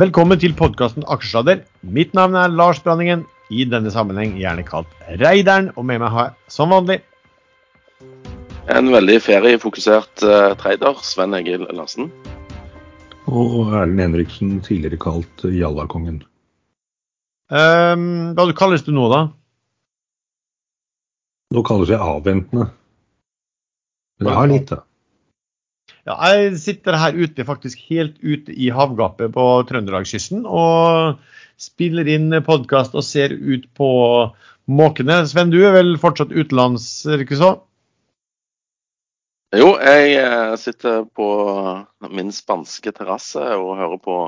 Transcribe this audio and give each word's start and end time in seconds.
Velkommen 0.00 0.38
til 0.40 0.54
podkasten 0.56 1.04
Aksjesladder. 1.12 1.58
Mitt 1.84 2.14
navn 2.16 2.32
er 2.40 2.48
Lars 2.48 2.78
Branningen, 2.80 3.26
i 3.52 3.66
denne 3.68 3.90
sammenheng 3.92 4.38
gjerne 4.40 4.62
kalt 4.64 4.88
Reideren, 5.20 5.66
og 5.76 5.84
med 5.84 6.00
meg 6.00 6.08
har 6.14 6.30
jeg 6.30 6.52
som 6.54 6.72
vanlig 6.72 7.02
En 8.72 8.88
veldig 8.88 9.18
feriefokusert 9.20 10.24
uh, 10.24 10.54
trader, 10.56 10.96
Sven 11.04 11.36
Egil 11.36 11.66
Larsen. 11.76 12.08
Og 13.28 13.68
Erlend 13.68 14.00
Henriksen, 14.00 14.54
tidligere 14.64 14.96
kalt 15.02 15.44
Jallakongen. 15.44 16.22
um, 17.52 18.32
Hva 18.32 18.48
du 18.48 18.54
kalles 18.56 18.86
du 18.88 18.94
nå, 18.96 19.10
da? 19.12 19.26
Nå 21.52 21.66
kalles 21.68 21.92
jeg 21.92 22.00
avventende. 22.00 22.70
Men 24.16 24.32
jeg 24.32 24.40
har 24.40 24.52
litt, 24.54 24.72
da. 24.72 24.80
Ja, 26.02 26.16
jeg 26.34 26.56
sitter 26.58 26.96
her 26.98 27.14
ute, 27.14 27.44
faktisk 27.46 27.82
helt 27.86 28.16
ute 28.26 28.50
i 28.50 28.72
havgapet 28.74 29.30
på 29.36 29.42
Trøndelagskysten 29.68 30.42
og 30.42 31.20
spiller 31.62 32.08
inn 32.10 32.34
podkast 32.42 32.96
og 32.98 33.04
ser 33.06 33.30
ut 33.30 33.68
på 33.78 33.90
måkene. 34.66 35.20
Sven, 35.30 35.52
du 35.54 35.60
er 35.62 35.76
vel 35.76 35.94
fortsatt 36.02 36.34
utenlands, 36.34 36.88
er 37.06 37.20
det 37.20 37.28
ikke 37.28 37.38
så? 37.38 37.52
Jo, 39.54 39.76
jeg 39.78 40.16
eh, 40.16 40.54
sitter 40.58 41.04
på 41.14 41.28
min 42.10 42.32
spanske 42.34 42.90
terrasse 42.96 43.42
og 43.60 43.76
hører 43.76 44.02
på 44.02 44.18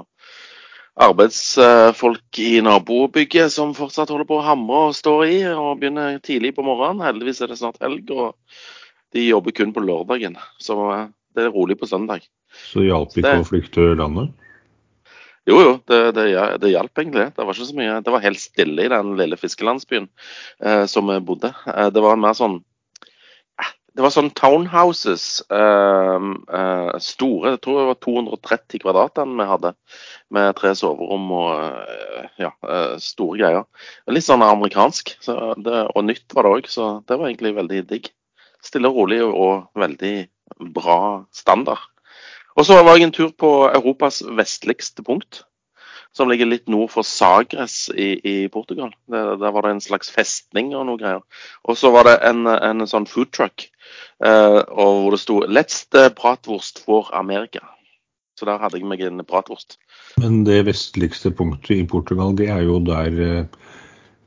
arbeidsfolk 0.95 2.38
i 2.38 2.60
nabobygget 2.62 3.51
som 3.51 3.74
fortsatt 3.74 4.12
holder 4.15 4.29
på 4.29 4.38
å 4.38 4.46
hamre 4.46 4.84
og 4.91 4.95
stå 4.95 5.16
i, 5.27 5.41
og 5.51 5.80
begynner 5.80 6.20
tidlig 6.23 6.52
på 6.54 6.62
morgenen. 6.62 7.02
Heldigvis 7.02 7.43
er 7.43 7.51
det 7.51 7.59
snart 7.59 7.82
helg, 7.82 8.15
og 8.15 8.37
de 9.16 9.27
jobber 9.27 9.56
kun 9.56 9.74
på 9.74 9.82
lørdagen. 9.82 10.38
Så 10.62 10.79
eh, 10.93 11.09
det 11.34 11.45
er 11.48 11.52
rolig 11.55 11.77
på 11.80 11.88
søndag. 11.90 12.24
Så 12.71 12.85
hjalp 12.87 13.15
ikke 13.16 13.27
Det- 13.27 13.40
å 13.43 13.49
flykte 13.49 13.88
landet? 13.99 14.32
Jo, 15.45 15.59
jo, 15.60 15.73
det, 15.90 15.99
det, 16.16 16.23
det 16.63 16.71
hjalp 16.73 16.96
egentlig. 17.02 17.27
Det 17.37 17.45
var 17.45 17.52
ikke 17.52 17.66
så 17.68 17.77
mye, 17.77 17.99
det 18.01 18.13
var 18.15 18.23
helt 18.24 18.40
stille 18.40 18.87
i 18.87 18.88
den 18.88 19.10
lille 19.18 19.37
fiskelandsbyen 19.37 20.07
eh, 20.65 20.87
som 20.88 21.10
vi 21.10 21.18
bodde. 21.21 21.51
Eh, 21.68 21.90
det 21.93 22.01
var 22.01 22.16
mer 22.16 22.32
sånn 22.38 22.55
eh, 23.60 23.68
Det 23.93 24.01
var 24.07 24.15
sånn 24.15 24.30
townhouses. 24.32 25.43
Eh, 25.52 26.24
eh, 26.49 26.95
store. 27.05 27.52
Jeg 27.52 27.60
tror 27.66 27.77
det 27.82 27.87
var 27.90 28.01
230 28.07 28.80
kvadrat 28.87 29.15
den 29.21 29.37
vi 29.37 29.45
hadde. 29.52 29.74
Med 30.32 30.57
tre 30.57 30.73
soverom 30.80 31.29
og 31.37 31.52
eh, 31.60 32.30
ja, 32.46 32.51
store 33.05 33.37
greier. 33.43 33.66
Litt 34.09 34.24
sånn 34.24 34.43
amerikansk. 34.49 35.12
Så 35.21 35.37
det, 35.60 35.85
og 35.93 36.09
nytt 36.09 36.24
var 36.32 36.49
det 36.49 36.55
òg, 36.57 36.73
så 36.73 36.88
det 37.05 37.21
var 37.21 37.29
egentlig 37.29 37.52
veldig 37.60 37.85
digg. 37.93 38.09
Stille 38.65 38.88
og 38.88 38.96
rolig 39.02 39.21
og 39.29 39.68
veldig 39.77 40.15
bra 40.74 41.24
standard. 41.32 41.82
Og 42.54 42.66
så 42.66 42.78
var 42.82 42.96
jeg 42.96 43.09
en 43.09 43.14
tur 43.14 43.32
på 43.34 43.50
Europas 43.66 44.23
vestligste 44.38 45.02
punkt, 45.02 45.42
som 46.14 46.30
ligger 46.30 46.46
litt 46.46 46.68
nord 46.70 46.92
for 46.92 47.06
Sagres 47.06 47.88
i, 47.90 48.14
i 48.23 48.34
Portugal. 48.48 48.92
Der, 49.10 49.34
der 49.40 49.54
var 49.54 49.66
det 49.66 49.74
en 49.74 49.82
slags 49.82 50.12
festning 50.15 50.70
og 50.78 50.87
noe 50.87 51.00
greier. 51.00 51.24
Og 51.66 51.78
så 51.80 51.90
var 51.90 52.06
det 52.06 52.20
en, 52.28 52.46
en 52.46 52.87
sånn 52.87 53.09
food 53.10 53.32
truck 53.34 53.66
eh, 54.22 54.60
hvor 54.70 55.10
det 55.10 55.22
sto 55.24 55.40
'Let's 55.42 55.82
bratwurst 55.90 56.84
for 56.87 57.10
America'. 57.10 57.66
Så 58.38 58.46
der 58.46 58.59
hadde 58.59 58.78
jeg 58.78 58.87
meg 58.87 59.02
en 59.02 59.22
bratwurst. 59.26 59.78
Men 60.18 60.45
det 60.46 60.66
vestligste 60.66 61.30
punktet 61.30 61.76
i 61.76 61.87
Portugal, 61.87 62.34
det 62.38 62.48
er 62.50 62.62
jo 62.62 62.78
der 62.82 63.20
eh, 63.22 63.45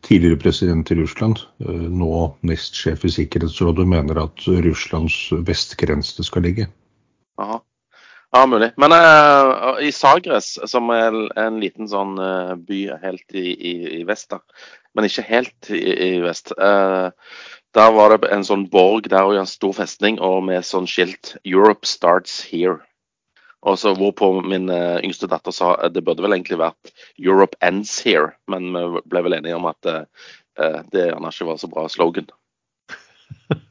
tidligere 0.07 0.39
president 0.39 0.91
i 0.91 0.97
Russland, 0.99 1.43
eh, 1.61 1.87
nå 2.01 2.11
nestsjef 2.47 3.05
i 3.05 3.13
Sikkerhetsrådet, 3.19 3.87
mener 3.87 4.23
at 4.23 4.47
Russlands 4.65 5.17
vestgrense 5.47 6.23
skal 6.23 6.47
ligge. 6.47 6.69
Aha. 7.37 7.59
Ja, 8.35 8.45
mulig. 8.45 8.71
Men 8.77 8.91
uh, 8.91 9.77
i 9.79 9.91
Sagres, 9.95 10.57
som 10.67 10.89
er 10.91 11.15
en 11.39 11.61
liten 11.61 11.87
sånn 11.87 12.17
uh, 12.19 12.57
by 12.59 12.81
helt 12.99 13.31
i, 13.31 13.53
i, 13.55 13.73
i 13.99 14.03
vest, 14.07 14.27
da, 14.33 14.41
men 14.97 15.07
ikke 15.07 15.23
helt 15.29 15.69
i, 15.71 15.79
i 15.79 16.09
vest, 16.25 16.51
uh, 16.59 17.07
der 17.77 17.93
var 17.95 18.11
det 18.13 18.31
en 18.33 18.43
sånn 18.43 18.67
borg 18.73 19.07
der 19.13 19.29
og 19.29 19.39
en 19.39 19.47
stor 19.49 19.77
festning 19.79 20.19
og 20.19 20.41
med 20.49 20.67
sånn 20.67 20.89
skilt 20.91 21.37
'Europe 21.45 21.87
starts 21.87 22.41
here'. 22.51 22.81
Og 23.65 23.77
så 23.81 23.93
Hvorpå 23.97 24.29
min 24.45 24.69
eh, 24.69 24.99
yngste 25.05 25.29
datter 25.29 25.55
sa 25.55 25.73
at 25.81 25.95
det 25.95 26.03
burde 26.05 26.21
vel 26.23 26.35
egentlig 26.35 26.59
vært 26.61 26.91
'Europe 27.17 27.57
ends 27.65 27.97
here', 28.05 28.35
men 28.47 28.69
vi 28.73 29.01
ble 29.09 29.23
vel 29.25 29.37
enige 29.39 29.57
om 29.57 29.65
at 29.65 29.89
eh, 29.89 30.03
eh, 30.61 30.81
det 30.93 31.07
gjerne 31.09 31.31
ikke 31.33 31.49
var 31.49 31.57
så 31.57 31.71
bra 31.71 31.87
slogan. 31.89 32.29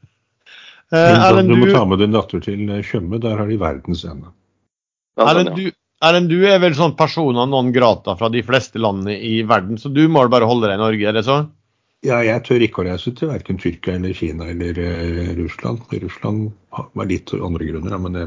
Eh, 0.87 1.41
du 1.43 1.51
må 1.59 1.65
ta 1.67 1.81
med 1.83 1.99
din 1.99 2.13
datter 2.15 2.39
til 2.39 2.69
eh, 2.71 2.79
Tjøme, 2.79 3.17
der 3.19 3.35
har 3.35 3.49
de 3.51 3.57
verdens 3.59 4.05
ende. 4.07 4.29
Ja, 5.19 5.25
sånn, 5.25 5.31
Erlend, 5.33 5.57
du, 5.59 5.73
Erlend, 5.99 6.29
du 6.31 6.45
er 6.47 6.61
vel 6.63 6.77
sånn 6.77 6.93
persona 6.95 7.43
non 7.43 7.73
grata 7.75 8.15
fra 8.15 8.29
de 8.31 8.39
fleste 8.39 8.79
landene 8.79 9.17
i 9.19 9.41
verden, 9.43 9.75
så 9.75 9.91
du 9.91 10.05
må 10.07 10.23
vel 10.23 10.31
bare 10.31 10.47
holde 10.47 10.69
deg 10.69 10.77
i 10.77 10.79
Norge, 10.79 11.09
er 11.09 11.17
det 11.17 11.25
så? 11.27 11.41
Ja, 12.07 12.21
jeg 12.23 12.39
tør 12.47 12.63
ikke 12.63 12.85
å 12.85 12.87
reise 12.87 13.11
til 13.19 13.33
verken 13.33 13.59
Tyrkia 13.59 13.97
eller 13.97 14.15
Kina 14.15 14.47
eller 14.53 14.79
eh, 14.79 15.35
Russland. 15.41 15.83
Russland 15.91 16.53
var 16.71 17.11
litt 17.11 17.35
andre 17.35 17.67
grunner, 17.67 17.99
men 18.05 18.15
det, 18.15 18.25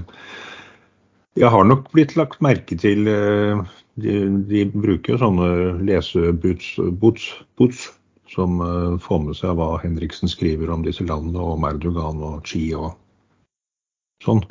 jeg 1.39 1.51
har 1.53 1.67
nok 1.67 1.91
blitt 1.95 2.17
lagt 2.19 2.41
merke 2.43 2.77
til 2.79 3.07
eh, 3.11 3.61
de, 4.01 4.15
de 4.51 4.65
bruker 4.73 5.15
jo 5.15 5.21
sånne 5.21 5.51
leseboots 5.87 6.73
boots, 7.01 7.29
boots, 7.61 7.85
som 8.31 8.59
eh, 8.65 8.97
får 9.03 9.23
med 9.27 9.39
seg 9.39 9.55
hva 9.59 9.77
Henriksen 9.83 10.31
skriver 10.31 10.73
om 10.75 10.83
disse 10.87 11.07
landene, 11.07 11.39
og 11.39 11.59
om 11.59 11.69
Erdogan 11.71 12.25
og 12.27 12.43
Chi 12.49 12.71
og 12.79 12.93
sånn. 14.25 14.43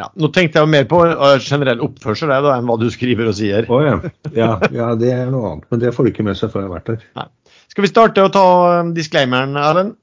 Ja, 0.00 0.08
Nå 0.16 0.30
tenkte 0.32 0.62
jeg 0.62 0.72
mer 0.72 0.88
på 0.88 1.02
eh, 1.04 1.36
generell 1.44 1.84
oppførsel 1.84 2.32
jeg, 2.32 2.46
da, 2.48 2.56
enn 2.56 2.68
hva 2.70 2.78
du 2.80 2.88
skriver 2.92 3.28
og 3.28 3.36
sier. 3.36 3.68
Oh, 3.68 3.84
ja. 3.84 3.98
ja. 4.32 4.54
Ja, 4.72 4.92
det 4.96 5.12
er 5.12 5.32
noe 5.32 5.50
annet. 5.50 5.68
Men 5.68 5.84
det 5.84 5.92
får 5.92 6.08
du 6.08 6.14
ikke 6.14 6.26
med 6.26 6.40
seg 6.40 6.52
før 6.54 6.64
jeg 6.64 6.70
har 6.70 6.76
vært 6.78 6.92
der. 6.94 7.28
Skal 7.72 7.84
vi 7.84 7.92
starte 7.92 8.24
å 8.24 8.32
ta 8.32 8.46
disclaimeren, 8.96 9.56
Erlend? 9.60 9.98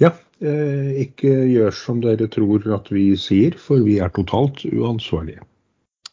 Ja, 0.00 0.14
ikke 0.40 1.30
gjør 1.50 1.74
som 1.76 2.00
dere 2.00 2.28
tror 2.32 2.64
at 2.76 2.88
vi 2.92 3.10
sier, 3.20 3.56
for 3.60 3.84
vi 3.84 3.98
er 4.00 4.12
totalt 4.16 4.64
uansvarlige. 4.70 5.44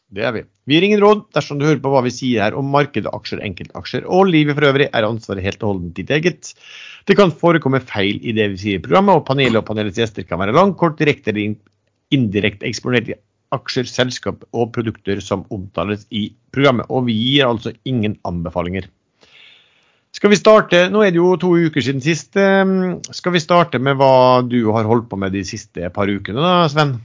Det 0.08 0.24
er 0.24 0.32
vi. 0.32 0.42
Vi 0.68 0.76
gir 0.76 0.84
ingen 0.86 1.02
råd 1.02 1.26
dersom 1.36 1.58
du 1.60 1.66
hører 1.66 1.80
på 1.84 1.90
hva 1.92 2.00
vi 2.04 2.12
sier 2.12 2.46
her 2.46 2.56
om 2.56 2.68
markedet, 2.72 3.10
aksjer, 3.12 3.42
enkeltaksjer 3.44 4.06
og 4.08 4.30
livet 4.30 4.56
for 4.56 4.68
øvrig, 4.68 4.88
er 4.88 5.04
ansvaret 5.04 5.44
helt 5.44 5.64
og 5.64 5.74
holdent 5.74 5.96
ditt 5.98 6.12
eget. 6.12 6.52
Det 7.08 7.16
kan 7.16 7.32
forekomme 7.32 7.80
feil 7.84 8.20
i 8.24 8.32
det 8.36 8.50
vi 8.54 8.60
sier 8.62 8.80
i 8.80 8.84
programmet, 8.84 9.20
og 9.20 9.26
panelet 9.28 9.60
og 9.60 9.66
panelets 9.68 10.00
gjester 10.00 10.24
kan 10.28 10.40
være 10.40 10.56
langt, 10.56 10.78
kort, 10.80 10.96
direkte 11.00 11.32
eller 11.32 11.56
indirekte 12.12 12.68
eksponert 12.68 13.12
i 13.12 13.18
aksjer, 13.52 13.88
selskap 13.88 14.44
og 14.52 14.72
produkter 14.76 15.20
som 15.24 15.44
omtales 15.52 16.06
i 16.08 16.30
programmet. 16.56 16.88
Og 16.88 17.08
vi 17.08 17.16
gir 17.16 17.48
altså 17.48 17.74
ingen 17.88 18.16
anbefalinger. 18.28 18.88
Skal 20.16 20.30
vi 20.32 20.38
starte, 20.40 20.88
Nå 20.90 21.02
er 21.04 21.12
det 21.12 21.20
jo 21.20 21.36
to 21.36 21.52
uker 21.56 21.84
siden 21.84 22.00
sist. 22.02 22.36
eh, 22.36 22.64
Skal 23.12 23.32
vi 23.32 23.40
starte 23.44 23.78
med 23.78 23.96
hva 24.00 24.42
du 24.46 24.70
har 24.72 24.88
holdt 24.88 25.08
på 25.10 25.16
med 25.20 25.32
de 25.32 25.44
siste 25.44 25.90
par 25.94 26.08
ukene, 26.08 26.40
da, 26.40 26.68
Sven? 26.72 26.96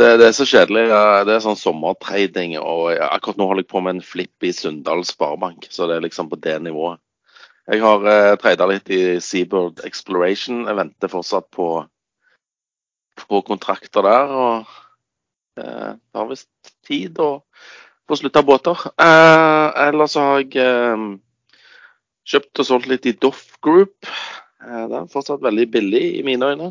Det, 0.00 0.16
det 0.16 0.26
er 0.30 0.32
så 0.32 0.46
kjedelig. 0.48 0.86
Det 1.28 1.34
er 1.34 1.44
sånn 1.44 1.58
sommertrading. 1.60 2.56
og 2.58 2.90
Akkurat 3.04 3.36
nå 3.40 3.46
holder 3.50 3.64
jeg 3.66 3.70
på 3.72 3.82
med 3.84 3.98
en 3.98 4.04
flipp 4.04 4.46
i 4.48 4.52
Sunndal 4.56 5.04
Sparebank, 5.04 5.68
så 5.70 5.88
det 5.88 5.98
er 5.98 6.06
liksom 6.06 6.30
på 6.32 6.38
det 6.40 6.56
nivået. 6.64 7.00
Jeg 7.70 7.82
har 7.84 8.06
eh, 8.08 8.34
trada 8.40 8.66
litt 8.66 8.88
i 8.90 9.20
Seabird 9.22 9.82
Exploration. 9.86 10.64
Jeg 10.66 10.78
venter 10.78 11.12
fortsatt 11.12 11.46
på, 11.54 11.66
på 13.28 13.42
kontrakter 13.46 14.02
der. 14.08 14.32
og 14.32 15.60
eh, 15.60 15.92
Det 15.94 16.18
har 16.22 16.30
visst 16.32 16.72
tid 16.88 17.20
å 18.14 18.20
slutt 18.20 18.38
av 18.40 18.46
båter. 18.48 18.84
Eh, 19.00 19.68
ellers 19.86 20.16
har 20.18 20.42
jeg 20.42 20.56
eh, 20.62 21.06
kjøpt 22.30 22.62
og 22.62 22.68
solgt 22.68 22.90
litt 22.90 23.08
i 23.08 23.16
Doff 23.16 23.46
Group. 23.64 23.96
Eh, 24.64 24.84
det 24.90 24.98
er 24.98 25.10
fortsatt 25.12 25.42
veldig 25.44 25.66
billig 25.72 26.04
i 26.18 26.22
mine 26.26 26.52
øyne. 26.52 26.70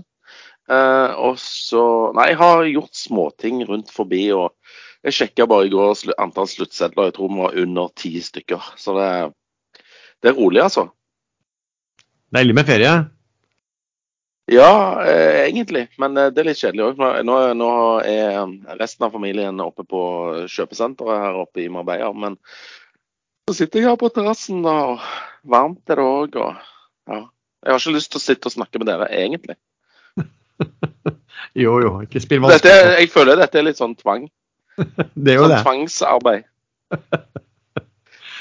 Eh, 0.69 1.11
og 1.17 1.39
så 1.41 1.83
Nei, 2.17 2.29
jeg 2.31 2.39
har 2.41 2.63
gjort 2.69 2.95
småting 2.97 3.63
rundt 3.69 3.91
forbi. 3.93 4.27
og 4.35 4.53
Jeg 5.03 5.17
sjekka 5.17 5.47
bare 5.49 5.69
i 5.69 5.73
går 5.73 5.95
antall 6.21 6.49
sluttsedler. 6.49 7.09
Jeg 7.09 7.17
tror 7.17 7.31
vi 7.33 7.43
var 7.43 7.61
under 7.63 7.93
ti 7.95 8.13
stykker. 8.21 8.73
Så 8.77 8.97
det, 8.97 9.11
det 10.21 10.33
er 10.33 10.37
rolig, 10.37 10.61
altså. 10.65 10.89
Deilig 12.35 12.55
med 12.59 12.67
ferie. 12.69 12.97
Ja, 14.49 15.03
eh, 15.05 15.43
egentlig. 15.45 15.87
Men 16.01 16.17
eh, 16.17 16.31
det 16.33 16.41
er 16.41 16.47
litt 16.49 16.59
kjedelig 16.61 16.85
òg. 16.91 17.01
Nå, 17.27 17.37
nå, 17.59 17.69
er 18.01 18.77
resten 18.79 19.05
av 19.05 19.13
familien 19.13 19.59
oppe 19.61 19.85
på 19.85 20.01
kjøpesenteret 20.49 21.23
her 21.25 21.37
oppe 21.43 21.63
i 21.65 21.69
Marbella. 21.69 22.09
Men 22.17 22.37
så 23.49 23.55
sitter 23.59 23.81
jeg 23.83 23.89
her 23.91 23.99
på 24.01 24.09
terrassen, 24.13 24.63
og 24.69 25.03
varmt 25.49 25.89
er 25.93 26.01
det 26.01 26.07
òg. 26.07 26.39
Og 26.41 27.13
ja. 27.13 27.21
Jeg 27.59 27.73
har 27.75 27.81
ikke 27.81 27.95
lyst 27.97 28.13
til 28.13 28.21
å 28.21 28.23
sitte 28.23 28.47
og 28.49 28.55
snakke 28.55 28.79
med 28.81 28.89
dere, 28.91 29.09
egentlig. 29.13 29.57
Jo, 31.57 31.77
jo, 31.81 31.89
ikke 32.03 32.19
spill 32.21 32.43
Dette, 32.43 32.67
vanskelig. 32.69 32.95
jeg 32.99 33.09
føler 33.13 33.39
dette 33.39 33.57
er 33.57 33.63
litt 33.65 33.79
sånn 33.79 33.93
tvang. 33.97 34.25
Det 35.15 35.31
er 35.33 35.37
jo 35.39 35.45
Sånn 35.47 35.53
det. 35.53 35.59
tvangsarbeid. 35.63 36.43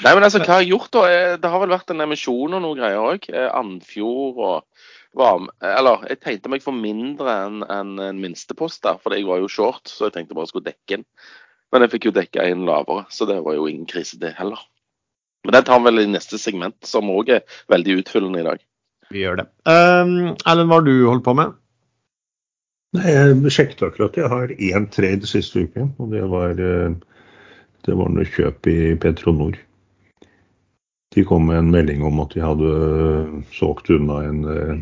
Nei, 0.03 0.11
men 0.15 0.23
altså, 0.23 0.39
hva 0.43 0.57
har 0.57 0.61
jeg 0.63 0.71
gjort 0.73 0.91
da? 0.95 1.01
Eh, 1.11 1.33
Det 1.41 1.49
har 1.51 1.61
vel 1.63 1.73
vært 1.73 1.91
en 1.93 2.03
emisjon 2.05 2.55
og 2.57 2.61
noe 2.63 2.77
greier 2.77 2.99
òg. 3.01 3.25
Andfjord 3.55 4.37
og 4.49 4.78
var, 5.17 5.45
Eller 5.65 6.05
jeg 6.09 6.21
tenkte 6.21 6.51
meg 6.53 6.63
for 6.63 6.75
mindre 6.75 7.35
enn 7.45 7.63
en, 7.65 7.93
en 8.03 8.19
minstepost 8.21 8.83
der, 8.85 8.99
for 9.01 9.15
jeg 9.15 9.27
var 9.27 9.41
jo 9.41 9.51
short, 9.51 9.89
så 9.89 10.07
jeg 10.07 10.17
tenkte 10.17 10.37
bare 10.37 10.47
jeg 10.47 10.53
skulle 10.53 10.69
dekke 10.69 10.97
den. 10.97 11.05
Men 11.73 11.85
jeg 11.85 11.93
fikk 11.93 12.09
jo 12.09 12.15
dekka 12.15 12.47
inn 12.49 12.65
lavere, 12.65 13.05
så 13.13 13.27
det 13.29 13.39
var 13.45 13.57
jo 13.57 13.67
ingen 13.69 13.87
krise, 13.89 14.17
det 14.21 14.33
heller. 14.39 14.61
Men 15.45 15.55
den 15.55 15.67
tar 15.67 15.79
vi 15.79 15.89
vel 15.89 16.03
i 16.03 16.09
neste 16.09 16.39
segment, 16.41 16.77
som 16.85 17.09
òg 17.13 17.29
er 17.37 17.59
veldig 17.71 18.01
utfyllende 18.01 18.41
i 18.41 18.47
dag. 18.47 18.63
Vi 19.09 19.23
gjør 19.23 19.41
det. 19.41 19.47
Um, 19.69 20.35
Erlend, 20.45 20.69
hva 20.69 20.79
har 20.79 20.85
du 20.85 20.93
holdt 21.07 21.25
på 21.25 21.35
med? 21.37 21.55
Nei, 22.97 23.13
Jeg 23.13 23.53
sjekket 23.53 23.83
akkurat. 23.85 24.17
Jeg 24.17 24.29
har 24.31 24.53
én 24.53 24.89
trade 24.89 25.29
siste 25.29 25.65
uke, 25.65 25.87
og 26.01 26.13
det 26.13 26.23
var, 26.29 26.57
eh, 26.57 26.93
det 27.85 27.97
var 27.97 28.09
noe 28.13 28.25
kjøp 28.25 28.69
i 28.69 28.95
Petronor. 28.97 29.57
De 31.13 31.25
kom 31.25 31.45
med 31.49 31.57
en 31.57 31.71
melding 31.73 32.03
om 32.05 32.19
at 32.21 32.33
de 32.33 32.41
hadde 32.41 33.43
solgt 33.53 33.89
unna 33.93 34.23
en 34.25 34.41
eh, 34.45 34.81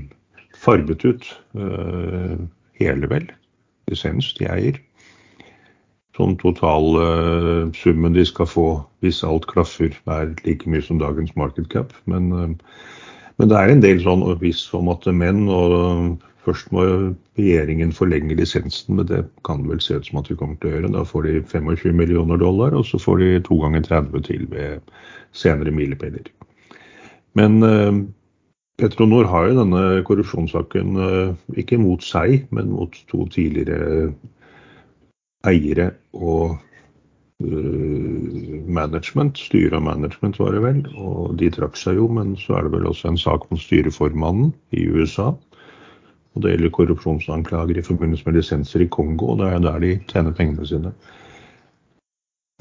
farget 0.67 1.05
ut 1.07 1.29
uh, 1.55 2.35
Helevel, 2.77 3.29
lisens 3.89 4.33
de 4.37 4.49
eier. 4.51 4.77
Sånn 6.17 6.35
totalsummen 6.41 8.13
uh, 8.13 8.17
de 8.17 8.25
skal 8.27 8.49
få 8.49 8.67
hvis 9.05 9.23
alt 9.25 9.47
klaffer, 9.49 9.93
er 10.09 10.33
like 10.45 10.69
mye 10.69 10.83
som 10.83 10.99
dagens 11.01 11.35
market 11.39 11.69
cap. 11.73 11.93
Men, 12.09 12.31
uh, 12.33 12.49
men 13.37 13.51
det 13.51 13.59
er 13.59 13.73
en 13.73 13.83
del 13.85 14.01
sånn 14.03 14.25
hvis 14.41 14.65
om 14.75 14.91
at 14.93 15.07
menn, 15.13 15.45
og 15.47 16.17
først 16.47 16.71
må 16.75 16.83
regjeringen 17.37 17.93
forlenge 17.95 18.35
lisensen, 18.39 18.97
men 18.97 19.07
det 19.07 19.23
kan 19.47 19.65
vel 19.69 19.81
se 19.83 19.99
ut 19.99 20.09
som 20.09 20.19
at 20.21 20.31
vi 20.31 20.39
kommer 20.39 20.59
til 20.59 20.71
å 20.71 20.75
gjøre. 20.75 20.93
Da 20.95 21.05
får 21.07 21.27
de 21.27 21.39
25 21.45 21.95
millioner 21.95 22.41
dollar, 22.41 22.75
og 22.75 22.87
så 22.89 22.99
får 23.01 23.23
de 23.23 23.31
to 23.47 23.59
ganger 23.63 23.85
30 23.87 24.27
til 24.27 24.47
ved 24.51 24.95
senere 25.37 25.75
milepæler. 25.75 26.31
Men 27.37 27.61
Petronor 28.77 29.25
har 29.25 29.47
jo 29.49 29.57
denne 29.57 29.83
korrupsjonssaken 30.05 30.97
eh, 31.01 31.29
ikke 31.63 31.79
mot 31.81 32.03
seg, 32.05 32.43
men 32.53 32.69
mot 32.75 32.93
to 33.09 33.25
tidligere 33.33 34.11
eiere 35.47 35.87
og 36.13 36.57
uh, 37.41 38.61
management. 38.69 39.41
Styre 39.41 39.79
og 39.79 39.85
management 39.87 40.37
var 40.41 40.53
det 40.53 40.61
vel. 40.65 40.83
Og 40.93 41.33
de 41.41 41.49
trakk 41.53 41.77
seg 41.79 41.97
jo, 41.97 42.05
men 42.11 42.35
så 42.37 42.57
er 42.57 42.67
det 42.67 42.75
vel 42.75 42.89
også 42.89 43.09
en 43.09 43.19
sak 43.21 43.49
mot 43.49 43.61
styreformannen 43.61 44.51
i 44.77 44.85
USA. 44.93 45.31
Og 46.35 46.43
det 46.43 46.53
gjelder 46.53 46.73
korrupsjonsanklager 46.77 47.79
i 47.79 47.85
forbindelse 47.85 48.29
med 48.29 48.37
lisenser 48.37 48.85
i 48.85 48.91
Kongo, 48.93 49.33
og 49.33 49.41
det 49.41 49.51
er 49.55 49.63
der 49.63 49.81
de 49.81 49.93
tjener 50.11 50.37
pengene 50.37 50.67
sine. 50.69 50.91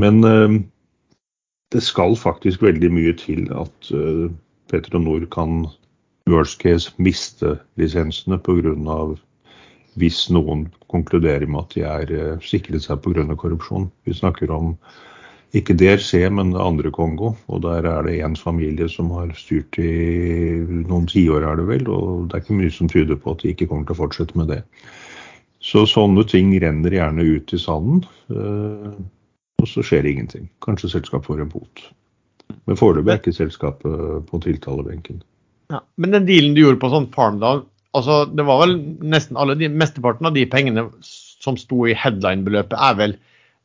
Men 0.01 0.23
det 1.73 1.83
skal 1.85 2.17
faktisk 2.17 2.63
veldig 2.65 2.89
mye 2.93 3.13
til 3.21 3.49
at 3.53 3.91
Petronor 4.71 5.27
kan 5.33 5.67
worst 6.27 6.59
case 6.59 6.93
miste 6.99 7.57
lisensene 7.79 8.39
pga. 8.39 9.17
hvis 9.97 10.27
noen 10.29 10.67
konkluderer 10.93 11.47
med 11.49 11.63
at 11.63 11.75
de 11.75 11.83
er 11.89 12.11
eh, 12.13 12.41
sikret 12.45 12.85
seg 12.85 13.01
pga. 13.01 13.25
korrupsjon. 13.35 13.91
Vi 14.05 14.13
snakker 14.13 14.51
om 14.51 14.77
ikke 15.55 15.75
DRC, 15.75 16.29
men 16.29 16.53
det 16.53 16.61
andre 16.61 16.91
Kongo. 16.91 17.35
Og 17.49 17.63
der 17.63 17.87
er 17.87 18.03
det 18.03 18.21
én 18.21 18.37
familie 18.37 18.89
som 18.89 19.11
har 19.11 19.33
styrt 19.33 19.79
i 19.79 20.61
noen 20.85 21.07
tiår, 21.07 21.47
er 21.47 21.57
det 21.57 21.67
vel. 21.67 21.89
Og 21.89 22.29
det 22.29 22.35
er 22.37 22.45
ikke 22.45 22.61
mye 22.61 22.71
som 22.71 22.89
tyder 22.89 23.17
på 23.17 23.33
at 23.33 23.43
de 23.43 23.55
ikke 23.55 23.67
kommer 23.71 23.87
til 23.87 23.97
å 23.97 24.03
fortsette 24.03 24.37
med 24.37 24.49
det. 24.53 24.63
Så 25.61 25.87
sånne 25.89 26.27
ting 26.29 26.53
renner 26.61 26.93
gjerne 26.93 27.25
ut 27.25 27.55
i 27.55 27.59
sanden. 27.59 28.05
Eh, 28.29 28.91
og 29.63 29.71
så 29.71 29.81
skjer 29.81 30.05
det 30.05 30.13
ingenting. 30.13 30.51
Kanskje 30.61 30.93
selskapet 30.93 31.31
får 31.31 31.41
en 31.41 31.55
bot. 31.55 31.87
Men 32.67 32.77
foreløpig 32.77 33.15
er 33.15 33.23
ikke 33.23 33.33
selskapet 33.33 34.29
på 34.29 34.43
tiltalebenken. 34.45 35.23
Ja, 35.73 35.83
men 35.97 36.15
den 36.15 36.27
dealen 36.29 36.55
du 36.55 36.63
gjorde 36.63 36.83
på 36.83 36.91
sånn 36.93 37.09
Farmdal, 37.15 37.65
altså 37.97 38.25
det 38.31 38.45
var 38.47 38.63
vel 38.63 38.77
nesten 39.15 39.39
alle 39.41 39.57
de, 39.59 39.71
mesteparten 39.73 40.29
av 40.29 40.37
de 40.37 40.45
pengene 40.51 40.89
som 41.03 41.59
sto 41.59 41.87
i 41.89 41.97
headline-beløpet, 41.97 42.77
er 42.79 43.01
vel 43.01 43.17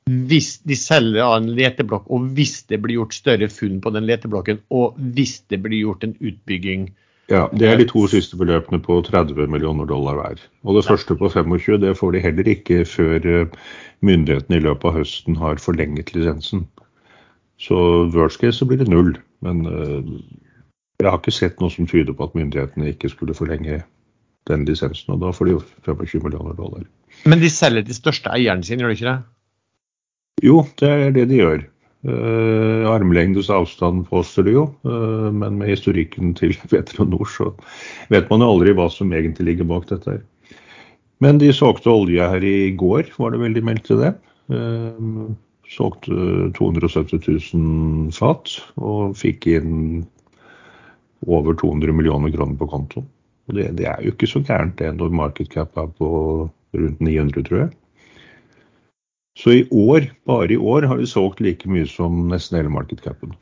hvis 0.09 0.55
de 0.65 0.75
selger 0.77 1.21
av 1.21 1.35
en 1.37 1.51
leteblokk, 1.55 2.07
og 2.09 2.31
hvis 2.35 2.63
det 2.71 2.81
blir 2.81 2.97
gjort 2.97 3.13
større 3.13 3.47
funn 3.53 3.77
på 3.83 3.93
den 3.93 4.07
leteblokken, 4.09 4.63
og 4.73 4.97
hvis 4.97 5.41
det 5.53 5.61
blir 5.61 5.83
gjort 5.83 6.03
en 6.07 6.15
utbygging. 6.17 6.89
Ja, 7.29 7.47
Det 7.53 7.67
er 7.69 7.77
de 7.77 7.85
to 7.87 8.07
siste 8.11 8.35
beløpene 8.35 8.81
på 8.83 8.97
30 9.07 9.47
millioner 9.47 9.85
dollar 9.85 10.17
hver. 10.17 10.41
Og 10.65 10.75
det 10.75 10.87
første 10.87 11.15
på 11.15 11.29
25 11.29 11.79
det 11.79 11.95
får 11.97 12.11
de 12.11 12.23
heller 12.25 12.49
ikke 12.49 12.81
før 12.83 13.27
eh, 13.29 13.53
myndighetene 14.01 14.57
i 14.57 14.65
løpet 14.65 14.89
av 14.89 14.97
høsten 14.97 15.37
har 15.39 15.61
forlenget 15.61 16.11
lisensen. 16.15 16.65
Så 17.61 17.77
worst 18.11 18.41
case 18.41 18.57
så 18.57 18.65
blir 18.65 18.81
det 18.81 18.89
null. 18.89 19.13
Men 19.45 19.65
uh, 19.69 20.01
jeg 21.07 21.13
har 21.13 21.21
ikke 21.21 21.33
sett 21.33 21.59
noe 21.61 21.73
som 21.73 21.87
tyder 21.89 22.15
på 22.17 22.27
at 22.27 22.37
myndighetene 22.37 22.93
ikke 22.93 23.11
skulle 23.11 23.37
forlenge 23.37 23.81
den 24.49 24.65
lisensen. 24.67 25.13
Og 25.15 25.21
da 25.23 25.33
får 25.35 25.47
de 25.47 25.55
jo 25.57 25.61
25 25.85 26.23
millioner 26.25 26.57
dollar. 26.57 26.85
Men 27.29 27.41
de 27.41 27.49
selger 27.51 27.85
til 27.85 27.97
største 27.97 28.31
eieren 28.33 28.63
sin, 28.65 28.81
gjør 28.81 28.93
de 28.93 28.97
ikke 28.97 29.11
det? 29.11 29.19
Jo, 30.41 30.63
det 30.81 30.89
er 30.89 31.13
det 31.15 31.27
de 31.29 31.41
gjør. 31.41 31.67
Uh, 32.01 32.87
armlengdes 32.89 33.51
avstand 33.53 34.07
påstår 34.09 34.47
de 34.47 34.53
jo, 34.55 34.63
uh, 34.89 35.27
men 35.29 35.59
med 35.59 35.69
historikken 35.69 36.31
til 36.33 36.55
Petronor 36.71 37.29
så 37.29 37.51
vet 38.09 38.31
man 38.31 38.41
jo 38.41 38.47
aldri 38.55 38.73
hva 38.73 38.87
som 38.89 39.13
egentlig 39.13 39.51
ligger 39.51 39.69
bak 39.69 39.85
dette. 39.91 40.17
her. 40.17 40.57
Men 41.21 41.37
de 41.37 41.51
solgte 41.53 41.93
olje 41.93 42.25
her 42.25 42.41
i 42.41 42.73
går, 42.73 43.13
var 43.21 43.35
det 43.35 43.43
vel 43.43 43.61
meldt 43.61 43.85
til 43.91 44.01
det. 44.01 44.15
Uh, 44.49 45.29
solgte 45.69 46.49
270 46.57 47.53
000 47.53 48.09
fat 48.17 48.57
og 48.81 49.13
fikk 49.19 49.45
inn 49.53 50.01
over 51.27 51.57
200 51.57 51.93
millioner 51.93 52.33
kroner 52.33 52.57
på 52.57 52.69
konto. 52.71 53.03
Og 53.49 53.57
det, 53.57 53.69
det, 53.77 53.87
er 53.89 54.01
jo 54.03 54.13
ikke 54.13 54.29
så 54.29 54.41
gærent 54.45 54.77
det 54.79 54.93
når 54.97 55.13
market 55.13 55.51
cap 55.53 55.77
er 55.77 55.89
på 55.97 56.09
rundt 56.77 57.01
900, 57.01 57.43
tror 57.47 57.63
jeg. 57.65 57.71
Så 59.39 59.53
i 59.55 59.63
år, 59.71 60.09
bare 60.27 60.51
i 60.51 60.57
år, 60.57 60.87
har 60.87 60.99
de 60.99 61.07
solgt 61.07 61.39
like 61.43 61.69
mye 61.69 61.87
som 61.87 62.27
nesten 62.31 62.59
hele 62.59 62.71
market 62.73 63.03
capen. 63.03 63.33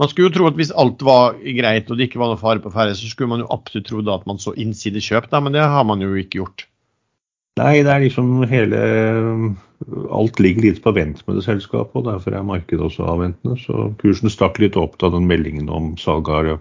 Man 0.00 0.08
skulle 0.08 0.30
jo 0.30 0.34
tro 0.34 0.48
at 0.48 0.56
hvis 0.56 0.72
alt 0.78 1.02
var 1.04 1.36
greit 1.56 1.90
og 1.90 1.98
det 1.98 2.08
ikke 2.08 2.20
var 2.20 2.32
noe 2.32 2.40
fare 2.40 2.62
på 2.64 2.72
ferde, 2.72 2.96
så 2.96 3.08
skulle 3.08 3.32
man 3.32 3.44
jo 3.44 3.50
absolutt 3.52 3.88
tro 3.88 4.02
at 4.12 4.28
man 4.28 4.40
så 4.40 4.54
innsidekjøp, 4.56 5.28
men 5.44 5.56
det 5.56 5.64
har 5.64 5.84
man 5.88 6.04
jo 6.04 6.12
ikke 6.16 6.40
gjort. 6.40 6.66
Nei, 7.60 7.82
det 7.84 7.92
er 7.92 8.00
liksom 8.00 8.46
hele 8.48 8.78
Alt 10.14 10.38
ligger 10.40 10.64
litt 10.64 10.78
på 10.80 10.92
vent 10.96 11.18
med 11.26 11.36
det 11.36 11.42
selskapet, 11.44 11.96
og 11.98 12.06
derfor 12.06 12.36
er 12.36 12.46
markedet 12.46 12.84
også 12.86 13.04
avventende. 13.12 13.58
Så 13.58 13.90
kursen 14.00 14.30
stakk 14.30 14.60
litt 14.62 14.78
opp 14.78 14.94
da 15.02 15.10
den 15.12 15.26
meldingen 15.28 15.66
om 15.68 15.90
salg 16.00 16.30
av 16.32 16.54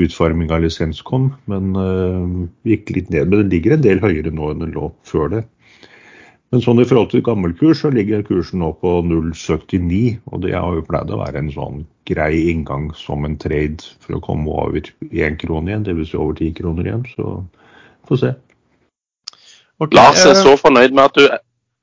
utforming 0.00 0.50
av 0.52 0.64
lisens 0.64 1.00
kom, 1.06 1.30
men 1.50 1.70
øh, 1.78 2.26
gikk 2.68 2.90
litt 2.96 3.08
ned. 3.14 3.30
Men 3.30 3.44
den 3.44 3.54
ligger 3.54 3.76
en 3.76 3.86
del 3.86 4.02
høyere 4.02 4.34
nå 4.34 4.50
enn 4.50 4.64
den 4.64 4.74
lå 4.74 4.90
før 5.06 5.30
det. 5.36 5.44
Men 6.50 6.64
sånn 6.64 6.82
i 6.82 6.86
forhold 6.90 7.12
til 7.12 7.22
gammel 7.22 7.54
kurs, 7.54 7.84
så 7.84 7.92
ligger 7.94 8.26
kursen 8.26 8.60
nå 8.64 8.72
på 8.82 8.96
0,79. 9.06 10.18
Og 10.34 10.42
det 10.42 10.56
har 10.56 10.74
jo 10.74 10.86
pleid 10.90 11.14
å 11.14 11.22
være 11.22 11.44
en 11.44 11.54
sånn 11.54 11.84
grei 12.10 12.32
inngang 12.50 12.90
som 12.98 13.24
en 13.24 13.38
trade 13.38 13.86
for 14.02 14.18
å 14.18 14.24
komme 14.26 14.50
over 14.50 14.90
én 15.14 15.38
krone 15.38 15.70
igjen, 15.70 15.86
dvs. 15.86 16.10
Si 16.10 16.18
over 16.18 16.38
ti 16.42 16.50
kroner 16.58 16.90
igjen. 16.90 17.06
Så 17.14 17.36
få 18.10 18.18
se. 18.18 18.34
Okay, 19.80 19.96
Lars 19.96 20.20
er 20.26 20.34
eh, 20.34 20.42
så 20.44 20.56
fornøyd 20.60 20.92
med 20.92 21.06
at 21.08 21.16
du 21.16 21.24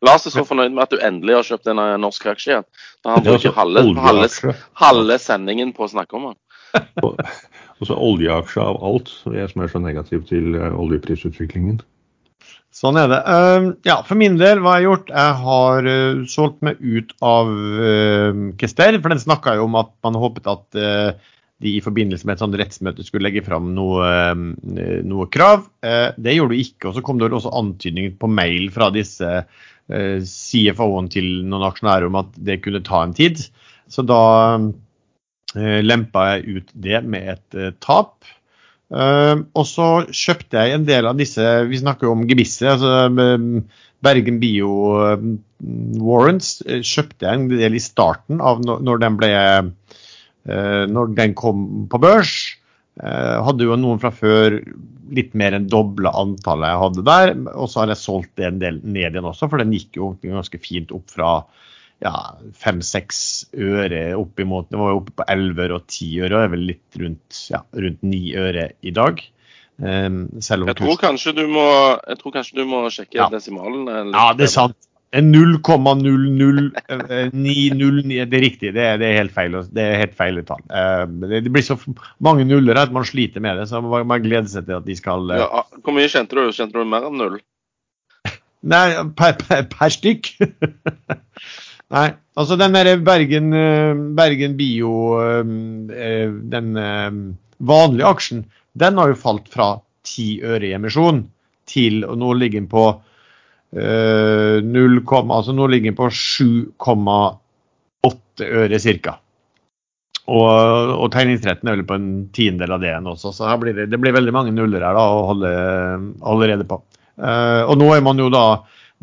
Lars 0.05 0.27
er 0.29 0.33
så 0.35 0.43
fornøyd 0.45 0.75
med 0.75 0.83
at 0.83 0.93
du 0.93 0.99
endelig 1.01 1.33
har 1.39 1.45
kjøpt 1.47 1.69
en 1.71 1.81
eh, 1.81 1.95
norsk 2.01 2.27
aksje 2.29 2.51
igjen. 2.51 2.67
Da 3.01 3.15
han 3.15 3.25
bruker 3.25 3.55
halve, 3.55 3.83
halve, 3.97 4.55
halve, 4.77 5.17
sendingen 5.21 5.73
på 5.73 5.87
å 5.87 5.91
snakke 5.95 6.19
om 6.19 6.29
den. 6.29 6.41
Og 7.77 7.89
så 7.89 7.97
oljeaksjer 7.97 8.65
av 8.65 8.77
alt, 8.85 9.09
jeg 9.33 9.49
som 9.51 9.63
er 9.63 9.71
så 9.71 9.81
negativ 9.81 10.25
til 10.29 10.57
eh, 10.57 10.73
oljeprisutviklingen. 10.85 11.81
Sånn 12.77 12.99
er 13.01 13.09
det. 13.09 13.17
Uh, 13.25 13.71
ja, 13.87 13.95
For 14.05 14.19
min 14.19 14.35
del, 14.37 14.59
hva 14.61 14.75
jeg 14.77 14.85
har 14.85 14.91
gjort? 14.91 15.09
Jeg 15.09 15.37
har 15.41 15.87
uh, 15.89 16.19
solgt 16.29 16.59
meg 16.65 16.81
ut 16.83 17.15
av 17.25 17.49
uh, 17.49 18.41
Kester. 18.61 18.99
For 19.01 19.13
den 19.13 19.23
snakka 19.23 19.55
jo 19.57 19.65
om 19.65 19.79
at 19.81 19.89
man 20.05 20.19
håpet 20.21 20.49
at 20.51 20.77
de 21.63 21.73
i 21.73 21.81
forbindelse 21.81 22.27
med 22.27 22.35
et 22.35 22.43
sånt 22.43 22.57
rettsmøte 22.59 23.05
skulle 23.05 23.25
legge 23.25 23.41
fram 23.45 23.71
noe, 23.73 24.05
eh, 24.05 24.99
noe 25.07 25.25
krav. 25.33 25.65
Eh, 25.81 26.13
det 26.17 26.35
gjorde 26.37 26.53
du 26.53 26.61
ikke. 26.61 26.89
og 26.89 26.97
Så 26.97 27.03
kom 27.05 27.17
det 27.17 27.31
også 27.31 27.53
antydninger 27.53 28.13
på 28.19 28.29
mail 28.29 28.69
fra 28.73 28.91
disse 28.93 29.25
eh, 29.25 30.17
CFO-ene 30.21 31.09
til 31.09 31.29
noen 31.49 31.65
aksjonærer 31.71 32.09
om 32.09 32.19
at 32.21 32.29
det 32.37 32.61
kunne 32.61 32.85
ta 32.85 33.01
en 33.03 33.15
tid. 33.17 33.41
Så 33.89 34.05
da 34.05 34.59
lempa 35.57 36.25
jeg 36.35 36.57
ut 36.59 36.71
det 36.75 36.99
med 37.07 37.29
et 37.31 37.77
tap. 37.79 38.27
Og 38.91 39.63
så 39.65 39.87
kjøpte 40.11 40.59
jeg 40.59 40.75
en 40.75 40.83
del 40.85 41.07
av 41.07 41.15
disse 41.17 41.43
Vi 41.71 41.79
snakker 41.79 42.05
jo 42.05 42.11
om 42.17 42.25
gebisset. 42.27 42.67
altså 42.75 43.07
Bergen 44.03 44.41
Bio 44.43 44.69
Warrants 46.03 46.59
kjøpte 46.67 47.25
jeg 47.25 47.31
en 47.31 47.47
del 47.47 47.79
i 47.79 47.81
starten 47.81 48.43
av 48.43 48.59
når 48.67 49.01
den 49.01 49.17
ble 49.23 49.31
når 50.47 51.11
den 51.17 51.33
kom 51.37 51.67
på 51.91 51.99
børs. 52.01 52.37
Eh, 52.97 53.37
hadde 53.45 53.67
jo 53.67 53.75
noen 53.77 53.99
fra 54.01 54.09
før 54.13 54.57
litt 55.13 55.35
mer 55.37 55.53
enn 55.55 55.67
doble 55.69 56.09
antallet 56.09 56.73
jeg 56.73 56.81
hadde 56.83 57.05
der. 57.07 57.33
Og 57.53 57.69
så 57.69 57.83
har 57.83 57.93
jeg 57.93 58.01
solgt 58.01 58.33
det 58.39 58.47
en 58.49 58.61
del 58.63 58.81
ned 58.83 59.13
igjen 59.13 59.29
også, 59.29 59.49
for 59.51 59.61
den 59.61 59.73
gikk 59.75 59.99
jo 59.99 60.11
ganske 60.23 60.59
fint 60.61 60.93
opp 60.95 61.13
fra 61.13 61.31
ja, 62.03 62.13
fem-seks 62.53 63.19
øre 63.57 64.11
opp 64.19 64.37
imot 64.37 64.67
Det 64.69 64.77
var 64.77 64.91
jo 64.91 64.99
oppe 64.99 65.15
på 65.17 65.25
elleve 65.33 65.65
øre 65.65 65.79
og 65.79 65.87
ti 65.89 66.11
øre, 66.19 66.35
og 66.35 66.43
er 66.43 66.51
vel 66.53 66.67
litt 66.73 66.99
rundt, 67.01 67.39
ja, 67.49 67.63
rundt 67.73 68.05
ni 68.05 68.21
øre 68.37 68.69
i 68.85 68.93
dag. 68.93 69.23
Um, 69.77 70.23
jeg, 70.41 70.73
tror 70.77 70.97
kanskje 70.97 71.35
du 71.37 71.43
må, 71.53 71.65
jeg 72.01 72.17
tror 72.17 72.33
kanskje 72.33 72.57
du 72.57 72.63
må 72.69 72.81
sjekke 72.93 73.19
ja. 73.19 73.27
desimalen. 73.33 73.85
Ja, 74.13 74.31
det 74.37 74.47
er 74.47 74.53
sant. 74.53 74.77
En 75.17 75.31
0,00909 75.33 78.25
Det 78.29 78.37
er 78.37 78.43
riktig, 78.43 78.69
det 78.75 78.83
er, 78.83 78.97
det 79.01 79.07
er 79.07 79.15
helt 79.21 79.33
feil. 79.33 79.55
Det 79.73 79.83
er 79.83 80.01
helt 80.03 80.15
feil 80.17 80.35
tall. 80.45 80.63
Eh, 80.69 81.05
Det 81.41 81.51
blir 81.53 81.65
så 81.65 81.75
mange 82.23 82.45
nuller 82.45 82.75
at 82.77 82.91
man 82.93 83.05
sliter 83.07 83.41
med 83.43 83.57
det, 83.57 83.65
så 83.71 83.81
man 83.81 84.23
gleder 84.23 84.49
seg 84.51 84.65
til 84.67 84.75
at 84.77 84.87
de 84.87 84.95
skal 84.99 85.31
eh, 85.31 85.37
Ja, 85.41 85.47
hvor 85.81 85.93
mye 85.95 86.09
kjente 86.11 86.35
du? 86.37 86.51
Kjente 86.53 86.77
du 86.77 86.83
mer 86.85 87.03
enn 87.09 87.17
null? 87.21 87.37
Nei, 88.73 88.87
per, 89.17 89.33
per, 89.41 89.61
per 89.71 89.89
stykk. 89.93 90.23
Nei, 91.95 92.07
altså 92.35 92.55
den 92.59 92.75
der 92.75 92.97
Bergen, 92.99 93.53
eh, 93.55 93.93
Bergen 94.17 94.57
Bio, 94.59 94.93
eh, 95.23 95.43
den 96.53 96.67
eh, 96.77 97.11
vanlige 97.57 98.07
aksjen, 98.11 98.45
den 98.77 98.97
har 99.01 99.07
jo 99.13 99.23
falt 99.23 99.47
fra 99.49 99.67
10 100.05 100.41
øre 100.45 100.65
i 100.69 100.75
emisjon 100.77 101.25
til 101.67 102.05
og 102.07 102.15
nå 102.21 102.29
ligger 102.37 102.59
den 102.61 102.69
på 102.71 102.85
eh, 102.91 102.97
0, 103.75 105.01
altså 105.11 105.53
nå 105.53 105.67
ligger 105.67 105.91
den 105.91 105.97
på 105.97 106.07
7,8 106.13 108.47
øre 108.47 108.79
ca. 108.79 109.17
Og, 110.27 110.49
og 110.99 111.11
tegningsretten 111.13 111.69
er 111.69 111.77
vel 111.77 111.85
på 111.87 111.95
en 111.95 112.07
tiendedel 112.35 112.73
av 112.75 112.81
det 112.83 112.89
igjen 112.89 113.07
også, 113.07 113.31
så 113.35 113.53
blir 113.61 113.77
det, 113.77 113.85
det 113.93 113.99
blir 114.01 114.15
veldig 114.15 114.33
mange 114.35 114.51
nuller 114.55 114.83
her 114.83 114.97
da, 114.97 115.05
å 115.07 115.27
holde, 115.29 115.51
allerede 116.27 116.67
på. 116.67 116.81
Uh, 117.15 117.63
og 117.63 117.77
nå 117.79 117.87
er 117.95 118.03
man 118.03 118.19
jo 118.19 118.27
da, 118.33 118.43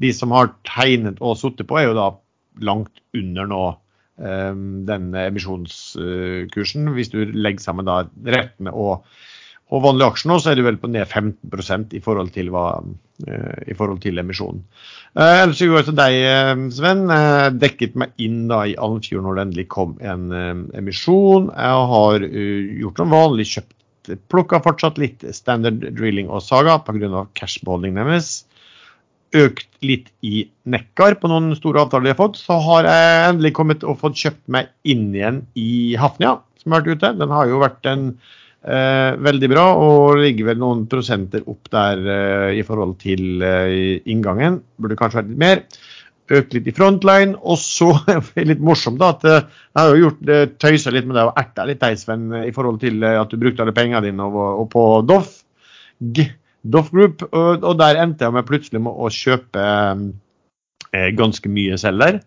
de 0.00 0.10
som 0.14 0.34
har 0.36 0.52
tegnet 0.68 1.22
og 1.24 1.38
sittet 1.40 1.68
på, 1.70 1.78
er 1.80 1.88
jo 1.88 1.96
da 1.96 2.10
langt 2.64 3.00
under 3.16 3.48
nå 3.48 3.62
um, 4.20 4.84
den 4.86 5.08
emisjonskursen. 5.16 6.92
Hvis 6.92 7.12
du 7.14 7.22
legger 7.32 7.64
sammen 7.64 7.88
da 7.88 8.02
rettene 8.36 8.76
og, 8.76 9.08
og 9.74 9.82
vanlige 9.82 10.12
aksjer 10.12 10.30
nå, 10.30 10.38
så 10.38 10.52
er 10.52 10.58
det 10.58 10.66
vel 10.68 10.78
på 10.78 10.90
ned 10.92 11.08
15% 11.08 11.96
i 11.98 12.02
forhold 12.04 12.30
til, 12.34 12.50
hva, 12.54 12.66
eh, 13.26 13.64
i 13.72 13.74
forhold 13.74 14.02
til 14.04 14.20
emisjonen. 14.22 14.62
Eh, 15.14 15.42
ellers 15.44 15.62
går 15.62 15.78
jeg 15.78 15.88
til 15.88 15.98
deg, 15.98 16.16
eh, 16.30 16.62
Sven. 16.74 17.04
Eh, 17.10 17.50
dekket 17.54 17.94
meg 17.98 18.14
inn 18.18 18.48
da 18.50 18.64
i 18.66 18.74
Andfjord 18.74 19.26
når 19.26 19.36
det 19.36 19.44
endelig 19.46 19.68
kom 19.74 19.96
en 20.02 20.24
emisjon. 20.74 21.50
Jeg 21.54 21.88
har 21.94 22.26
gjort 22.80 23.02
som 23.02 23.14
vanlig 23.14 23.48
kjøpt 23.52 23.72
Plukka 24.28 24.58
fortsatt 24.60 24.98
litt 25.00 25.22
Standard 25.32 25.80
Drilling 25.96 26.28
og 26.28 26.42
Saga 26.44 26.76
pga. 26.84 27.22
cashballing 27.32 27.94
deres. 27.96 28.44
Økt 29.32 29.66
litt 29.80 30.10
i 30.20 30.44
Nekkar 30.68 31.16
på 31.22 31.30
noen 31.32 31.56
store 31.56 31.80
avtaler 31.80 32.10
de 32.10 32.12
har 32.12 32.20
fått. 32.20 32.36
Så 32.36 32.58
har 32.60 32.84
jeg 32.84 33.30
endelig 33.30 33.54
kommet 33.54 33.82
og 33.82 33.98
fått 34.02 34.20
kjøpt 34.20 34.44
meg 34.46 34.68
inn 34.84 35.08
igjen 35.14 35.46
i 35.56 35.96
Hafnia, 35.96 36.36
som 36.60 36.72
har 36.72 36.82
vært 36.82 37.00
ute. 37.00 37.18
Den 37.18 37.32
har 37.32 37.48
jo 37.48 37.62
vært 37.64 37.88
en 37.88 38.18
eh, 38.64 39.16
veldig 39.28 39.50
bra 39.52 39.66
og 39.80 40.20
ligger 40.22 40.50
vel 40.50 40.62
noen 40.62 40.84
prosenter 40.90 41.44
opp 41.50 41.70
der 41.72 42.00
eh, 42.16 42.50
i 42.60 42.64
forhold 42.66 42.96
til 43.02 43.44
eh, 43.44 44.00
inngangen. 44.10 44.62
Burde 44.80 44.98
kanskje 45.00 45.22
vært 45.22 45.32
litt 45.32 45.44
mer 45.44 45.62
økt 46.32 46.54
litt 46.56 46.68
i 46.70 46.74
frontline. 46.74 47.36
Og 47.42 47.58
så 47.60 47.90
litt 48.50 48.62
morsomt 48.64 49.00
da, 49.02 49.12
at 49.14 49.26
eh, 49.28 49.48
jeg 49.72 49.80
har 49.80 49.92
jo 49.92 50.02
gjort 50.06 50.26
det, 50.30 50.40
tøysa 50.62 50.94
litt 50.94 51.08
med 51.08 51.18
deg 51.18 51.30
og 51.30 51.40
erta 51.40 51.66
litt 51.68 51.82
deg, 51.82 51.98
Sven, 52.00 52.28
i 52.44 52.52
forhold 52.54 52.80
til 52.84 53.02
eh, 53.04 53.20
at 53.20 53.32
du 53.32 53.40
brukte 53.40 53.64
alle 53.64 53.76
pengene 53.76 54.04
dine 54.06 54.28
og, 54.28 54.44
og 54.64 54.68
på 54.72 54.84
Doff. 55.08 55.40
Doff 56.64 56.92
Group, 56.94 57.26
og, 57.30 57.64
og 57.64 57.74
der 57.80 58.00
endte 58.00 58.24
jeg 58.24 58.34
med 58.34 58.46
plutselig 58.48 58.80
med 58.82 58.96
å 58.96 59.10
kjøpe 59.12 59.64
eh, 60.94 61.10
ganske 61.16 61.52
mye 61.52 61.76
selv 61.80 62.04
der. 62.04 62.22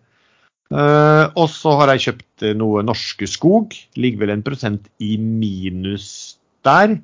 Eh, 0.68 1.26
og 1.32 1.46
så 1.48 1.72
har 1.80 1.94
jeg 1.94 2.04
kjøpt 2.08 2.44
eh, 2.44 2.56
noe 2.56 2.84
Norske 2.84 3.28
Skog. 3.30 3.76
Ligger 3.96 4.24
vel 4.24 4.34
en 4.36 4.44
prosent 4.44 4.88
i 5.00 5.16
minus 5.20 6.36
der. 6.66 6.98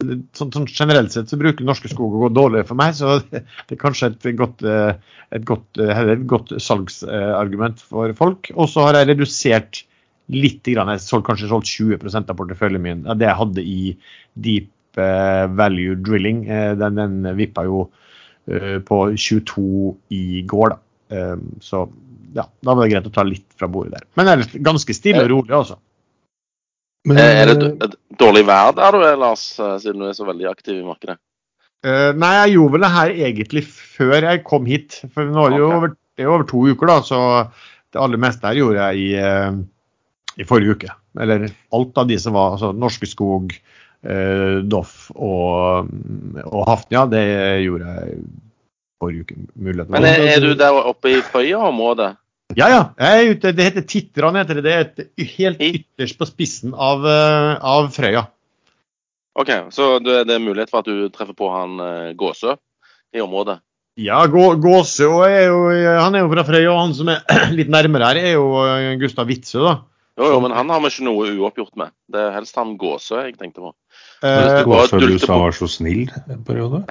Sånn, 0.00 0.52
sånn 0.54 0.68
generelt 0.70 1.12
sett 1.12 1.28
så 1.28 1.36
bruker 1.40 1.66
Norske 1.66 1.90
Skog 1.90 2.14
å 2.16 2.22
gå 2.22 2.30
dårligere 2.32 2.68
for 2.70 2.78
meg, 2.80 2.94
så 2.96 3.18
det 3.30 3.74
er 3.74 3.80
kanskje 3.80 4.12
et 4.14 4.28
godt, 4.38 4.62
eh, 4.64 4.94
et 5.36 5.46
godt, 5.48 5.80
et 5.82 6.26
godt 6.30 6.54
salgsargument 6.62 7.82
for 7.82 8.14
folk. 8.18 8.52
Og 8.56 8.70
så 8.70 8.86
har 8.86 9.00
jeg 9.00 9.12
redusert 9.14 9.84
litt. 10.30 10.60
Grann. 10.62 10.92
Jeg 10.94 11.02
har 11.10 11.24
kanskje 11.26 11.48
solgt 11.50 11.72
20% 11.72 12.28
av 12.30 12.36
porteføljen 12.38 12.84
min 12.84 13.00
det 13.18 13.26
jeg 13.26 13.38
hadde 13.40 13.64
i 13.66 13.80
Deep 14.38 14.68
Value 14.94 15.96
Drilling. 15.98 16.44
Den, 16.78 17.00
den 17.00 17.26
vippa 17.38 17.64
jo 17.66 17.80
på 18.86 18.98
22 19.10 19.64
i 20.14 20.44
går, 20.50 20.76
da. 20.76 21.24
Så 21.66 21.82
ja, 22.36 22.44
da 22.46 22.74
var 22.74 22.84
det 22.84 22.92
greit 22.92 23.08
å 23.08 23.14
ta 23.14 23.24
litt 23.26 23.46
fra 23.58 23.68
bordet 23.70 23.96
der. 23.98 24.04
Men 24.18 24.30
ellers 24.34 24.52
ganske 24.62 24.94
stille 24.96 25.24
og 25.24 25.32
rolig, 25.32 25.54
altså. 25.56 25.78
Eh, 27.08 27.16
Er 27.16 27.48
det 27.48 27.70
et 27.80 27.96
dårlig 28.20 28.44
vær 28.48 28.74
der 28.76 28.92
du 28.92 29.02
er, 29.06 29.16
Lars, 29.20 29.44
eh, 29.58 29.76
siden 29.80 30.02
du 30.02 30.08
er 30.10 30.16
så 30.16 30.26
veldig 30.28 30.50
aktiv 30.50 30.76
i 30.76 30.86
markedet? 30.86 31.16
Uh, 31.80 32.12
nei, 32.12 32.34
jeg 32.42 32.58
gjorde 32.58 32.74
vel 32.74 32.82
det 32.84 32.92
her 32.92 33.10
egentlig 33.30 33.62
før 33.64 34.26
jeg 34.26 34.42
kom 34.44 34.66
hit. 34.68 34.98
For 35.14 35.24
nå 35.24 35.46
er 35.46 35.54
det 35.54 35.60
jo 35.62 35.68
over, 35.72 35.94
det 35.96 36.26
er 36.26 36.32
over 36.32 36.44
to 36.50 36.64
uker, 36.68 36.90
da, 36.90 36.98
så 37.00 37.20
det 37.90 38.02
aller 38.04 38.20
meste 38.20 38.44
her 38.44 38.58
gjorde 38.60 38.90
jeg 38.90 39.00
i, 39.00 39.22
uh, 39.24 40.36
i 40.36 40.46
forrige 40.48 40.76
uke. 40.76 40.92
Eller 41.24 41.48
alt 41.48 42.02
av 42.02 42.10
de 42.10 42.18
som 42.20 42.36
var 42.36 42.58
altså 42.58 42.74
Norske 42.76 43.08
Skog, 43.08 43.56
uh, 44.04 44.60
Doff 44.68 45.08
og, 45.16 45.88
og 46.44 46.68
Hafnia, 46.68 47.06
det 47.08 47.24
gjorde 47.64 47.96
jeg 47.96 48.20
forrige 49.00 49.24
uke. 49.26 49.36
muligheten. 49.56 49.92
Men 49.94 50.04
er, 50.08 50.26
er 50.34 50.42
du 50.44 50.52
der 50.60 50.76
oppe 50.92 51.10
i 51.16 51.20
Frøya-området? 51.24 52.10
Ja, 52.58 52.66
ja. 52.72 52.80
Jeg 52.98 53.24
er 53.24 53.30
ute, 53.36 53.52
det 53.54 53.66
heter 53.68 53.84
Titran, 53.86 54.36
heter 54.40 54.58
det. 54.58 54.64
Det 54.66 54.72
er 54.74 54.84
et 54.84 55.34
helt 55.38 55.60
ytterst 55.62 56.18
på 56.18 56.26
spissen 56.28 56.72
av, 56.74 57.04
eh, 57.06 57.56
av 57.62 57.90
Frøya. 57.94 58.24
OK, 59.40 59.50
så 59.72 59.92
det 60.02 60.24
det 60.28 60.34
er 60.36 60.42
mulighet 60.42 60.72
for 60.72 60.82
at 60.82 60.88
du 60.90 61.08
treffer 61.14 61.36
på 61.38 61.50
han 61.54 61.76
eh, 61.80 62.08
Gåsø 62.18 62.56
i 63.14 63.22
området? 63.22 63.60
Ja, 64.00 64.24
Gå- 64.30 64.56
Gåsø 64.62 65.06
og 65.10 65.22
er 65.28 65.46
jo, 65.50 65.60
han 66.00 66.14
er 66.18 66.24
jo 66.24 66.32
fra 66.32 66.44
Frøya, 66.48 66.72
og 66.72 66.80
han 66.82 66.94
som 66.98 67.08
er 67.12 67.22
litt 67.58 67.70
nærmere 67.70 68.10
her, 68.10 68.20
er 68.24 68.34
jo 68.34 68.48
eh, 68.66 68.96
Gustav 69.00 69.30
Witzøe, 69.30 69.62
da. 69.68 69.76
Jo, 70.20 70.32
jo, 70.34 70.40
men 70.44 70.52
han 70.52 70.68
har 70.68 70.82
vi 70.82 70.90
ikke 70.90 71.06
noe 71.06 71.30
uoppgjort 71.38 71.76
med. 71.80 71.94
Det 72.12 72.18
er 72.20 72.34
helst 72.34 72.58
han 72.58 72.74
Gåsø 72.80 73.22
jeg 73.22 73.38
tenkte 73.38 73.62
på. 73.62 73.70
Eh, 74.26 74.58
Gåsø 74.66 74.98
du 75.00 75.14
sa 75.22 75.38
var 75.40 75.54
så 75.56 75.70
snill 75.70 76.10
en 76.26 76.42
periode? 76.44 76.82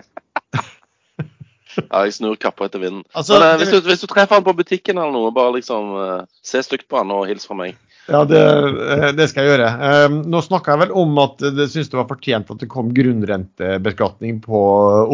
Ja, 1.92 2.02
jeg 2.08 2.16
snur 2.18 2.36
kappa 2.42 2.66
etter 2.66 2.82
vinden. 2.82 3.04
Altså, 3.14 3.38
men 3.38 3.46
eh, 3.52 3.58
hvis, 3.62 3.70
du, 3.76 3.86
hvis 3.90 4.02
du 4.02 4.08
treffer 4.10 4.40
han 4.40 4.46
på 4.48 4.56
butikken 4.58 4.98
eller 4.98 5.14
noe, 5.14 5.30
bare 5.36 5.54
liksom 5.60 5.92
eh, 6.02 6.26
se 6.46 6.64
stygt 6.66 6.88
på 6.90 6.98
han 7.02 7.14
og 7.14 7.28
hils 7.30 7.46
fra 7.46 7.58
meg. 7.60 7.78
ja, 8.10 8.24
det, 8.26 8.40
eh, 8.42 9.06
det 9.14 9.28
skal 9.30 9.46
jeg 9.46 9.54
gjøre. 9.54 9.70
Eh, 9.90 10.08
nå 10.34 10.42
snakka 10.42 10.74
jeg 10.74 10.82
vel 10.88 10.96
om 11.04 11.14
at 11.22 11.44
det 11.60 11.68
syns 11.70 11.92
det 11.94 12.00
var 12.00 12.08
fortjent 12.10 12.50
at 12.50 12.64
det 12.64 12.72
kom 12.74 12.90
grunnrentebeskatning 12.98 14.40
på 14.48 14.62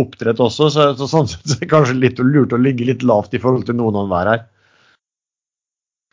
oppdrett 0.05 0.39
også, 0.39 0.69
så, 0.71 0.88
så 0.95 1.09
sånn 1.12 1.27
sett 1.27 1.43
så 1.43 1.57
er 1.57 1.65
det 1.65 1.71
kanskje 1.75 1.97
litt 2.00 2.24
lurt 2.24 2.55
å 2.55 2.62
ligge 2.63 2.88
litt 2.88 3.03
lavt 3.03 3.35
i 3.35 3.41
forhold 3.43 3.67
til 3.67 3.75
noen 3.81 4.00
annenhver 4.00 4.31
her. 4.31 4.45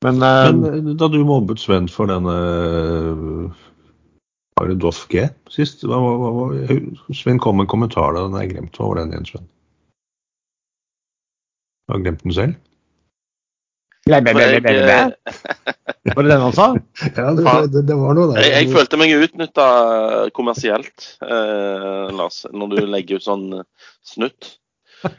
Men, 0.02 0.18
eh, 0.26 0.50
Men 0.50 0.88
eh, 0.90 0.94
da 0.98 1.06
du 1.06 1.20
mobbet 1.22 1.62
Sven 1.62 1.86
for 1.86 2.10
denne 2.10 2.34
Var 4.58 4.68
det 4.68 4.80
Doff 4.82 5.04
G 5.12 5.28
sist? 5.54 5.84
Hva, 5.86 6.02
hva, 6.02 6.16
hva, 6.18 6.48
hva- 6.50 7.14
Sven 7.14 7.38
kom 7.38 7.56
med 7.60 7.68
en 7.68 7.72
kommentar 7.76 8.14
da, 8.16 8.26
den 8.26 8.34
har 8.34 8.42
jeg 8.42 8.56
glemt. 8.56 8.74
Hva 8.78 8.90
var 8.90 8.98
den 9.04 9.14
igjen, 9.14 9.28
Sven? 9.30 9.46
Du 11.92 11.98
har 11.98 12.04
glemt 12.06 12.22
den 12.24 12.32
selv? 12.32 12.60
ble, 14.06 14.18
ble, 14.24 14.32
ble, 14.34 14.46
ble, 14.48 14.60
ble, 14.64 14.84
ble. 14.88 16.14
Var 16.16 16.24
det 16.24 16.30
den 16.32 16.42
han 16.42 16.54
sa? 16.56 16.68
Ja, 17.18 17.26
det, 17.36 17.82
det, 17.86 17.96
var 17.98 18.16
noe 18.18 18.34
jeg, 18.40 18.50
jeg 18.50 18.70
følte 18.74 18.98
meg 18.98 19.12
utnytta 19.14 19.66
kommersielt, 20.34 21.10
eh, 21.22 22.08
Lars, 22.16 22.42
når 22.50 22.72
du 22.72 22.80
legger 22.90 23.20
ut 23.20 23.26
sånn 23.26 23.44
eh, 23.60 23.68
snutt 24.06 24.56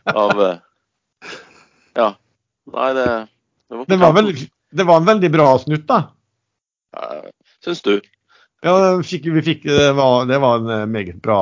av 0.09 0.41
eh, 0.43 0.57
Ja. 1.99 2.09
Nei, 2.73 2.89
det 2.95 3.05
Det 3.05 3.77
var, 3.77 3.85
Det 3.87 3.99
var, 4.01 4.17
vel, 4.17 4.33
det 4.73 4.87
var 4.89 4.99
en 4.99 5.11
veldig 5.13 5.31
bra 5.31 5.47
snutt, 5.61 5.85
da. 5.87 6.01
Ja, 6.97 7.21
Syns 7.63 7.85
du? 7.85 7.95
Ja, 8.63 8.73
fikk, 9.03 9.27
vi 9.31 9.43
fikk, 9.43 9.67
det, 9.67 9.91
var, 9.95 10.25
det 10.27 10.39
var 10.43 10.59
en 10.59 10.71
eh, 10.71 10.89
meget 10.89 11.21
bra 11.23 11.39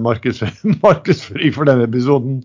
markedsføring, 0.00 0.78
markedsføring 0.86 1.52
for 1.56 1.68
denne 1.68 1.88
episoden. 1.88 2.40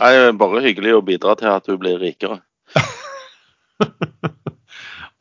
Nei, 0.00 0.32
bare 0.38 0.64
hyggelig 0.64 0.96
å 0.96 1.04
bidra 1.06 1.36
til 1.38 1.52
at 1.52 1.68
du 1.68 1.76
blir 1.78 2.00
rikere. 2.02 2.40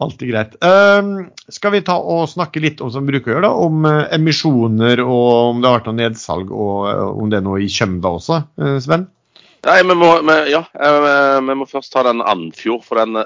Alltid 0.03 0.29
greit. 0.29 0.55
Um, 0.63 1.29
skal 1.47 1.75
vi 1.75 1.83
ta 1.85 1.95
og 1.95 2.25
snakke 2.31 2.61
litt 2.63 2.81
om 2.83 2.91
som 2.91 3.05
bruker 3.07 3.31
å 3.31 3.35
gjøre 3.35 3.45
da, 3.45 3.51
om 3.67 3.85
eh, 3.87 4.07
emisjoner 4.17 5.03
og 5.03 5.27
om 5.53 5.61
det 5.61 5.69
har 5.69 5.77
vært 5.77 5.89
noe 5.91 5.99
nedsalg 5.99 6.51
og 6.51 6.87
eh, 6.89 7.03
om 7.23 7.29
det 7.31 7.39
er 7.39 7.45
noe 7.45 7.61
i 7.63 7.69
Kjømda 7.71 8.11
også, 8.17 8.39
eh, 8.59 8.79
Sven? 8.83 9.05
Nei, 9.63 9.77
vi 9.87 9.95
må, 9.95 10.09
vi, 10.27 10.35
ja, 10.51 10.59
vi 11.39 11.55
må 11.55 11.67
først 11.69 11.93
ta 11.93 12.03
den 12.03 12.19
Andfjord, 12.19 12.83
for 12.83 12.99
den 12.99 13.21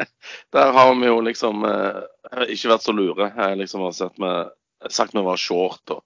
Der 0.56 0.72
har 0.72 0.94
vi 0.96 1.10
jo 1.10 1.18
liksom 1.20 1.66
ikke 1.66 2.70
vært 2.70 2.86
så 2.86 2.94
lure. 2.96 3.28
Liksom 3.60 3.84
har 3.84 3.92
sett 3.92 4.16
med, 4.22 4.54
sagt 4.90 5.14
vi 5.14 5.22
var 5.26 5.40
short 5.40 5.94
og 5.94 6.02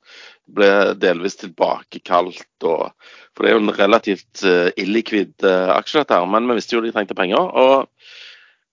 ble 0.59 0.71
delvis 1.00 1.38
tilbakekalt. 1.40 2.45
Og, 2.68 2.92
for 3.33 3.42
det 3.42 3.50
er 3.50 3.56
jo 3.56 3.64
en 3.64 3.76
relativt 3.78 4.45
uh, 4.45 4.68
illikvid 4.76 5.35
uh, 5.47 5.73
aksje, 5.78 6.02
dette 6.02 6.18
her. 6.18 6.28
Men 6.30 6.49
vi 6.50 6.59
visste 6.61 6.76
jo 6.76 6.85
de 6.85 6.92
trengte 6.95 7.16
penger. 7.18 7.40
og 7.40 7.88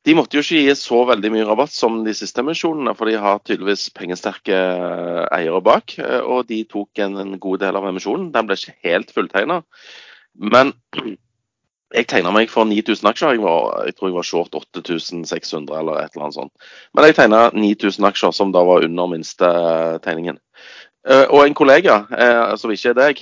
de 0.03 0.15
måtte 0.17 0.35
jo 0.35 0.43
ikke 0.43 0.63
gi 0.65 0.73
så 0.75 0.97
veldig 1.07 1.29
mye 1.31 1.45
rabatt 1.47 1.71
som 1.71 2.01
de 2.03 2.11
siste 2.17 2.41
emisjonene, 2.43 2.91
for 2.99 3.07
de 3.07 3.15
har 3.23 3.39
tydeligvis 3.39 3.85
pengesterke 3.95 4.57
eh, 4.57 5.21
eiere 5.37 5.61
bak. 5.63 5.95
eh, 5.95 6.19
Og 6.19 6.43
de 6.49 6.59
tok 6.67 6.99
en, 7.05 7.15
en 7.21 7.37
god 7.39 7.61
del 7.63 7.79
av 7.79 7.87
emisjonen. 7.87 8.31
Den 8.35 8.49
ble 8.49 8.57
ikke 8.59 8.75
helt 8.83 9.13
fulltegna. 9.15 9.61
Men 10.35 10.73
jeg 11.93 12.07
tegna 12.09 12.31
meg 12.33 12.49
for 12.51 12.65
9000 12.67 13.09
aksjer. 13.11 13.35
Jeg, 13.35 13.43
var, 13.43 13.83
jeg 13.87 13.95
tror 13.95 14.09
jeg 14.09 14.15
var 14.17 14.27
short 14.27 14.55
8600 14.57 15.79
eller 15.79 15.99
et 16.01 16.15
eller 16.15 16.27
annet 16.27 16.37
sånt. 16.37 16.71
Men 16.93 17.07
jeg 17.07 17.17
tegna 17.19 17.43
9000 17.53 18.07
aksjer, 18.09 18.33
som 18.35 18.53
da 18.55 18.63
var 18.65 18.85
under 18.87 19.11
minste 19.11 19.49
eh, 19.49 19.97
tegningen. 20.03 20.39
Uh, 21.03 21.27
og 21.35 21.41
en 21.43 21.55
kollega, 21.57 21.97
uh, 22.15 22.53
som 22.55 22.71
ikke 22.71 22.93
er 22.93 22.95
deg, 22.95 23.21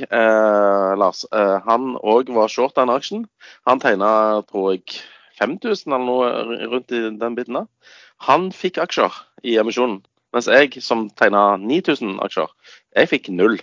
Lars, 1.02 1.24
han 1.66 1.96
òg 1.98 2.30
var 2.36 2.52
short 2.54 2.76
den 2.78 2.92
aksjen. 2.94 3.24
Han 3.66 3.82
tegna, 3.82 4.12
tror 4.52 4.76
jeg, 4.76 5.02
5000 5.42 5.90
eller 5.90 6.06
noe 6.06 6.68
rundt 6.70 6.94
i 6.94 7.02
den 7.10 7.38
biten 7.38 7.58
der. 7.58 7.98
Han 8.28 8.52
fikk 8.54 8.78
aksjer 8.84 9.16
i 9.42 9.58
emisjonen, 9.58 10.04
mens 10.36 10.46
jeg 10.52 10.78
som 10.86 11.08
tegna 11.18 11.56
9000 11.58 12.20
aksjer, 12.22 12.54
jeg 12.94 13.10
fikk 13.16 13.32
null. 13.34 13.58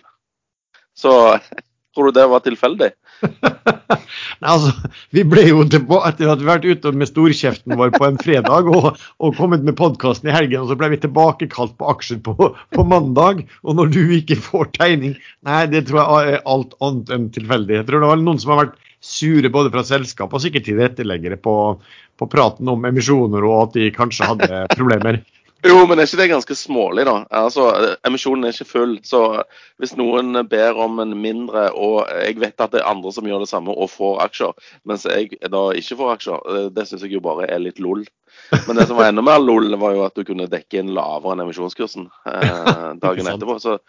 Så 0.99 1.15
tror 1.99 2.13
du 2.13 2.19
det 2.21 2.27
var 2.31 2.43
tilfeldig? 2.45 2.91
Nei, 4.39 4.53
altså, 4.53 4.71
Vi 5.15 5.25
ble 5.27 5.45
jo 5.49 5.65
tilbake 5.67 6.13
etter 6.13 6.31
at 6.31 6.43
vi 6.43 6.47
vært 6.47 6.67
ute 6.69 6.93
med 6.95 7.11
storkjeften 7.11 7.75
vår 7.81 7.91
på 7.97 8.07
en 8.07 8.21
fredag 8.23 8.71
og, 8.71 8.91
og 9.19 9.39
kommet 9.39 9.65
med 9.67 9.77
podkasten 9.81 10.31
i 10.31 10.35
helgen, 10.35 10.63
og 10.63 10.71
så 10.71 10.79
ble 10.79 10.93
vi 10.95 11.01
tilbakekalt 11.03 11.75
på 11.81 11.89
aksjer 11.91 12.21
på, 12.23 12.53
på, 12.77 12.85
mandag. 12.87 13.43
Og 13.67 13.79
når 13.81 13.91
du 13.97 14.03
ikke 14.21 14.39
får 14.39 14.71
tegning 14.79 15.17
Nei, 15.47 15.65
det 15.71 15.89
tror 15.89 16.05
jeg 16.05 16.37
er 16.37 16.45
alt 16.47 16.77
annet 16.85 17.11
enn 17.15 17.33
tilfeldig. 17.35 17.81
Jeg 17.81 17.89
tror 17.89 18.05
det 18.05 18.13
var 18.13 18.23
noen 18.23 18.43
som 18.43 18.55
har 18.55 18.63
vært 18.67 18.79
sure 19.05 19.51
både 19.55 19.71
fra 19.75 19.85
selskap 19.87 20.33
og 20.35 20.43
sikkert 20.43 20.67
tilretteleggere 20.67 21.39
på, 21.43 21.55
på 22.19 22.31
praten 22.31 22.71
om 22.71 22.87
emisjoner 22.87 23.47
og 23.47 23.59
at 23.69 23.77
de 23.79 23.91
kanskje 23.95 24.31
hadde 24.31 24.63
problemer. 24.75 25.21
Jo, 25.67 25.81
men 25.91 25.99
er 25.99 26.07
ikke 26.07 26.21
det 26.21 26.29
ganske 26.31 26.55
smålig, 26.55 27.03
da? 27.09 27.17
Altså, 27.35 27.65
Emisjonen 28.07 28.47
er 28.47 28.55
ikke 28.55 28.69
full. 28.69 28.93
Så 29.03 29.23
hvis 29.83 29.97
noen 29.99 30.37
ber 30.47 30.79
om 30.79 31.01
en 31.03 31.17
mindre, 31.19 31.65
og 31.75 32.07
jeg 32.15 32.39
vet 32.39 32.63
at 32.63 32.77
det 32.77 32.79
er 32.85 32.91
andre 32.91 33.11
som 33.15 33.27
gjør 33.27 33.43
det 33.43 33.51
samme 33.51 33.75
og 33.75 33.91
får 33.91 34.23
aksjer, 34.29 34.69
mens 34.87 35.09
jeg 35.09 35.35
da 35.51 35.65
ikke 35.75 35.99
får 35.99 36.13
aksjer, 36.15 36.47
eh, 36.55 36.69
det 36.77 36.87
syns 36.87 37.03
jeg 37.03 37.17
jo 37.17 37.25
bare 37.25 37.51
er 37.51 37.65
litt 37.65 37.83
lol. 37.83 38.07
Men 38.69 38.79
det 38.79 38.87
som 38.87 39.01
var 39.01 39.11
enda 39.11 39.25
mer 39.27 39.43
lol, 39.43 39.75
var 39.83 39.97
jo 39.97 40.07
at 40.07 40.15
du 40.15 40.23
kunne 40.29 40.47
dekke 40.51 40.79
inn 40.79 40.95
lavere 40.95 41.35
enn 41.35 41.45
emisjonskursen 41.49 42.07
eh, 42.07 42.89
dagen 43.05 43.27
etterpå. 43.27 43.59
Så 43.59 43.81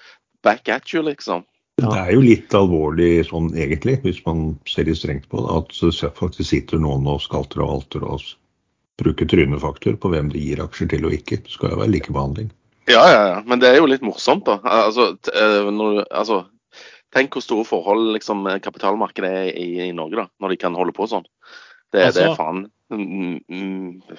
back 0.41 0.73
at 0.73 0.89
you, 0.89 1.05
liksom. 1.05 1.45
Det 1.79 1.95
er 1.95 2.11
jo 2.11 2.25
litt 2.25 2.53
alvorlig 2.57 3.21
sånn 3.29 3.53
egentlig, 3.53 3.99
hvis 4.03 4.19
man 4.25 4.57
ser 4.67 4.89
litt 4.89 4.99
strengt 4.99 5.29
på 5.31 5.45
det, 5.45 5.61
at 5.61 6.15
faktisk 6.17 6.49
sitter 6.49 6.81
noen 6.81 7.05
og 7.07 7.21
skalter 7.23 7.61
og 7.63 7.75
halter 7.77 8.09
og 8.09 8.25
bruke 8.99 9.27
trynefaktor 9.29 9.97
på 10.01 10.11
hvem 10.13 10.31
de 10.33 10.41
gir 10.43 10.61
aksjer 10.63 10.91
til 10.93 11.07
og 11.09 11.15
ikke. 11.15 11.41
Det 11.45 11.53
skal 11.53 11.73
jo 11.73 11.81
være 11.81 11.93
likebehandling. 11.95 12.51
Ja, 12.89 13.03
ja, 13.05 13.23
ja. 13.35 13.41
Men 13.45 13.61
det 13.61 13.69
er 13.69 13.79
jo 13.79 13.89
litt 13.89 14.05
morsomt, 14.05 14.47
da. 14.47 14.59
Altså, 14.87 15.11
eh, 15.33 15.69
når, 15.73 16.03
altså, 16.09 16.43
tenk 17.15 17.35
hvor 17.35 17.45
store 17.45 17.67
forhold 17.67 18.13
liksom, 18.17 18.47
kapitalmarkedet 18.63 19.29
er 19.29 19.49
i, 19.51 19.67
i, 19.87 19.91
Norge, 19.95 20.23
da, 20.23 20.29
når 20.41 20.53
de 20.53 20.61
kan 20.61 20.77
holde 20.77 20.95
på 20.97 21.09
sånn. 21.09 21.27
Det, 21.89 22.05
altså, 22.05 22.21
det 22.21 22.25
er 22.29 22.37
faen 22.37 22.63
mm, 22.93 23.35
mm, 23.49 24.17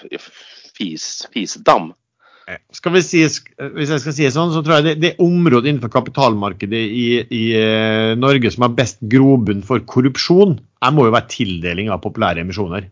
fis, 0.77 1.09
fisedam. 1.35 1.93
Skal 2.75 2.97
vi 2.97 3.03
si, 3.07 3.21
hvis 3.23 3.93
jeg 3.93 4.03
skal 4.03 4.15
si 4.15 4.25
det 4.25 4.33
sånn, 4.35 4.51
så 4.51 4.63
tror 4.67 4.81
jeg 4.81 4.87
det, 4.89 4.95
det 5.05 5.11
området 5.23 5.71
innenfor 5.71 5.93
kapitalmarkedet 5.95 6.81
i, 6.83 7.05
i 7.23 7.43
Norge 8.19 8.51
som 8.51 8.67
har 8.67 8.75
best 8.75 8.99
grobunn 9.13 9.63
for 9.67 9.83
korrupsjon, 9.87 10.57
jeg 10.59 10.97
må 10.97 11.07
jo 11.07 11.15
være 11.15 11.31
tildeling 11.31 11.93
av 11.95 12.03
populære 12.03 12.43
emisjoner. 12.43 12.89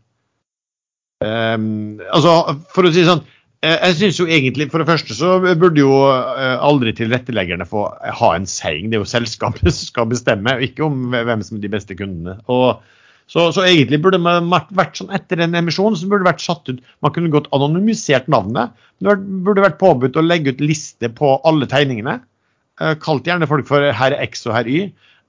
Um, 1.19 1.99
altså, 2.15 2.33
for 2.71 2.87
å 2.87 2.93
si 2.95 3.03
sånn, 3.07 3.25
eh, 3.67 3.75
jeg 3.75 3.97
synes 3.99 4.21
jo 4.21 4.29
egentlig, 4.31 4.69
For 4.71 4.79
det 4.79 4.87
første 4.87 5.17
så 5.19 5.33
burde 5.43 5.83
jo 5.83 5.97
eh, 6.13 6.55
aldri 6.63 6.93
tilretteleggerne 6.95 7.67
få 7.67 7.89
ha 8.21 8.29
en 8.37 8.47
saying. 8.47 8.91
Det 8.91 8.99
er 8.99 9.03
jo 9.03 9.11
selskapet 9.17 9.67
som 9.75 9.91
skal 9.91 10.13
bestemme, 10.13 10.59
ikke 10.63 10.87
om 10.87 11.11
hvem 11.15 11.43
som 11.43 11.59
er 11.59 11.67
de 11.67 11.73
beste 11.75 11.99
kundene. 11.99 12.39
Og, 12.47 12.79
så, 13.29 13.51
så, 13.53 13.67
egentlig 13.67 14.01
burde 14.05 14.21
man 14.23 14.49
vært 14.49 14.97
sånn 14.97 15.13
etter 15.13 15.43
en 15.45 15.59
emisjon 15.59 15.99
så 15.99 16.07
burde 16.09 16.25
det 16.25 16.31
vært 16.31 16.47
satt 16.47 16.71
ut 16.71 16.79
Man 17.05 17.13
kunne 17.13 17.33
godt 17.35 17.51
anonymisert 17.53 18.31
navnet. 18.33 18.73
Det 19.05 19.19
burde 19.45 19.67
vært 19.67 19.83
påbudt 19.83 20.17
å 20.17 20.25
legge 20.25 20.55
ut 20.55 20.65
liste 20.65 21.11
på 21.19 21.35
alle 21.49 21.69
tegningene. 21.69 22.21
Eh, 22.81 22.95
kalt 23.03 23.27
gjerne 23.27 23.51
folk 23.51 23.67
for 23.69 23.91
herr 23.91 24.15
X 24.23 24.47
og 24.47 24.55
herr 24.55 24.71
Y. 24.71 24.87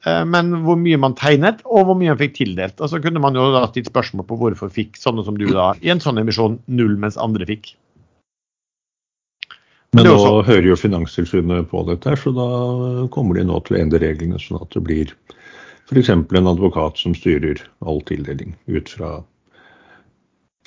Eh, 0.08 0.24
men 0.26 0.54
hvor 0.64 0.80
mye 0.80 1.00
man 1.02 1.16
tegnet, 1.20 1.60
og 1.68 1.90
hvor 1.90 1.98
mye 2.00 2.14
man 2.14 2.22
fikk 2.22 2.38
tildelt. 2.38 2.80
Og 2.80 2.92
så 2.92 3.02
kunne 3.04 3.22
man 3.24 3.36
jo 3.36 3.50
da 3.56 3.66
stilt 3.68 3.92
spørsmål 3.92 4.28
på 4.30 4.40
hvorfor 4.40 4.72
fikk 4.74 5.00
sånne 5.00 5.26
som 5.28 5.40
du 5.40 5.48
da 5.52 5.74
i 5.84 5.92
en 5.92 6.04
sånn 6.04 6.22
emisjon 6.22 6.60
null, 6.72 6.96
mens 7.02 7.20
andre 7.20 7.48
fikk. 7.50 7.74
Men 9.98 10.06
nå 10.06 10.14
også... 10.16 10.46
hører 10.46 10.70
jo 10.70 10.78
Finanstilsynet 10.78 11.70
på 11.72 11.82
dette, 11.88 12.14
så 12.22 12.32
da 12.36 12.48
kommer 13.14 13.40
de 13.40 13.48
nå 13.50 13.58
til 13.66 13.76
å 13.76 13.82
endre 13.82 14.04
reglene, 14.04 14.38
sånn 14.42 14.62
at 14.62 14.70
det 14.76 14.84
blir 14.86 15.14
f.eks. 15.90 16.12
en 16.14 16.52
advokat 16.52 17.02
som 17.02 17.16
styrer 17.18 17.64
all 17.82 18.04
tildeling 18.06 18.54
ut 18.70 18.92
fra 18.94 19.18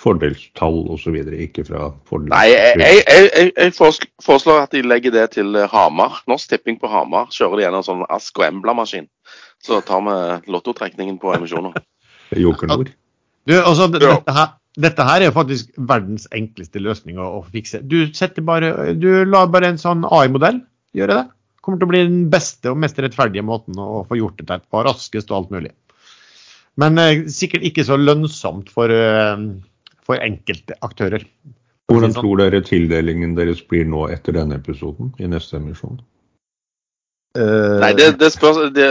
fordelstall 0.02 0.80
osv., 0.92 1.16
ikke 1.46 1.64
fra 1.68 1.90
fordel... 2.08 2.32
Nei, 2.32 2.46
jeg, 2.50 2.78
jeg, 2.80 3.02
jeg, 3.06 3.52
jeg, 3.54 3.98
foreslår 4.24 4.64
at 4.64 4.74
de 4.74 4.82
legger 4.86 5.14
det 5.14 5.28
til 5.36 5.54
Hamar. 5.70 6.22
Norsk 6.30 6.50
Tipping 6.50 6.80
på 6.82 6.90
Hamar 6.90 7.30
kjører 7.34 7.60
de 7.60 7.66
gjennom 7.66 7.86
sånn 7.86 8.02
Ask 8.10 8.40
og 8.40 8.48
Embla-maskin. 8.48 9.06
Så 9.62 9.78
tar 9.86 10.02
vi 10.06 10.16
lottotrekningen 10.50 11.20
på 11.22 11.34
emisjoner. 11.36 11.78
Jokernord. 12.44 12.90
Du, 13.46 13.54
altså, 13.58 13.88
dette, 13.90 14.34
her, 14.34 14.52
dette 14.78 15.06
her 15.06 15.20
er 15.20 15.30
jo 15.30 15.36
faktisk 15.36 15.70
verdens 15.90 16.28
enkleste 16.34 16.82
løsning 16.82 17.18
å, 17.22 17.28
å 17.38 17.44
fikse. 17.54 17.82
Du, 17.82 18.04
bare, 18.46 18.92
du 18.98 19.10
lar 19.28 19.50
bare 19.54 19.72
en 19.72 19.80
sånn 19.80 20.06
AI-modell 20.06 20.62
gjøre 20.98 21.20
det. 21.20 21.24
Kommer 21.62 21.78
til 21.78 21.86
å 21.86 21.92
bli 21.92 22.02
den 22.06 22.22
beste 22.30 22.72
og 22.72 22.80
mest 22.82 22.98
rettferdige 22.98 23.46
måten 23.46 23.78
å 23.78 24.02
få 24.08 24.18
gjort 24.18 24.40
dette 24.42 24.64
på. 24.66 24.82
Raskest 24.82 25.30
og 25.30 25.38
alt 25.38 25.54
mulig. 25.54 25.74
Men 26.80 26.98
eh, 26.98 27.26
sikkert 27.30 27.66
ikke 27.68 27.84
så 27.86 27.98
lønnsomt 28.00 28.70
for 28.72 28.90
eh, 28.90 29.44
for 30.06 30.22
enkelte 30.22 30.76
aktører. 30.82 31.24
Hvordan 31.92 32.14
tror 32.16 32.40
dere 32.40 32.62
tildelingen 32.64 33.36
deres 33.36 33.60
blir 33.68 33.84
nå 33.88 34.06
etter 34.14 34.36
denne 34.36 34.58
episoden 34.60 35.12
i 35.20 35.28
neste 35.30 35.58
emisjon? 35.58 36.00
Uh, 37.32 37.80
Nei, 37.80 37.94
det, 37.96 38.10
det 38.20 38.28
spørs, 38.34 38.58
det, 38.76 38.86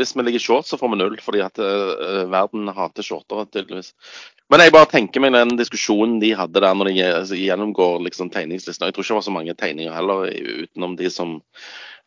Hvis 0.00 0.16
vi 0.16 0.24
ligger 0.26 0.42
short, 0.42 0.66
så 0.66 0.78
får 0.78 0.90
vi 0.90 0.98
null. 0.98 1.16
Fordi 1.22 1.42
at 1.44 1.60
uh, 1.62 2.24
verden 2.30 2.70
hater 2.74 3.06
shortere, 3.06 3.46
tydeligvis. 3.52 3.92
Men 4.52 4.60
jeg 4.60 4.74
bare 4.74 4.90
tenker 4.90 5.22
meg 5.22 5.32
den 5.34 5.54
diskusjonen 5.58 6.18
de 6.20 6.34
hadde 6.36 6.60
der 6.60 6.74
når 6.76 6.90
de 6.90 6.98
altså, 7.06 7.38
gjennomgår 7.38 8.02
liksom, 8.04 8.30
tegningslisten. 8.34 8.86
Jeg 8.86 8.96
tror 8.96 9.06
ikke 9.06 9.14
det 9.14 9.20
var 9.20 9.28
så 9.28 9.36
mange 9.38 9.54
tegninger 9.58 9.94
heller, 9.94 10.26
utenom 10.66 10.98
de 10.98 11.10
som 11.10 11.38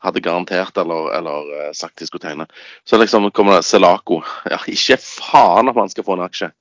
hadde 0.06 0.22
garantert 0.22 0.78
eller, 0.78 1.10
eller 1.17 1.48
uh, 1.56 1.72
sagt 1.76 2.04
de 2.04 2.08
skulle 2.08 2.24
tegne. 2.24 2.46
Så 2.86 3.00
liksom 3.00 3.32
kommer 3.32 3.58
det 3.58 3.65
Selaco. 3.65 4.22
Ja, 4.52 4.60
ikke 4.67 5.00
faen 5.02 5.72
at 5.72 5.80
man 5.80 5.89
skal 5.89 6.06
få 6.08 6.20
en 6.20 6.28
aksje. 6.28 6.52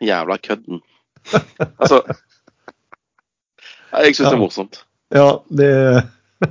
Jævla 0.00 0.38
kødden 0.40 0.80
altså 1.80 2.02
Jeg 3.90 4.14
syns 4.14 4.26
ja. 4.26 4.30
det 4.30 4.36
er 4.36 4.42
morsomt. 4.44 4.82
Ja, 5.10 5.28
det, 5.50 5.70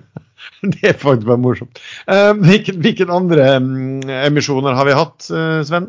det 0.73 0.89
er 0.91 0.97
faktisk 0.99 1.27
bare 1.29 1.39
morsomt. 1.39 1.79
Uh, 2.03 2.33
hvilken, 2.43 2.81
hvilken, 2.83 3.13
andre 3.15 3.55
um, 3.57 4.01
emisjoner 4.27 4.75
har 4.75 4.89
vi 4.89 4.97
hatt, 4.97 5.29
uh, 5.31 5.61
Sven? 5.67 5.87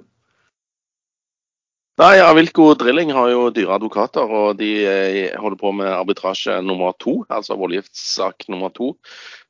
Nei, 2.01 2.17
Avilko 2.25 2.71
Drilling 2.81 3.11
har 3.13 3.29
jo 3.29 3.49
dyre 3.53 3.75
advokater, 3.77 4.25
og 4.25 4.55
de 4.57 4.71
eh, 4.89 5.35
holder 5.37 5.59
på 5.61 5.73
med 5.77 5.91
arbitrasje 5.93 6.55
nummer 6.65 6.95
to, 6.97 7.19
altså 7.29 7.59
voldgiftssak 7.61 8.47
nummer 8.49 8.73
to, 8.73 8.95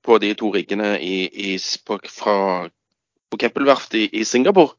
på 0.03 0.17
de 0.19 0.33
to 0.35 0.51
riggene 0.57 0.97
i, 0.99 1.29
i, 1.31 1.53
på, 1.87 2.01
fra, 2.11 2.35
på 3.31 3.39
Keppelverft 3.39 3.95
i, 4.01 4.09
i 4.11 4.25
Singapore. 4.27 4.75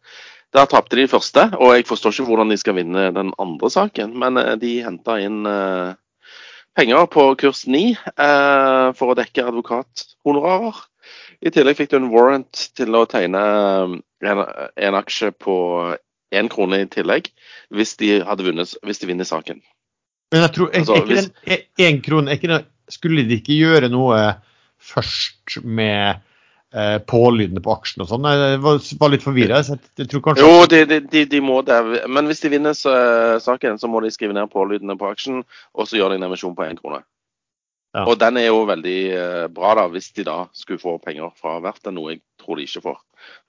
Der 0.51 0.67
tapte 0.67 0.99
de 0.99 1.07
første, 1.07 1.45
og 1.55 1.75
jeg 1.77 1.87
forstår 1.87 2.11
ikke 2.11 2.27
hvordan 2.27 2.51
de 2.51 2.57
skal 2.59 2.75
vinne 2.75 3.07
den 3.15 3.31
andre 3.39 3.69
saken. 3.71 4.17
Men 4.19 4.39
eh, 4.41 4.55
de 4.59 4.71
henta 4.83 5.15
inn 5.23 5.45
uh, 5.47 5.93
penger 6.75 7.07
på 7.11 7.23
kurs 7.39 7.63
9 7.71 7.83
uh, 7.95 7.99
eh, 8.11 8.87
for 8.97 9.13
å 9.13 9.17
dekke 9.19 9.45
advokathonorarer. 9.47 10.81
I 11.41 11.53
tillegg 11.55 11.79
fikk 11.79 11.93
du 11.93 12.01
en 12.01 12.11
warrant 12.11 12.65
til 12.77 12.99
å 12.99 13.05
tegne 13.09 13.41
en, 14.27 14.43
en 14.75 14.97
aksje 14.99 15.31
på 15.33 15.55
én 16.35 16.51
krone 16.51 16.83
i 16.83 16.89
tillegg 16.91 17.31
hvis 17.73 17.95
de, 17.99 18.19
hadde 18.27 18.45
vunnet, 18.45 18.75
hvis 18.85 19.01
de 19.01 19.09
vinner 19.09 19.27
saken. 19.27 19.63
Men 20.31 20.45
jeg 20.45 20.53
tror, 20.55 20.69
er, 20.69 20.83
altså, 20.83 20.99
ikke 20.99 21.57
den 21.79 21.87
én 21.87 22.03
krone, 22.05 22.59
Skulle 22.91 23.23
de 23.23 23.39
ikke 23.39 23.55
gjøre 23.55 23.89
noe 23.91 24.19
først 24.81 25.61
med 25.63 26.19
eh, 26.73 26.97
pålydende 27.07 27.61
på 27.63 27.73
aksjen 27.73 28.03
og 28.03 28.09
sånn. 28.11 28.27
Jeg 28.27 28.59
var, 28.63 29.13
litt 29.13 29.25
forvirra. 29.25 29.61
Jo, 30.39 30.51
de, 30.71 30.83
de, 30.99 31.23
de, 31.29 31.41
må 31.43 31.61
det. 31.67 31.79
Men 32.07 32.29
hvis 32.29 32.43
de 32.43 32.53
vinner 32.53 32.75
uh, 32.75 33.37
saken, 33.43 33.79
så 33.81 33.89
må 33.91 34.03
de 34.03 34.11
skrive 34.13 34.35
ned 34.37 34.51
pålydende 34.53 34.97
på 34.99 35.09
aksjen, 35.11 35.43
og 35.75 35.89
så 35.89 35.99
gjør 35.99 36.13
de 36.13 36.21
en 36.21 36.29
emisjon 36.29 36.55
på 36.57 36.67
én 36.67 36.79
krone. 36.79 37.03
Ja. 37.91 38.05
Og 38.07 38.15
den 38.21 38.39
er 38.39 38.47
jo 38.47 38.63
veldig 38.69 38.99
uh, 39.11 39.45
bra, 39.51 39.75
da, 39.81 39.87
hvis 39.91 40.11
de 40.15 40.25
da 40.27 40.37
skulle 40.55 40.81
få 40.81 40.95
penger 41.03 41.33
fra 41.39 41.57
verftet, 41.63 41.91
noe 41.95 42.15
jeg 42.15 42.21
tror 42.41 42.59
de 42.59 42.67
ikke 42.67 42.85
får. 42.87 43.01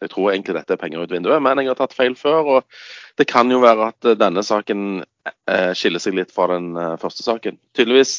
Jeg 0.03 0.13
tror 0.13 0.33
egentlig 0.33 0.59
dette 0.59 0.75
er 0.75 0.81
penger 0.81 1.07
ut 1.07 1.15
vinduet, 1.15 1.41
men 1.45 1.63
jeg 1.63 1.71
har 1.71 1.79
tatt 1.79 1.95
feil 1.97 2.19
før. 2.19 2.57
og 2.59 3.19
Det 3.21 3.29
kan 3.31 3.49
jo 3.51 3.63
være 3.63 3.93
at 3.95 4.13
denne 4.21 4.43
saken 4.45 5.05
skiller 5.79 6.03
seg 6.03 6.19
litt 6.19 6.35
fra 6.35 6.49
den 6.51 6.75
første 7.01 7.25
saken. 7.25 7.57
Tydeligvis 7.73 8.19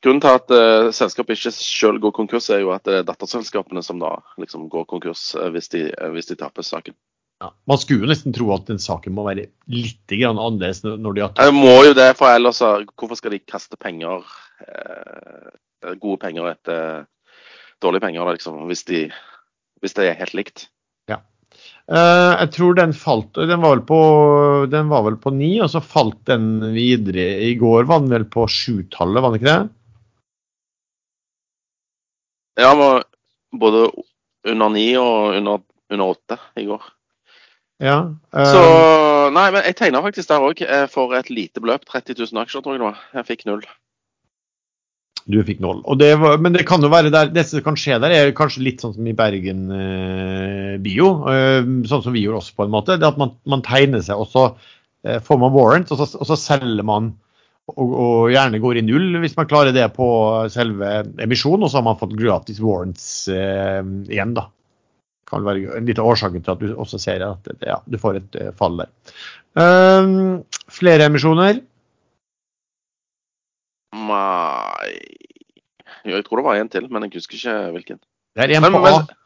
Grunnen 0.00 0.22
til 0.24 0.32
at 0.32 0.52
uh, 0.54 0.88
selskapet 0.96 1.36
ikke 1.36 1.52
selv 1.52 2.00
går 2.00 2.14
konkurs, 2.16 2.48
er 2.48 2.62
jo 2.62 2.72
at 2.72 2.86
det 2.88 3.00
er 3.00 3.06
datterselskapene 3.08 3.82
som 3.84 4.00
da 4.00 4.14
liksom 4.40 4.68
går 4.72 4.86
konkurs 4.88 5.30
uh, 5.36 5.50
hvis, 5.52 5.68
de, 5.74 5.88
uh, 5.92 6.08
hvis 6.14 6.30
de 6.30 6.38
taper 6.40 6.64
saken. 6.64 6.96
Ja. 7.40 7.50
Man 7.68 7.80
skulle 7.80 8.04
jo 8.04 8.10
nesten 8.10 8.34
tro 8.36 8.50
at 8.52 8.66
den 8.68 8.80
saken 8.80 9.14
må 9.16 9.24
være 9.24 9.46
litt 9.72 10.12
grann 10.12 10.40
annerledes 10.40 10.82
når 10.84 11.14
de 11.16 11.22
har 11.24 11.30
tatt 11.32 11.48
Det 11.48 11.56
må 11.56 11.72
jo 11.86 11.94
det, 11.96 12.10
for 12.18 12.28
ellers 12.28 12.60
så 12.60 12.74
Hvorfor 12.84 13.16
skal 13.16 13.32
de 13.32 13.40
kaste 13.40 13.78
penger, 13.80 14.26
eh, 14.66 15.94
gode 16.02 16.20
penger 16.20 16.50
etter 16.50 17.06
dårlige 17.80 18.04
penger, 18.04 18.28
liksom, 18.36 18.58
hvis, 18.68 18.84
de, 18.90 19.06
hvis 19.80 19.96
det 19.96 20.10
er 20.10 20.20
helt 20.20 20.36
likt? 20.36 20.66
Eh, 21.90 22.32
jeg 22.38 22.50
tror 22.54 22.76
den 22.78 22.92
falt 22.94 23.34
Den 23.34 23.62
var 23.62 23.72
vel 23.74 23.82
på 23.88 24.00
Den 24.70 24.90
var 24.92 25.02
vel 25.08 25.16
på 25.18 25.32
ni, 25.34 25.56
og 25.62 25.72
så 25.72 25.82
falt 25.82 26.20
den 26.30 26.60
videre. 26.74 27.32
I 27.48 27.56
går 27.58 27.88
var 27.90 28.04
den 28.04 28.12
vel 28.12 28.26
på 28.30 28.46
sjutallet, 28.50 29.22
var 29.22 29.32
den 29.32 29.40
ikke 29.40 29.50
det? 29.50 29.60
Ja, 32.60 32.72
men 32.78 33.02
både 33.60 33.88
under 34.48 34.72
ni 34.72 34.86
og 35.00 35.36
under, 35.36 35.62
under 35.90 36.14
åtte 36.14 36.38
i 36.60 36.66
går. 36.68 36.88
Ja. 37.80 37.98
eh, 38.36 38.52
Så 38.52 38.62
Nei, 39.30 39.46
men 39.54 39.62
jeg 39.64 39.76
tegna 39.78 40.02
faktisk 40.04 40.28
der 40.28 40.42
òg, 40.42 40.62
for 40.90 41.14
et 41.16 41.30
lite 41.30 41.62
beløp. 41.62 41.86
30 41.88 42.18
000 42.18 42.42
aksjer, 42.42 42.64
tror 42.64 42.74
jeg 42.74 42.82
det 42.82 42.88
var. 42.88 43.04
Jeg 43.20 43.28
fikk 43.28 43.46
null. 43.48 43.62
Du 45.30 45.38
fikk 45.46 45.60
null. 45.62 45.82
Det 46.00 46.10
var, 46.18 46.40
men 46.42 46.54
det 46.56 46.64
kan 46.68 46.82
jo 46.82 46.90
være 46.90 47.12
der, 47.12 47.30
det 47.34 47.44
som 47.46 47.62
kan 47.64 47.78
skje 47.78 48.00
der, 48.02 48.14
er 48.14 48.32
kanskje 48.36 48.64
litt 48.66 48.82
sånn 48.82 48.96
som 48.96 49.06
i 49.06 49.14
Bergen 49.16 49.66
eh, 49.76 50.74
Bio. 50.82 51.10
Eh, 51.30 51.60
sånn 51.90 52.04
som 52.04 52.16
vi 52.16 52.24
gjorde 52.24 52.40
også, 52.42 52.56
på 52.58 52.66
en 52.66 52.74
måte. 52.74 52.98
Det 52.98 53.06
at 53.06 53.20
man, 53.20 53.36
man 53.48 53.64
tegner 53.66 54.02
seg, 54.04 54.18
og 54.18 54.30
så 54.32 54.46
eh, 55.06 55.20
får 55.22 55.40
man 55.42 55.54
warrant, 55.54 55.92
og 55.92 56.00
så, 56.00 56.08
og 56.18 56.30
så 56.30 56.38
selger 56.40 56.86
man 56.86 57.12
og, 57.76 57.92
og 58.04 58.30
gjerne 58.32 58.60
går 58.62 58.78
i 58.80 58.82
null 58.86 59.18
hvis 59.22 59.36
man 59.38 59.48
klarer 59.50 59.72
det 59.76 59.86
på 59.96 60.06
selve 60.52 60.90
emisjonen, 61.22 61.64
og 61.66 61.70
så 61.72 61.78
har 61.80 61.86
man 61.88 61.98
fått 62.00 62.16
gratis 62.18 62.60
warrants 62.64 63.04
eh, 63.32 63.80
igjen, 64.10 64.34
da. 64.38 64.46
Kan 65.30 65.44
være 65.46 65.76
en 65.78 65.86
liten 65.86 66.02
årsak 66.02 66.34
til 66.40 66.50
at 66.54 66.62
du 66.62 66.72
også 66.74 66.98
ser 66.98 67.22
at 67.22 67.50
ja, 67.62 67.76
du 67.86 67.98
får 68.02 68.18
et 68.18 68.38
eh, 68.40 68.50
fall 68.58 68.80
der. 68.82 68.90
Um, 69.58 70.42
flere 70.70 71.06
emisjoner? 71.10 71.60
Nei 73.96 74.90
Jo, 76.06 76.14
Jeg 76.16 76.24
tror 76.26 76.40
det 76.40 76.46
var 76.46 76.58
en 76.60 76.68
til, 76.72 76.86
men 76.90 77.04
jeg 77.06 77.16
husker 77.18 77.36
ikke 77.36 77.56
hvilken. 77.76 77.98
Det 78.36 78.44
er 78.46 78.54
en 78.56 78.62
Men- 78.62 78.72
på 78.72 78.84
A. 78.86 78.98
men- 78.98 79.16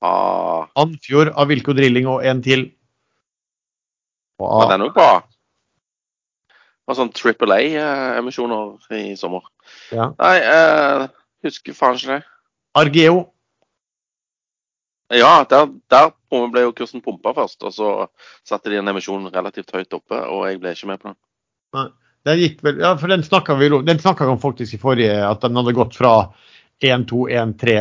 Ah, 0.00 0.66
Andfjord, 0.78 1.32
Avilko 1.34 1.72
Drilling 1.74 2.06
og 2.06 2.24
en 2.24 2.40
til. 2.42 2.70
A. 4.38 4.44
var 4.46 4.70
den 4.70 4.86
òg 4.86 4.94
på 4.94 5.02
Det 5.02 5.37
var 6.88 6.96
sånn 6.96 7.12
Triple 7.12 7.56
A-emisjoner 7.58 8.96
i 8.96 9.12
sommer. 9.20 9.44
Ja. 9.92 10.10
Nei, 10.16 10.36
eh, 10.40 11.02
husker 11.44 11.76
faen 11.76 11.98
ikke 12.00 12.16
det. 12.16 12.22
Argeo. 12.78 13.26
Ja, 15.12 15.44
der, 15.48 15.70
der 15.92 16.10
ble 16.52 16.66
jo 16.66 16.74
kursen 16.76 17.04
pumpa 17.04 17.32
først, 17.36 17.62
og 17.64 17.72
så 17.72 17.92
satte 18.46 18.72
de 18.72 18.80
en 18.80 18.90
emisjon 18.92 19.30
relativt 19.32 19.72
høyt 19.72 19.94
oppe, 19.96 20.18
og 20.20 20.44
jeg 20.48 20.60
ble 20.60 20.74
ikke 20.76 20.90
med 20.90 21.00
på 21.00 21.12
den. 21.12 21.18
Den 22.28 22.42
gikk 22.42 22.60
vel, 22.64 22.80
ja, 22.82 22.92
for 23.00 23.12
den 23.12 23.24
snakka 23.24 23.56
vi 23.56 23.70
den 23.72 24.00
snakket 24.02 24.28
vi 24.28 24.34
om 24.34 24.42
faktisk 24.42 24.76
i 24.76 24.80
forrige, 24.82 25.16
at 25.24 25.44
den 25.44 25.56
hadde 25.56 25.76
gått 25.76 25.96
fra 25.96 26.12
1-2-1-3 26.78 27.72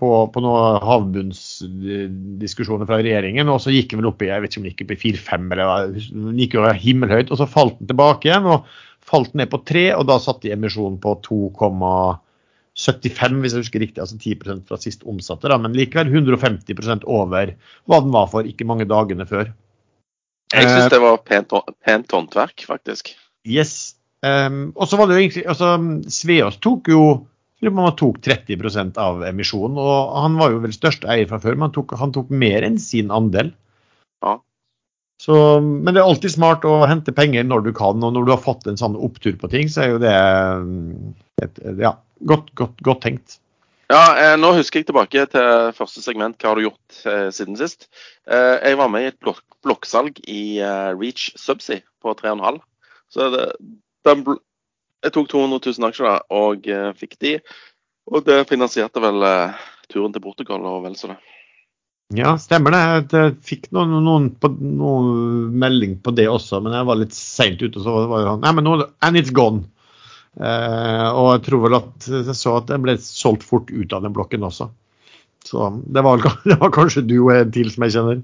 på, 0.00 0.08
på 0.32 0.40
noen 0.40 0.78
havbunnsdiskusjoner 0.80 2.88
fra 2.88 2.96
regjeringen, 3.02 3.48
og 3.52 3.60
så 3.60 3.74
gikk 3.74 3.90
den 3.92 4.00
vel 4.00 4.10
opp 4.12 4.22
i 4.24 4.30
jeg 4.30 4.42
vet 4.42 4.50
ikke 4.52 4.60
om 4.60 4.64
den 4.64 4.72
gikk 4.72 4.84
opp 4.86 4.94
i 4.94 5.02
4-5 5.02 5.52
eller 5.52 5.66
den 5.98 6.40
gikk 6.40 6.52
jo 6.56 6.62
himmelhøyt, 6.86 7.30
og 7.30 7.36
så 7.40 7.46
falt 7.50 7.76
den 7.80 7.90
tilbake 7.92 8.24
igjen, 8.30 8.46
og 8.48 8.58
falt 9.06 9.32
ned 9.36 9.48
på 9.52 9.58
3, 9.68 9.84
og 9.98 10.04
da 10.08 10.16
satte 10.22 10.44
de 10.46 10.54
emisjonen 10.56 10.98
på 11.02 11.10
2,75 11.28 13.40
hvis 13.42 13.54
jeg 13.58 13.62
husker 13.66 13.80
riktig, 13.84 14.00
altså 14.06 14.16
10% 14.16 14.64
fra 14.70 14.76
sist 14.80 15.00
omsatte, 15.04 15.50
da, 15.52 15.56
men 15.60 15.76
likevel 15.76 16.08
150% 16.14 17.04
over 17.04 17.44
hva 17.84 17.96
den 18.00 18.12
var 18.16 18.26
for 18.32 18.42
ikke 18.48 18.68
mange 18.68 18.88
dagene 18.88 19.26
før. 19.28 19.46
Jeg 20.54 20.64
Eh, 20.64 20.70
syns 20.70 20.90
det 20.94 21.02
var 21.02 21.16
pent, 21.26 21.50
pent 21.84 22.12
håndverk, 22.12 22.64
faktisk. 22.64 23.16
Yes. 23.44 23.96
Um, 24.24 24.72
og 24.74 24.88
så 24.88 24.96
var 24.96 25.06
det 25.06 25.14
jo 25.16 25.20
egentlig 25.22 25.44
altså, 25.44 25.76
Sveås 26.08 26.56
tok 26.64 26.88
jo 26.88 27.26
lurer 27.62 27.72
på 27.72 27.80
om 27.80 27.86
han 27.86 27.96
tok 28.00 28.18
30% 28.24 28.98
av 29.00 29.22
emisjonen. 29.28 29.78
og 29.80 30.16
Han 30.22 30.36
var 30.40 30.52
jo 30.52 30.64
vel 30.64 30.74
største 30.74 31.08
eier 31.12 31.28
fra 31.30 31.40
før, 31.42 31.56
men 31.56 31.68
han 31.68 31.76
tok, 31.76 31.96
han 32.00 32.12
tok 32.14 32.32
mer 32.44 32.66
enn 32.66 32.78
sin 32.82 33.12
andel. 33.14 33.52
Ja. 34.24 34.36
Så, 35.22 35.38
men 35.62 35.94
det 35.94 36.02
er 36.02 36.10
alltid 36.10 36.34
smart 36.34 36.66
å 36.68 36.82
hente 36.88 37.14
penger 37.16 37.46
når 37.46 37.64
du 37.68 37.72
kan, 37.76 38.02
og 38.04 38.12
når 38.12 38.26
du 38.26 38.34
har 38.34 38.44
fått 38.44 38.68
en 38.68 38.76
sånn 38.80 38.98
opptur 39.00 39.38
på 39.40 39.48
ting, 39.52 39.70
så 39.72 39.86
er 39.86 39.94
jo 39.94 40.02
det 40.02 40.14
um, 40.60 41.14
et, 41.42 41.60
ja, 41.80 41.96
godt, 42.28 42.52
godt, 42.58 42.80
godt 42.84 43.04
tenkt. 43.06 43.38
Ja, 43.86 44.02
eh, 44.18 44.34
nå 44.34 44.50
husker 44.56 44.82
jeg 44.82 44.88
tilbake 44.88 45.22
til 45.30 45.72
første 45.76 46.02
segment. 46.02 46.40
Hva 46.42 46.50
har 46.50 46.58
du 46.58 46.66
gjort 46.66 47.02
eh, 47.06 47.28
siden 47.34 47.58
sist? 47.58 47.86
Eh, 48.26 48.56
jeg 48.58 48.78
var 48.80 48.90
med 48.90 49.04
i 49.04 49.10
et 49.12 49.18
blokk, 49.22 49.44
blokksalg 49.62 50.18
i 50.26 50.58
eh, 50.58 50.90
Reach 50.98 51.28
Subsea 51.38 51.84
på 52.02 52.16
3,5. 52.18 52.58
Så 53.14 53.28
det, 53.30 53.44
den, 54.08 54.24
jeg 55.04 55.14
tok 55.14 55.30
200 55.32 55.60
000 55.76 55.88
aksjer 55.90 56.08
da, 56.08 56.18
og 56.34 56.68
eh, 56.70 56.90
fikk 56.98 57.16
de. 57.22 57.36
Og 58.10 58.26
det 58.26 58.44
finansierte 58.50 59.02
vel 59.02 59.24
eh, 59.26 59.64
turen 59.92 60.14
til 60.14 60.24
Portugal 60.24 60.64
og 60.66 60.84
vel 60.86 60.96
så 60.98 61.12
det. 61.12 61.18
Ja, 62.14 62.36
stemmer 62.38 62.70
det. 62.70 62.82
Jeg 63.10 63.32
fikk 63.42 63.64
noen, 63.74 63.96
noen, 64.06 64.28
på, 64.38 64.52
noen 64.62 65.48
melding 65.58 65.96
på 66.04 66.14
det 66.14 66.28
også, 66.30 66.60
men 66.62 66.76
jeg 66.76 66.86
var 66.86 67.00
litt 67.00 67.16
seint 67.16 67.62
ute. 67.62 67.82
Så 67.82 67.96
var 68.06 68.20
det 68.20 68.28
sånn 68.28 68.44
Nei, 68.44 68.52
men 68.54 68.68
nå 68.68 68.76
And 69.02 69.18
it's 69.18 69.34
gone. 69.34 69.64
Eh, 70.36 71.08
og 71.16 71.30
jeg 71.32 71.46
tror 71.48 71.64
vel 71.64 71.78
at 71.80 72.08
jeg 72.12 72.36
så 72.36 72.58
at 72.60 72.68
den 72.70 72.84
ble 72.84 72.94
solgt 73.02 73.46
fort 73.46 73.72
ut 73.72 73.94
av 73.96 74.04
den 74.06 74.14
blokken 74.14 74.46
også. 74.46 74.68
Så 75.46 75.70
det 75.86 76.02
var, 76.06 76.22
det 76.48 76.58
var 76.62 76.74
kanskje 76.74 77.06
du 77.08 77.18
og 77.24 77.34
en 77.34 77.54
til 77.54 77.72
som 77.74 77.86
jeg 77.86 77.98
kjenner. 77.98 78.22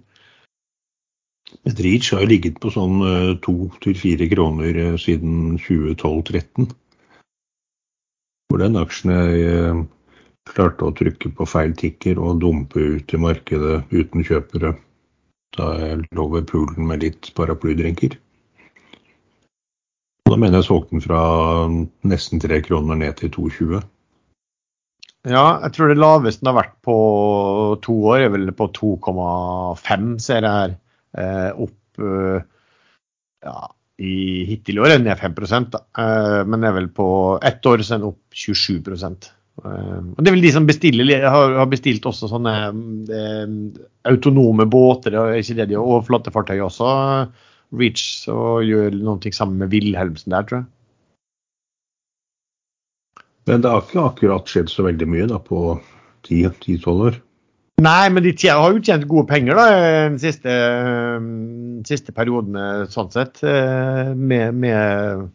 Reach 1.79 2.12
har 2.12 2.25
jo 2.25 2.31
ligget 2.31 2.61
på 2.62 2.73
sånn 2.75 3.03
eh, 3.07 3.33
to 3.45 3.71
til 3.85 3.97
fire 3.99 4.29
kroner 4.31 4.79
eh, 4.85 4.97
siden 5.01 5.59
2012-13. 5.62 6.71
Hvor 8.51 8.61
den 8.61 8.79
aksjen 8.81 9.12
jeg 9.15 9.85
klarte 10.51 10.88
å 10.88 10.95
trykke 10.97 11.31
på 11.37 11.47
feil 11.49 11.73
tikker 11.79 12.19
og 12.21 12.43
dumpe 12.43 12.83
ut 12.97 13.15
i 13.15 13.21
markedet 13.21 13.79
uten 13.93 14.27
kjøpere. 14.27 14.75
Da 15.57 15.71
jeg 15.79 16.05
lå 16.17 16.29
ved 16.33 16.49
poolen 16.51 16.88
med 16.88 17.05
litt 17.05 17.31
paraplydrinker. 17.37 18.17
Da 20.29 20.38
mener 20.41 20.61
jeg 20.61 20.69
solgte 20.71 20.97
den 20.97 21.05
fra 21.05 21.23
nesten 22.09 22.41
tre 22.41 22.62
kroner 22.65 22.97
ned 22.97 23.19
til 23.21 23.33
2,20. 23.35 23.83
Ja, 25.29 25.61
jeg 25.62 25.75
tror 25.77 25.93
det 25.93 26.01
laveste 26.01 26.43
den 26.43 26.51
har 26.51 26.57
vært 26.57 26.79
på 26.83 26.95
to 27.85 27.99
år, 28.11 28.25
er 28.25 28.33
vel 28.33 28.49
på 28.59 28.67
2,5, 28.75 30.17
ser 30.25 30.41
jeg 30.41 30.57
her. 30.57 30.73
Eh, 31.18 31.51
opp 31.61 32.01
eh, 32.01 32.40
ja, 33.44 33.57
i 34.01 34.16
hittil 34.48 34.79
i 34.79 34.83
år 34.83 34.96
ned 35.03 35.18
5 35.20 35.35
da. 35.72 35.85
Eh, 35.98 36.40
men 36.48 36.64
er 36.64 36.77
vel 36.79 36.88
på 36.88 37.38
ett 37.44 37.64
år 37.66 37.85
så 37.85 37.96
er 37.96 38.03
den 38.03 38.11
opp 38.12 38.22
27 38.33 38.79
eh, 38.81 39.16
og 39.62 40.18
Det 40.18 40.31
er 40.31 40.37
vel 40.37 40.46
de 40.46 40.53
som 40.55 40.66
bestiller, 40.68 41.27
har, 41.29 41.66
bestilt 41.68 42.07
også 42.09 42.31
sånne 42.33 42.55
autonome 44.09 44.66
båter, 44.66 45.18
er 45.20 45.40
ikke 45.40 45.59
det 45.61 45.68
de 45.72 45.81
og 45.81 46.07
flåtefartøy 46.09 46.59
også. 46.64 46.92
Reach 47.72 48.29
og 48.29 48.64
gjør 48.68 48.96
noe 49.01 49.33
sammen 49.33 49.61
med 49.61 49.72
Wilhelmsen 49.72 50.33
der, 50.33 50.48
tror 50.48 50.62
jeg. 50.62 50.70
Men 53.48 53.62
det 53.64 53.70
har 53.72 53.83
ikke 53.83 54.07
akkurat 54.07 54.51
skjedd 54.51 54.70
så 54.70 54.85
veldig 54.87 55.09
mye 55.11 55.29
da 55.31 55.38
på 55.42 55.77
10-12 56.29 57.07
år. 57.09 57.16
Nei, 57.81 58.09
men 58.13 58.23
de 58.23 58.31
tjener, 58.37 58.61
har 58.63 58.75
jo 58.77 58.83
tjent 58.85 59.07
gode 59.11 59.27
penger 59.31 59.57
da, 59.59 59.63
den 60.11 60.19
siste, 60.23 60.53
eh, 60.53 61.25
siste 61.89 62.13
periodene, 62.15 62.85
sånn 62.93 63.09
sett. 63.11 63.41
eh, 63.43 64.13
Med, 64.15 64.55
med, 64.55 65.31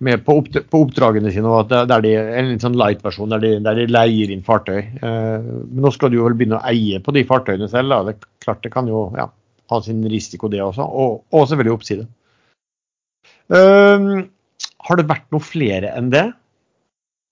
med 0.00 0.24
på, 0.24 0.38
oppd- 0.40 0.64
på 0.72 0.80
oppdragene 0.86 1.30
sine, 1.30 1.46
og 1.46 1.70
at 1.72 1.86
der 1.88 2.00
de, 2.02 2.14
en 2.16 2.48
litt 2.50 2.64
sånn 2.64 2.74
light-versjon 2.80 3.30
der, 3.30 3.38
de- 3.44 3.60
der 3.62 3.74
de 3.78 3.86
leier 3.86 4.32
inn 4.34 4.42
fartøy. 4.42 4.80
Eh, 4.80 5.38
Men 5.44 5.84
nå 5.84 5.92
skal 5.92 6.10
du 6.10 6.18
vel 6.24 6.34
begynne 6.34 6.58
å 6.58 6.66
eie 6.72 6.98
på 7.00 7.12
de 7.14 7.22
fartøyene 7.28 7.68
selv. 7.70 7.88
da. 7.92 8.02
Det 8.04 8.16
er 8.16 8.26
klart 8.44 8.62
det 8.62 8.72
kan 8.72 8.88
jo 8.88 9.12
ja, 9.16 9.28
ha 9.70 9.80
sin 9.84 10.02
risiko, 10.10 10.48
det 10.48 10.60
også. 10.64 10.82
Og, 10.82 11.22
og 11.30 11.46
selvfølgelig 11.48 11.76
oppside. 11.76 12.08
Eh, 13.52 14.24
har 14.88 14.96
det 14.96 15.06
vært 15.08 15.30
noe 15.30 15.40
flere 15.44 15.92
enn 15.94 16.10
det? 16.10 16.32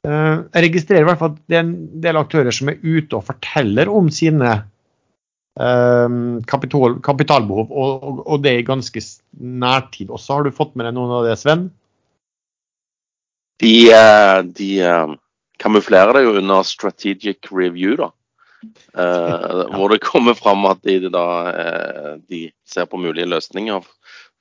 Eh, 0.03 0.39
Jeg 0.51 0.65
registrerer 0.67 1.05
i 1.05 1.07
hvert 1.07 1.21
fall 1.21 1.35
at 1.37 1.43
det 1.51 1.59
er 1.59 1.65
en 1.65 1.75
del 2.03 2.19
aktører 2.19 2.55
som 2.55 2.73
er 2.73 2.81
ute 2.83 3.19
og 3.19 3.27
forteller 3.29 3.91
om 3.91 4.09
sine 4.11 4.51
eh, 4.53 6.17
kapital, 6.51 6.97
kapitalbehov, 7.07 7.71
og, 7.71 8.25
og, 8.27 8.41
det 8.43 8.57
i 8.59 8.65
ganske 8.67 9.03
nærtid 9.39 10.11
også. 10.11 10.39
Har 10.41 10.49
du 10.49 10.57
fått 10.57 10.75
med 10.75 10.89
deg 10.89 10.97
noen 10.99 11.15
av 11.21 11.29
det, 11.29 11.37
Sven? 11.39 11.69
De, 13.63 13.77
eh, 13.95 14.41
de 14.59 14.73
kamuflerer 15.63 16.19
det 16.19 16.25
jo 16.27 16.35
under 16.41 16.67
strategic 16.67 17.53
review, 17.55 17.95
da. 18.01 18.11
Eh, 18.99 19.63
Hvor 19.71 19.95
det 19.95 20.03
kommer 20.03 20.35
fram 20.39 20.67
at 20.67 20.83
de, 20.83 20.99
da, 21.15 21.27
de 22.27 22.49
ser 22.67 22.91
på 22.91 22.99
mulige 22.99 23.31
løsninger 23.31 23.87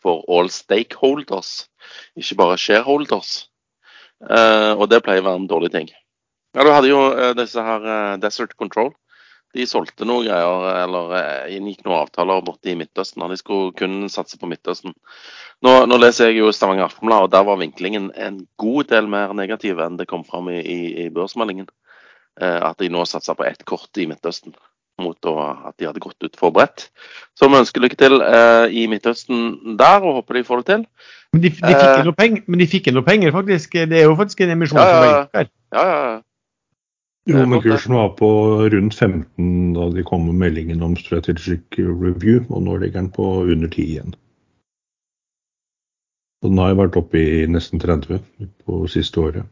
for 0.01 0.25
all 0.25 0.49
stakeholders, 0.49 1.67
ikke 2.17 2.41
bare 2.41 2.57
shareholders. 2.57 3.50
Eh, 4.29 4.71
og 4.77 4.87
det 4.91 5.01
pleier 5.05 5.23
å 5.23 5.29
være 5.29 5.41
en 5.41 5.49
dårlig 5.49 5.71
ting. 5.73 5.91
Ja, 6.55 6.65
Du 6.65 6.71
hadde 6.71 6.91
jo 6.91 7.01
eh, 7.13 7.33
disse 7.37 7.63
her 7.65 7.85
eh, 7.85 8.17
Desert 8.21 8.55
Control. 8.59 8.91
De 9.51 9.65
solgte 9.67 10.05
noe 10.07 10.23
greier, 10.23 10.65
eller 10.85 11.49
inngikk 11.51 11.81
noen 11.83 12.05
avtaler 12.05 12.43
borte 12.47 12.71
i 12.71 12.75
Midtøsten. 12.79 13.19
og 13.25 13.33
De 13.33 13.37
skulle 13.39 13.73
kun 13.75 14.05
satse 14.07 14.37
på 14.39 14.47
Midtøsten. 14.47 14.93
Nå, 15.65 15.73
nå 15.91 15.97
leser 15.99 16.29
jeg 16.29 16.39
jo 16.39 16.53
Stavanger 16.55 16.85
Aftenblad, 16.85 17.25
og 17.25 17.33
der 17.33 17.43
var 17.49 17.59
vinklingen 17.59 18.13
en 18.15 18.45
god 18.61 18.87
del 18.93 19.11
mer 19.11 19.33
negativ 19.35 19.81
enn 19.83 19.99
det 19.99 20.07
kom 20.07 20.23
fram 20.23 20.47
i, 20.53 20.61
i, 20.61 20.79
i 21.03 21.09
børsmeldingen. 21.11 21.67
At 22.39 22.79
de 22.79 22.87
nå 22.87 23.03
satser 23.03 23.35
på 23.35 23.43
ett 23.43 23.65
kort 23.67 23.99
i 23.99 24.07
Midtøsten, 24.07 24.55
mot 25.01 25.29
å, 25.29 25.35
at 25.69 25.77
de 25.79 25.87
hadde 25.87 26.03
gått 26.03 26.25
ut 26.25 26.39
forberedt. 26.39 26.89
Så 27.37 27.49
vi 27.49 27.59
ønsker 27.61 27.83
lykke 27.83 27.99
til 27.99 28.19
eh, 28.25 28.65
i 28.73 28.87
Midtøsten 28.91 29.77
der, 29.79 30.03
og 30.03 30.21
håper 30.21 30.39
de 30.39 30.43
får 30.47 30.61
det 30.61 30.67
til. 30.71 30.83
Men 31.31 31.45
de, 31.45 31.53
de 31.53 31.75
fikk 31.77 32.03
noe 32.07 32.17
penger, 32.17 32.43
men 32.47 32.61
de 32.61 32.67
fikk 32.69 32.91
noe 32.95 33.07
penger, 33.07 33.31
faktisk. 33.35 33.79
Det 33.91 34.01
er 34.01 34.09
jo 34.09 34.17
faktisk 34.19 34.43
en 34.43 34.57
emisjon 34.57 34.81
Ja, 34.81 34.99
ja. 35.07 35.23
Ja, 35.71 35.85
ja, 35.87 36.03
ja. 36.11 36.19
Jo, 37.29 37.37
er 37.37 37.45
men 37.45 37.61
kursen 37.61 37.93
var 37.93 38.15
på 38.17 38.27
rundt 38.73 38.95
15 38.97 39.73
da 39.75 39.87
de 39.93 40.03
kom 40.03 40.25
med 40.25 40.39
meldingen 40.41 40.81
om 40.81 40.95
strategic 40.97 41.77
review, 41.77 42.41
og 42.49 42.63
nå 42.65 42.79
ligger 42.81 43.03
den 43.03 43.11
på 43.13 43.27
under 43.45 43.69
10 43.69 43.83
igjen. 43.83 44.15
Og 46.41 46.49
den 46.49 46.57
har 46.57 46.71
jo 46.71 46.79
vært 46.79 46.97
oppe 46.97 47.21
i 47.21 47.45
nesten 47.45 47.81
30 47.81 48.23
på 48.65 48.79
siste 48.89 49.21
året. 49.21 49.45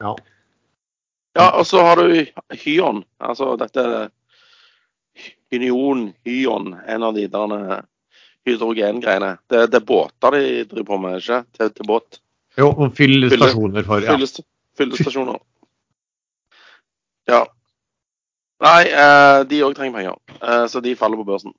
Ja. 0.00 0.14
Ja, 1.36 1.50
og 1.58 1.66
så 1.68 1.82
har 1.84 2.00
du 2.00 2.24
Hyon. 2.64 3.02
Altså 3.20 3.56
dette 3.60 3.82
Union 5.52 6.12
Hyon, 6.24 6.74
en 6.88 7.02
av 7.02 7.14
de 7.14 7.26
der 7.28 7.56
eh, 7.56 7.82
hydrogengreiene. 8.46 9.36
Det, 9.50 9.66
det 9.72 9.80
er 9.80 9.88
båter 9.88 10.38
de 10.38 10.46
driver 10.70 10.88
på 10.88 10.98
med, 11.02 11.18
ikke? 11.20 11.42
Til, 11.58 11.74
til 11.76 11.90
båt. 11.90 12.20
Jo, 12.56 12.70
og 12.72 12.96
fylle 12.96 13.28
stasjoner 13.32 13.84
for 13.86 14.04
ja. 14.04 14.16
Fyllest, 14.16 14.40
fyllestasjoner. 14.78 15.38
Ja. 17.28 17.44
Nei, 18.64 18.82
eh, 18.88 19.44
de 19.50 19.62
òg 19.66 19.76
trenger 19.76 19.98
penger, 19.98 20.18
eh, 20.40 20.66
så 20.72 20.80
de 20.80 20.96
faller 20.96 21.20
på 21.20 21.28
børsen. 21.28 21.52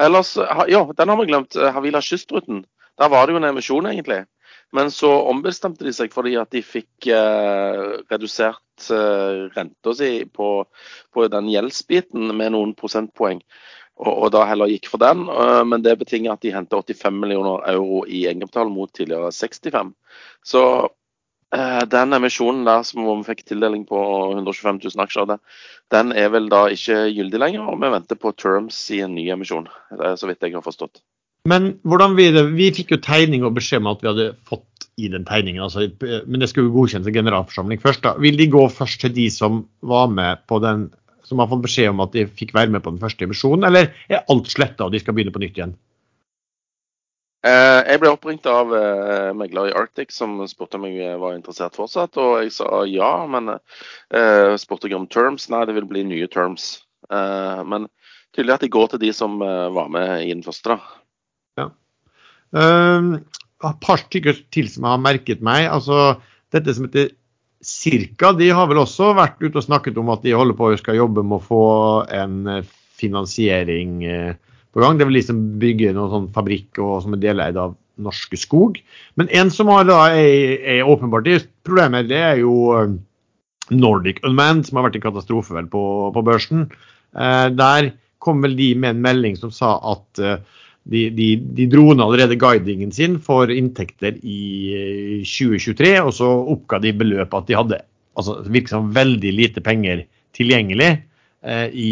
Ellers, 0.00 0.36
ja, 0.70 0.84
den 0.96 1.10
har 1.12 1.18
vi 1.18 1.26
glemt. 1.28 1.56
Havila 1.74 2.00
Kystruten. 2.02 2.64
Der 2.98 3.10
var 3.10 3.26
det 3.26 3.34
jo 3.34 3.40
en 3.40 3.48
emisjon, 3.50 3.86
egentlig. 3.90 4.24
Men 4.72 4.90
så 4.94 5.10
ombestemte 5.30 5.84
de 5.84 5.92
seg 5.94 6.12
fordi 6.14 6.36
at 6.38 6.52
de 6.54 6.62
fikk 6.62 7.08
eh, 7.10 7.96
redusert 8.12 8.90
eh, 8.94 9.48
renta 9.56 9.94
si 9.98 10.10
på, 10.30 10.50
på 11.14 11.26
den 11.32 11.50
gjeldsbiten 11.50 12.30
med 12.38 12.54
noen 12.54 12.76
prosentpoeng. 12.78 13.42
Og, 14.00 14.12
og 14.14 14.30
da 14.36 14.44
heller 14.48 14.70
gikk 14.70 14.86
for 14.92 15.02
den. 15.02 15.26
eh, 15.26 15.64
men 15.66 15.82
det 15.86 15.96
betinger 16.00 16.36
at 16.36 16.46
de 16.46 16.54
henter 16.54 16.84
85 16.86 17.18
millioner 17.24 17.66
euro 17.74 18.04
i 18.06 18.24
egenkapital 18.30 18.70
mot 18.72 18.92
tidligere 18.94 19.32
65. 19.34 19.92
Så 20.52 20.64
eh, 21.56 21.82
den 21.96 22.16
emisjonen 22.20 22.62
der 22.70 22.86
som 22.86 23.02
vi 23.10 23.18
fikk 23.26 23.44
tildeling 23.50 23.84
på 23.90 24.00
125 24.38 24.84
000 24.86 25.06
aksjer, 25.08 25.34
den, 25.96 26.14
er 26.14 26.30
vel 26.36 26.46
da 26.52 26.68
ikke 26.70 27.08
gyldig 27.10 27.42
lenger. 27.42 27.66
Og 27.74 27.82
vi 27.82 27.90
venter 27.98 28.22
på 28.22 28.32
terms 28.38 28.84
i 28.94 29.02
en 29.02 29.18
ny 29.18 29.26
emisjon, 29.34 29.66
det 29.98 30.12
er 30.12 30.20
så 30.20 30.30
vidt 30.30 30.46
jeg 30.46 30.54
har 30.56 30.64
forstått. 30.70 31.02
Men 31.48 31.74
hvordan 31.88 32.16
vi. 32.18 32.28
Vi 32.56 32.70
fikk 32.76 32.94
jo 32.94 33.00
tegning 33.04 33.44
og 33.46 33.54
beskjed 33.56 33.80
om 33.80 33.92
at 33.94 34.02
vi 34.04 34.10
hadde 34.10 34.30
fått 34.48 34.88
i 35.00 35.08
den 35.08 35.24
tegningen. 35.24 35.62
Altså, 35.64 35.86
men 36.26 36.42
det 36.42 36.50
skulle 36.50 36.68
jo 36.68 36.76
godkjennes 36.76 37.08
av 37.08 37.16
generalforsamling 37.16 37.80
først. 37.80 38.02
da. 38.04 38.16
Vil 38.20 38.36
de 38.36 38.50
gå 38.52 38.66
først 38.68 39.00
til 39.00 39.14
de 39.16 39.28
som 39.32 39.62
var 39.80 40.10
med 40.12 40.42
på 40.50 40.60
den, 40.60 40.90
som 41.24 41.40
har 41.40 41.48
fått 41.48 41.64
beskjed 41.64 41.94
om 41.94 42.02
at 42.04 42.12
de 42.16 42.26
fikk 42.26 42.52
være 42.56 42.74
med 42.74 42.84
på 42.84 42.92
den 42.92 43.00
første 43.00 43.24
emisjonen, 43.24 43.64
eller 43.64 43.94
er 44.10 44.26
alt 44.28 44.50
sletta 44.52 44.86
og 44.86 44.92
de 44.92 45.00
skal 45.00 45.16
begynne 45.16 45.32
på 45.32 45.40
nytt 45.40 45.56
igjen? 45.56 45.76
Eh, 47.40 47.80
jeg 47.88 48.02
ble 48.02 48.10
oppringt 48.12 48.44
av 48.50 48.74
eh, 48.76 49.30
megler 49.32 49.70
i 49.70 49.76
Arctic 49.80 50.12
som 50.12 50.34
spurte 50.50 50.76
om 50.76 50.84
jeg 50.84 51.16
var 51.22 51.38
interessert 51.38 51.78
fortsatt, 51.78 52.18
og 52.20 52.42
jeg 52.42 52.52
sa 52.52 52.82
ja, 52.84 53.14
men 53.32 53.54
uh, 53.56 54.52
spurte 54.60 54.90
jeg 54.90 54.98
om 54.98 55.08
terms. 55.08 55.48
Nei, 55.48 55.64
det 55.64 55.78
vil 55.78 55.88
bli 55.88 56.04
nye 56.04 56.28
terms. 56.28 56.82
Uh, 57.08 57.64
men 57.64 57.88
tydelig 58.36 58.58
at 58.58 58.66
de 58.66 58.72
går 58.72 58.92
til 58.92 59.02
de 59.02 59.12
som 59.16 59.40
eh, 59.42 59.68
var 59.74 59.88
med 59.92 60.26
i 60.26 60.32
den 60.32 60.44
første, 60.44 60.76
da. 60.76 60.98
Um, 62.50 63.14
et 63.60 63.80
par 63.84 64.00
stykker 64.00 64.38
til 64.54 64.68
som 64.72 64.88
har 64.88 65.00
merket 65.02 65.42
meg. 65.44 65.68
altså 65.70 66.18
Dette 66.52 66.74
som 66.74 66.88
heter 66.88 67.12
Cirka, 67.60 68.32
de 68.32 68.48
har 68.56 68.70
vel 68.70 68.80
også 68.80 69.10
vært 69.18 69.42
ute 69.42 69.58
og 69.60 69.66
snakket 69.66 69.98
om 70.00 70.08
at 70.14 70.22
de 70.24 70.32
holder 70.32 70.56
på 70.56 70.70
og 70.70 70.78
skal 70.80 70.96
jobbe 70.96 71.20
med 71.20 71.36
å 71.36 71.44
få 71.44 71.64
en 72.16 72.38
eh, 72.48 72.70
finansiering 72.96 73.98
eh, 74.08 74.32
på 74.72 74.80
gang. 74.80 74.96
Det 74.96 75.04
vil 75.04 75.18
liksom 75.18 75.42
bygge 75.60 75.92
noen 75.92 76.12
sånn 76.14 76.30
fabrikk 76.32 76.80
og 76.80 77.02
som 77.04 77.16
er 77.16 77.20
deleid 77.20 77.60
av 77.60 77.76
Norske 78.00 78.38
Skog. 78.40 78.80
Men 79.20 79.28
en 79.36 79.52
som 79.52 79.68
har 79.68 79.84
da 79.88 79.98
er, 80.16 80.56
er 80.78 80.88
åpenbart 80.88 81.28
problemer, 81.68 82.08
det 82.08 82.22
er 82.30 82.40
jo 82.40 82.54
eh, 82.78 82.96
Nordic 83.70 84.22
Unmanned, 84.26 84.64
som 84.66 84.80
har 84.80 84.88
vært 84.88 84.96
en 84.96 85.08
katastrofe 85.10 85.54
vel 85.54 85.68
på, 85.70 85.82
på 86.16 86.24
børsen. 86.26 86.70
Eh, 87.12 87.48
der 87.52 87.92
kom 88.20 88.40
vel 88.44 88.56
de 88.56 88.72
med 88.76 88.96
en 88.96 89.04
melding 89.04 89.36
som 89.40 89.52
sa 89.54 89.76
at 89.92 90.24
eh, 90.24 90.40
de, 90.84 91.10
de, 91.12 91.28
de 91.36 91.66
dro 91.70 91.92
ned 91.92 92.04
allerede 92.06 92.38
guidingen 92.40 92.92
sin 92.92 93.18
for 93.22 93.50
inntekter 93.52 94.16
i 94.22 94.40
eh, 94.74 95.26
2023, 95.26 95.92
og 96.00 96.14
så 96.16 96.30
oppga 96.54 96.80
de 96.82 96.94
beløpet 96.96 97.36
at 97.42 97.50
de 97.50 97.58
hadde 97.58 97.80
altså 98.18 98.40
virker 98.50 98.74
som 98.74 98.90
veldig 98.94 99.32
lite 99.36 99.62
penger 99.64 100.04
tilgjengelig. 100.36 100.90
Eh, 101.40 101.66
i, 101.72 101.90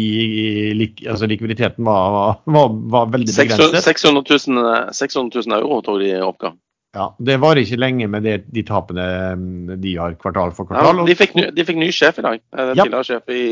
i, 0.75 0.87
altså 1.09 1.25
Likviditeten 1.29 1.85
var, 1.85 2.41
var, 2.45 2.67
var 2.93 3.07
veldig 3.13 3.33
600 3.33 3.71
begrenset. 3.71 3.87
600 3.89 4.39
000, 4.53 4.73
eh, 4.73 4.91
600 4.93 5.45
000 5.47 5.57
euro 5.61 5.79
tror 5.85 6.03
de 6.03 6.11
oppga. 6.21 6.53
Ja, 6.97 7.11
det 7.21 7.35
varer 7.41 7.61
ikke 7.61 7.77
lenge 7.77 8.07
med 8.09 8.23
det, 8.25 8.35
de 8.49 8.63
tapene 8.65 9.03
mm, 9.37 9.75
de 9.81 9.91
har 9.97 10.15
kvartal 10.21 10.53
for 10.57 10.65
kvartal. 10.69 11.01
Ja, 11.01 11.05
de, 11.05 11.15
fikk 11.17 11.35
de 11.53 11.65
fikk 11.65 11.77
ny 11.81 11.91
sjef 11.93 12.17
i 12.21 12.25
dag. 12.25 12.41
Eh, 12.57 12.71
Ja. 12.73 12.85
Tidligere 12.85 13.05
sjef 13.05 13.33
i, 13.33 13.43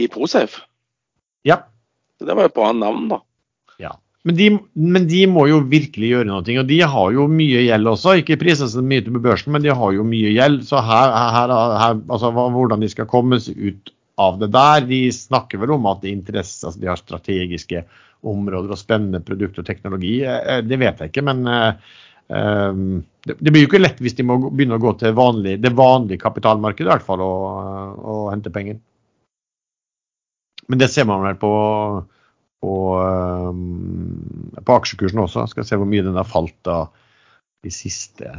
i 0.00 0.06
Prosafe. 0.10 0.62
ja, 1.46 1.62
Så 2.18 2.26
Det 2.26 2.36
var 2.36 2.46
jo 2.46 2.52
et 2.52 2.58
bra 2.58 2.70
navn, 2.72 3.08
da. 3.10 3.18
Men 4.28 4.36
de, 4.36 4.48
men 4.76 5.06
de 5.08 5.22
må 5.32 5.46
jo 5.48 5.62
virkelig 5.64 6.10
gjøre 6.10 6.28
noe. 6.28 6.42
Og 6.44 6.66
de 6.68 6.80
har 6.92 7.14
jo 7.16 7.24
mye 7.32 7.62
gjeld 7.64 7.88
også. 7.88 8.18
Ikke 8.20 8.36
priser 8.40 8.68
så 8.68 8.82
mye 8.84 9.04
på 9.06 9.22
børsen, 9.22 9.54
men 9.54 9.64
de 9.64 9.72
har 9.72 9.94
jo 9.96 10.04
mye 10.04 10.34
gjeld. 10.34 10.60
Så 10.68 10.82
her, 10.84 11.14
her, 11.36 11.54
her 11.80 11.96
altså 11.96 12.32
hvordan 12.34 12.84
de 12.84 12.90
skal 12.92 13.08
komme 13.08 13.40
ut 13.40 13.94
av 14.20 14.36
det 14.42 14.50
der. 14.52 14.84
De 14.90 15.00
snakker 15.14 15.62
vel 15.62 15.72
om 15.78 15.88
at 15.88 16.02
det 16.02 16.10
er 16.10 16.18
interesse, 16.18 16.60
altså 16.66 16.82
de 16.82 16.90
har 16.90 17.00
strategiske 17.00 17.84
områder 18.28 18.74
og 18.74 18.80
spennende 18.80 19.22
produkt 19.24 19.62
og 19.62 19.66
teknologi. 19.68 20.18
Eh, 20.28 20.60
Det 20.68 20.78
vet 20.80 21.00
jeg 21.00 21.12
ikke, 21.12 21.24
men 21.24 21.40
eh, 21.48 21.96
eh, 22.28 22.84
det 23.24 23.38
det 23.40 23.52
blir 23.52 23.64
jo 23.64 23.70
ikke 23.70 23.82
lett 23.82 24.00
hvis 24.00 24.16
de 24.16 24.24
må 24.28 24.36
begynne 24.50 24.76
å 24.76 24.82
gå 24.82 24.94
til 25.00 25.16
vanlig, 25.16 25.58
det 25.64 25.72
vanlige 25.76 26.20
kapitalmarkedet 26.20 26.88
i 26.88 26.92
hvert 26.92 27.08
fall 27.08 27.24
og, 27.24 27.98
og 28.00 28.30
hente 28.34 28.52
penger. 28.52 28.80
Men 30.68 30.80
det 30.80 30.88
ser 30.92 31.08
man 31.08 31.24
vel 31.24 31.36
på 31.40 31.50
på, 32.60 32.74
um, 33.00 34.52
på 34.60 34.76
aksjekursen 34.76 35.22
også. 35.22 35.46
Skal 35.50 35.66
se 35.68 35.78
hvor 35.80 35.88
mye 35.88 36.04
den 36.06 36.18
har 36.18 36.28
falt 36.28 36.56
da 36.66 36.84
de 37.64 37.72
siste 37.74 38.30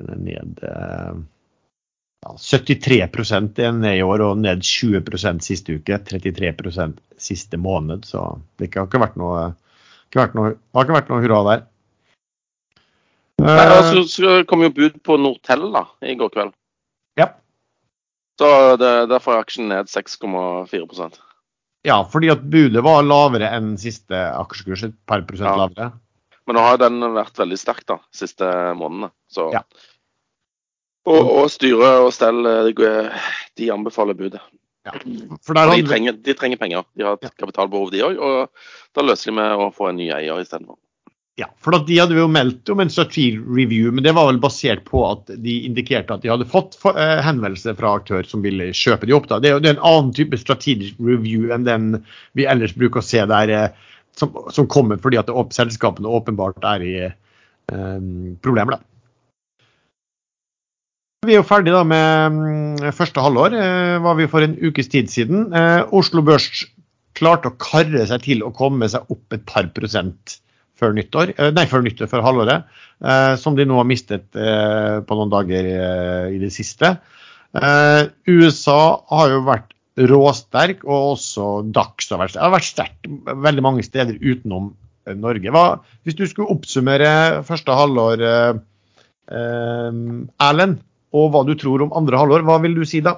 Den 0.00 0.08
er 0.14 0.20
ned 0.24 0.62
eh, 0.66 1.18
ja, 2.24 2.34
73 2.36 3.32
er 3.32 3.72
ned 3.72 3.98
i 3.98 4.04
år, 4.04 4.22
og 4.24 4.38
ned 4.40 4.62
20% 4.64 5.44
siste 5.44 5.78
uke. 5.78 5.98
33% 6.08 6.98
siste 7.20 7.60
måned. 7.60 8.04
Så 8.08 8.24
det 8.58 8.72
har 8.74 8.88
ikke 8.88 9.02
vært 9.02 9.18
noe, 9.20 9.50
ikke 10.08 10.22
vært 10.24 10.38
noe, 10.38 10.54
har 10.76 10.88
ikke 10.88 10.98
vært 10.98 11.12
noe 11.12 11.24
hurra 11.24 11.42
der. 11.50 11.66
Nei, 13.40 13.56
altså, 13.72 14.02
så 14.04 14.40
kom 14.48 14.66
jo 14.66 14.72
bud 14.76 14.98
på 15.06 15.16
Nortel 15.16 15.70
da, 15.72 15.86
i 16.04 16.16
går 16.18 16.32
kveld. 16.34 16.52
ja. 17.16 17.30
Så 18.40 18.50
det, 18.80 18.90
Derfor 19.08 19.36
er 19.36 19.44
aksjen 19.44 19.68
ned 19.72 19.88
6,4 19.88 21.29
ja, 21.86 22.02
fordi 22.12 22.30
at 22.32 22.42
budet 22.52 22.82
var 22.84 23.04
lavere 23.06 23.50
enn 23.56 23.74
siste 23.80 24.16
aksjekurs. 24.36 24.84
Et 24.88 24.96
par 25.08 25.22
prosent 25.28 25.48
Ja. 25.48 25.56
lavere. 25.56 25.92
Men 26.46 26.56
nå 26.56 26.64
har 26.66 26.78
den 26.82 27.00
vært 27.14 27.38
veldig 27.38 27.58
sterk 27.60 27.84
da, 27.86 27.98
siste 28.12 28.44
månedene. 28.74 29.12
Så. 29.30 29.50
Ja. 29.54 29.62
Og, 31.06 31.20
og 31.20 31.46
styret 31.52 32.02
og 32.04 32.10
stell 32.12 32.44
eh, 32.46 33.20
de 33.56 33.70
anbefaler 33.72 34.18
budet. 34.18 34.42
Ja. 34.88 34.92
De 34.96 35.84
trenger, 35.86 36.12
de 36.16 36.34
trenger 36.34 36.60
penger. 36.60 36.84
De 36.96 37.04
har 37.04 37.18
et 37.20 37.36
kapitalbehov, 37.36 37.90
de 37.92 38.02
òg. 38.04 38.18
Og 38.18 38.96
da 38.96 39.04
løser 39.04 39.30
de 39.30 39.36
med 39.36 39.60
å 39.60 39.70
få 39.74 39.90
en 39.90 40.00
ny 40.00 40.10
eier 40.12 40.40
istedenfor. 40.40 40.78
Ja, 41.38 41.46
for 41.62 41.76
De 41.86 41.96
hadde 41.96 42.18
jo 42.18 42.26
meldt 42.28 42.68
om 42.72 42.82
en 42.82 42.90
strategi 42.92 43.38
review, 43.38 43.90
men 43.94 44.04
det 44.04 44.12
var 44.16 44.26
vel 44.28 44.40
basert 44.42 44.82
på 44.88 45.04
at 45.06 45.30
de 45.44 45.60
indikerte 45.68 46.12
at 46.12 46.24
de 46.24 46.32
hadde 46.32 46.48
fått 46.50 46.76
eh, 46.90 47.20
henvendelse 47.24 47.74
fra 47.78 47.94
aktør 48.00 48.26
som 48.28 48.42
ville 48.44 48.72
kjøpe 48.76 49.08
de 49.08 49.14
opp. 49.16 49.28
da. 49.30 49.38
Det 49.40 49.50
er 49.50 49.56
jo 49.56 49.70
en 49.70 49.86
annen 49.92 50.10
type 50.16 50.36
strategisk 50.40 50.98
review 51.00 51.54
enn 51.54 51.64
den 51.68 51.88
vi 52.36 52.48
ellers 52.50 52.74
bruker 52.76 53.00
å 53.00 53.06
se 53.06 53.22
der, 53.30 53.54
eh, 53.54 53.96
som, 54.18 54.34
som 54.52 54.68
kommer 54.68 55.00
fordi 55.00 55.20
at 55.20 55.30
selskapene 55.54 56.10
åpenbart 56.10 56.66
er 56.66 56.84
i 56.84 56.94
um, 57.72 58.34
problemer. 58.42 58.80
Vi 61.24 61.36
er 61.36 61.40
jo 61.40 61.46
ferdig 61.46 61.72
da 61.72 61.84
med 61.86 62.36
mm, 62.36 62.90
første 62.96 63.22
halvår. 63.22 63.54
Var 64.02 64.18
vi 64.18 64.28
for 64.32 64.44
en 64.44 64.58
ukes 64.58 64.90
tid 64.92 65.08
siden. 65.12 65.54
Oslo 65.94 66.24
Børs 66.26 66.66
klarte 67.16 67.52
å 67.52 67.58
karre 67.60 68.02
seg 68.08 68.26
til 68.26 68.44
å 68.44 68.52
komme 68.56 68.88
seg 68.90 69.08
opp 69.12 69.36
et 69.36 69.44
par 69.48 69.68
prosent 69.76 70.40
før 70.80 70.96
nyttår, 70.96 71.34
eh, 71.36 71.50
nei, 71.56 71.66
før 71.70 71.84
nyttår, 71.84 72.08
før 72.10 72.24
halvåret, 72.24 72.68
eh, 73.04 73.34
som 73.40 73.56
de 73.56 73.66
nå 73.68 73.76
har 73.80 73.88
mistet 73.88 74.26
eh, 74.36 75.00
på 75.04 75.18
noen 75.18 75.32
dager 75.32 75.70
i 76.32 76.40
det 76.40 76.52
siste. 76.54 76.96
USA 77.50 78.80
har 79.10 79.32
jo 79.32 79.40
vært 79.46 79.72
råsterk, 80.10 80.84
og 80.86 81.16
også 81.16 81.46
Dax 81.74 82.12
har 82.12 82.22
vært 82.22 82.36
sterk. 82.36 82.44
Har 82.44 82.54
vært 82.54 82.68
sterk 82.68 83.08
veldig 83.46 83.64
mange 83.66 83.82
steder 83.84 84.20
utenom 84.22 84.70
Norge. 85.18 85.50
Hva, 85.50 85.64
hvis 86.06 86.14
du 86.14 86.22
skulle 86.30 86.54
oppsummere 86.54 87.42
første 87.48 87.74
halvår, 87.74 88.22
Erlend, 89.30 90.78
og 91.10 91.26
hva 91.34 91.42
du 91.46 91.56
tror 91.58 91.82
om 91.82 91.96
andre 91.98 92.22
halvår, 92.22 92.46
hva 92.46 92.60
vil 92.62 92.78
du 92.78 92.84
si 92.86 93.02
da? 93.02 93.16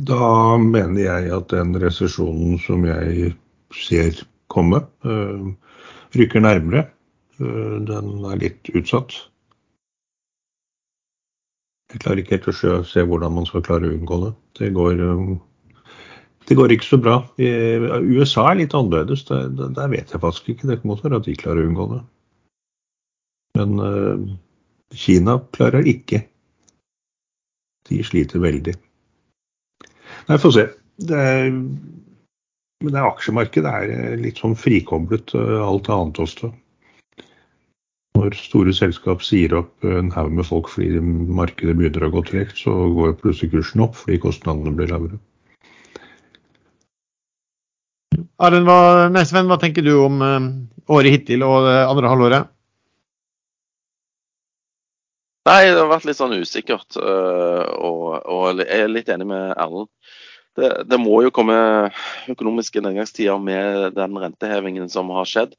Da 0.00 0.56
mener 0.58 1.00
jeg 1.00 1.30
at 1.36 1.50
den 1.52 1.76
resesjonen 1.82 2.58
som 2.62 2.86
jeg 2.88 3.34
ser 3.76 4.22
komme, 4.52 4.80
øh, 5.04 5.52
rykker 6.16 6.40
nærmere. 6.40 6.86
Øh, 7.40 7.78
den 7.86 8.24
er 8.24 8.40
litt 8.40 8.72
utsatt. 8.76 9.14
Jeg 11.92 12.00
klarer 12.00 12.22
ikke 12.22 12.38
helt 12.38 12.48
å 12.48 12.74
se 12.88 13.04
hvordan 13.04 13.34
man 13.36 13.48
skal 13.48 13.64
klare 13.64 13.88
å 13.88 13.94
unngå 13.94 14.18
det. 14.24 14.32
Det 14.58 14.70
går, 14.74 15.02
øh, 15.06 15.34
det 16.48 16.56
går 16.56 16.72
ikke 16.72 16.88
så 16.88 16.98
bra. 16.98 17.18
USA 17.38 18.48
er 18.50 18.62
litt 18.62 18.74
annerledes. 18.74 19.26
Der, 19.28 19.48
der 19.52 19.92
vet 19.92 20.12
jeg 20.12 20.20
faktisk 20.20 20.48
ikke. 20.48 20.70
Det 20.70 20.80
kan 20.80 20.94
godt 20.94 21.04
være 21.04 21.20
at 21.20 21.28
de 21.28 21.36
klarer 21.36 21.62
å 21.62 21.68
unngå 21.68 21.88
det. 21.92 22.00
Men 23.60 24.38
Kina 24.96 25.36
klarer 25.52 25.84
ikke. 25.86 26.24
De 27.88 28.00
sliter 28.04 28.40
veldig. 28.40 28.74
Nei, 30.28 30.38
få 30.38 30.52
se. 30.54 30.68
Det 31.02 31.18
er, 31.18 31.50
men 31.52 32.94
det 32.94 32.98
er 32.98 33.08
aksjemarkedet 33.08 33.72
er 33.72 33.94
eh, 33.94 34.18
litt 34.20 34.42
sånn 34.42 34.54
frikoblet 34.58 35.34
eh, 35.38 35.58
alt 35.62 35.90
annet 35.92 36.20
også. 36.22 36.52
Når 38.18 38.36
store 38.38 38.74
selskap 38.76 39.24
sier 39.24 39.54
opp 39.56 39.86
en 39.88 40.12
haug 40.14 40.30
med 40.36 40.46
folk 40.46 40.68
fordi 40.70 41.00
markedet 41.02 41.74
begynner 41.78 42.06
å 42.06 42.12
gå 42.12 42.22
tregt, 42.28 42.60
så 42.60 42.74
går 42.94 43.16
plutselig 43.22 43.54
kursen 43.54 43.86
opp 43.86 43.96
fordi 43.98 44.20
kostnadene 44.22 44.74
blir 44.76 44.92
lavere. 44.92 45.18
Arjen, 48.42 48.66
hva, 48.68 49.08
nei, 49.10 49.24
Sven, 49.26 49.48
hva 49.48 49.56
tenker 49.58 49.86
du 49.86 49.94
om 49.96 50.20
året 50.92 51.14
hittil 51.14 51.44
og 51.46 51.66
andre 51.66 52.10
halvåret? 52.12 52.51
Nei, 55.48 55.62
det 55.72 55.78
har 55.80 55.90
vært 55.90 56.06
litt 56.06 56.18
sånn 56.20 56.36
usikkert. 56.38 56.94
Uh, 56.94 57.66
og, 57.82 58.04
og, 58.30 58.62
jeg 58.62 58.84
er 58.84 58.92
litt 58.92 59.10
enig 59.10 59.26
med 59.32 59.56
Erlend 59.56 59.90
det, 60.56 60.68
det, 60.84 60.98
må 61.00 61.22
jo 61.24 61.32
komme 61.32 61.56
økonomiske 62.28 62.82
nedgangstider 62.84 63.40
med 63.40 63.96
den 63.96 64.18
rentehevingen 64.20 64.90
som 64.92 65.08
har 65.16 65.28
skjedd. 65.28 65.54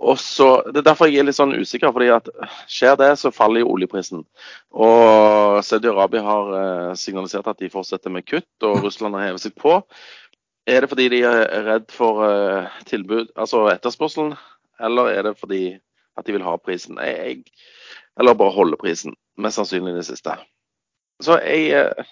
Og 0.00 0.16
så, 0.22 0.62
Det 0.70 0.80
er 0.80 0.86
derfor 0.86 1.10
jeg 1.10 1.20
er 1.20 1.26
litt 1.28 1.36
sånn 1.36 1.56
usikker. 1.58 1.92
fordi 1.92 2.08
at 2.14 2.28
Skjer 2.70 2.96
det, 2.96 3.10
så 3.18 3.32
faller 3.34 3.64
jo 3.64 3.72
oljeprisen. 3.74 4.24
Og 4.70 5.60
Saudi-Arabia 5.66 6.22
har 6.24 6.54
eh, 6.60 6.94
signalisert 6.96 7.50
at 7.50 7.58
de 7.58 7.68
fortsetter 7.68 8.10
med 8.10 8.24
kutt, 8.24 8.48
og 8.62 8.84
Russland 8.84 9.18
har 9.18 9.28
hevet 9.28 9.44
seg 9.44 9.56
på. 9.58 9.80
Er 10.66 10.80
det 10.80 10.90
fordi 10.92 11.08
de 11.12 11.20
er 11.26 11.66
redd 11.66 11.90
for 11.92 12.24
eh, 12.24 12.80
tilbud, 12.88 13.34
altså 13.36 13.66
etterspørselen, 13.74 14.36
eller 14.80 15.10
er 15.12 15.28
det 15.28 15.38
fordi 15.40 15.64
at 16.16 16.26
de 16.26 16.36
vil 16.36 16.46
ha 16.46 16.56
prisen? 16.56 17.00
Jeg, 17.02 17.44
eller 18.20 18.36
bare 18.38 18.54
holde 18.54 18.78
prisen. 18.80 19.16
Mest 19.40 19.58
sannsynlig 19.58 19.96
det 19.96 20.06
siste. 20.06 20.36
Så 21.24 21.40
jeg 21.40 21.72
eh, 21.76 22.08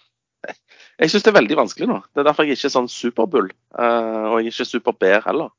jeg 0.99 1.12
syns 1.12 1.25
det 1.27 1.31
er 1.31 1.38
veldig 1.38 1.59
vanskelig 1.61 1.88
nå. 1.90 2.01
Det 2.11 2.23
er 2.23 2.27
derfor 2.27 2.47
jeg 2.47 2.59
ikke 2.59 2.68
er 2.68 2.75
sånn 2.75 2.90
superbull. 2.90 3.49
Uh, 3.75 4.27
og 4.33 4.40
jeg 4.40 4.49
er 4.49 4.53
ikke 4.53 4.66
superbear 4.66 5.25
heller. 5.27 5.53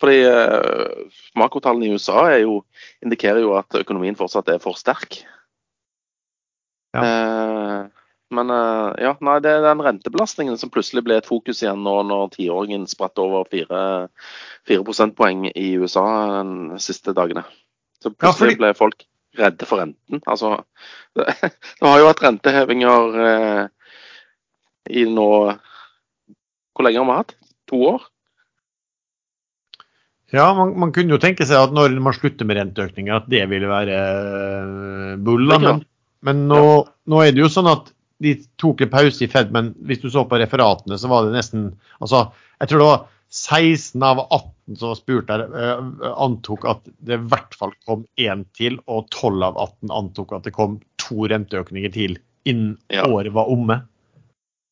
Fordi 0.00 0.22
uh, 0.24 1.20
makrotallene 1.36 1.90
i 1.90 1.96
USA 1.96 2.24
jo, 2.40 2.62
indikerer 3.04 3.42
jo 3.44 3.54
at 3.58 3.76
økonomien 3.82 4.16
fortsatt 4.16 4.48
er 4.52 4.62
for 4.62 4.78
sterk. 4.80 5.20
Ja. 6.96 7.04
Men 8.34 8.50
ja, 9.02 9.12
nei, 9.22 9.36
det 9.42 9.50
er 9.50 9.64
den 9.64 9.82
rentebelastningen 9.82 10.58
som 10.58 10.70
plutselig 10.70 11.02
ble 11.06 11.16
et 11.18 11.26
fokus 11.26 11.60
igjen 11.64 11.82
nå 11.82 11.96
når 12.06 12.32
tiåringen 12.36 12.84
spratt 12.90 13.18
over 13.18 13.46
fire, 13.50 13.80
fire 14.66 14.86
prosentpoeng 14.86 15.48
i 15.50 15.72
USA 15.82 16.04
de 16.46 16.78
siste 16.82 17.14
dagene. 17.14 17.42
Så 18.02 18.12
plutselig 18.14 18.30
ja, 18.30 18.38
fordi... 18.38 18.58
ble 18.62 18.72
folk 18.78 19.06
redde 19.38 19.66
for 19.68 19.82
renten. 19.82 20.22
Altså, 20.26 20.56
det, 21.16 21.26
det 21.80 21.86
har 21.86 22.00
jo 22.00 22.08
vært 22.08 22.24
rentehevinger 22.26 23.20
eh, 23.26 23.66
i 24.90 25.04
nå 25.06 25.28
Hvor 26.74 26.86
lenge 26.86 27.02
har 27.02 27.08
vi 27.10 27.18
hatt? 27.20 27.36
To 27.70 27.82
år? 27.92 28.08
Ja, 30.30 30.50
man, 30.54 30.76
man, 30.78 30.92
kunne 30.94 31.16
jo 31.16 31.22
tenke 31.22 31.46
seg 31.46 31.58
at 31.58 31.72
når 31.74 31.96
man 32.02 32.14
slutter 32.14 32.46
med 32.46 32.58
renteøkninger, 32.60 33.16
at 33.16 33.30
det 33.30 33.42
ville 33.50 33.70
være 33.70 33.96
eh, 33.98 35.14
bull. 35.26 35.48
Men, 35.50 35.82
men 36.26 36.44
nå, 36.50 36.60
nå, 37.10 37.22
er 37.24 37.34
det 37.34 37.42
jo 37.42 37.50
sånn 37.50 37.70
at 37.70 37.90
de 38.22 38.36
tok 38.60 38.84
en 38.84 38.92
pause 38.92 39.24
i 39.24 39.30
Fed, 39.32 39.50
men 39.54 39.72
hvis 39.88 40.02
du 40.02 40.10
så 40.12 40.26
på 40.28 40.38
referatene, 40.38 40.98
så 41.00 41.10
var 41.10 41.26
det 41.26 41.34
nesten 41.38 41.70
altså, 41.98 42.28
Jeg 42.60 42.70
tror 42.70 42.82
det 42.82 42.88
var 42.90 43.06
16 43.30 44.02
av 44.02 44.18
18 44.18 44.76
som 44.76 44.96
spurte, 44.98 45.36
spurt 45.38 45.54
uh, 45.54 46.14
antok 46.22 46.66
at 46.70 46.88
det 46.98 47.18
i 47.18 47.28
hvert 47.30 47.54
fall 47.58 47.74
kom 47.86 48.02
én 48.18 48.42
til, 48.58 48.80
og 48.90 49.06
12 49.14 49.44
av 49.46 49.58
18 49.58 49.94
antok 49.94 50.34
at 50.38 50.48
det 50.48 50.54
kom 50.56 50.80
to 51.00 51.28
renteøkninger 51.30 51.94
til 51.94 52.18
innen 52.48 52.76
ja. 52.90 53.06
året 53.06 53.32
var 53.34 53.50
omme. 53.52 53.80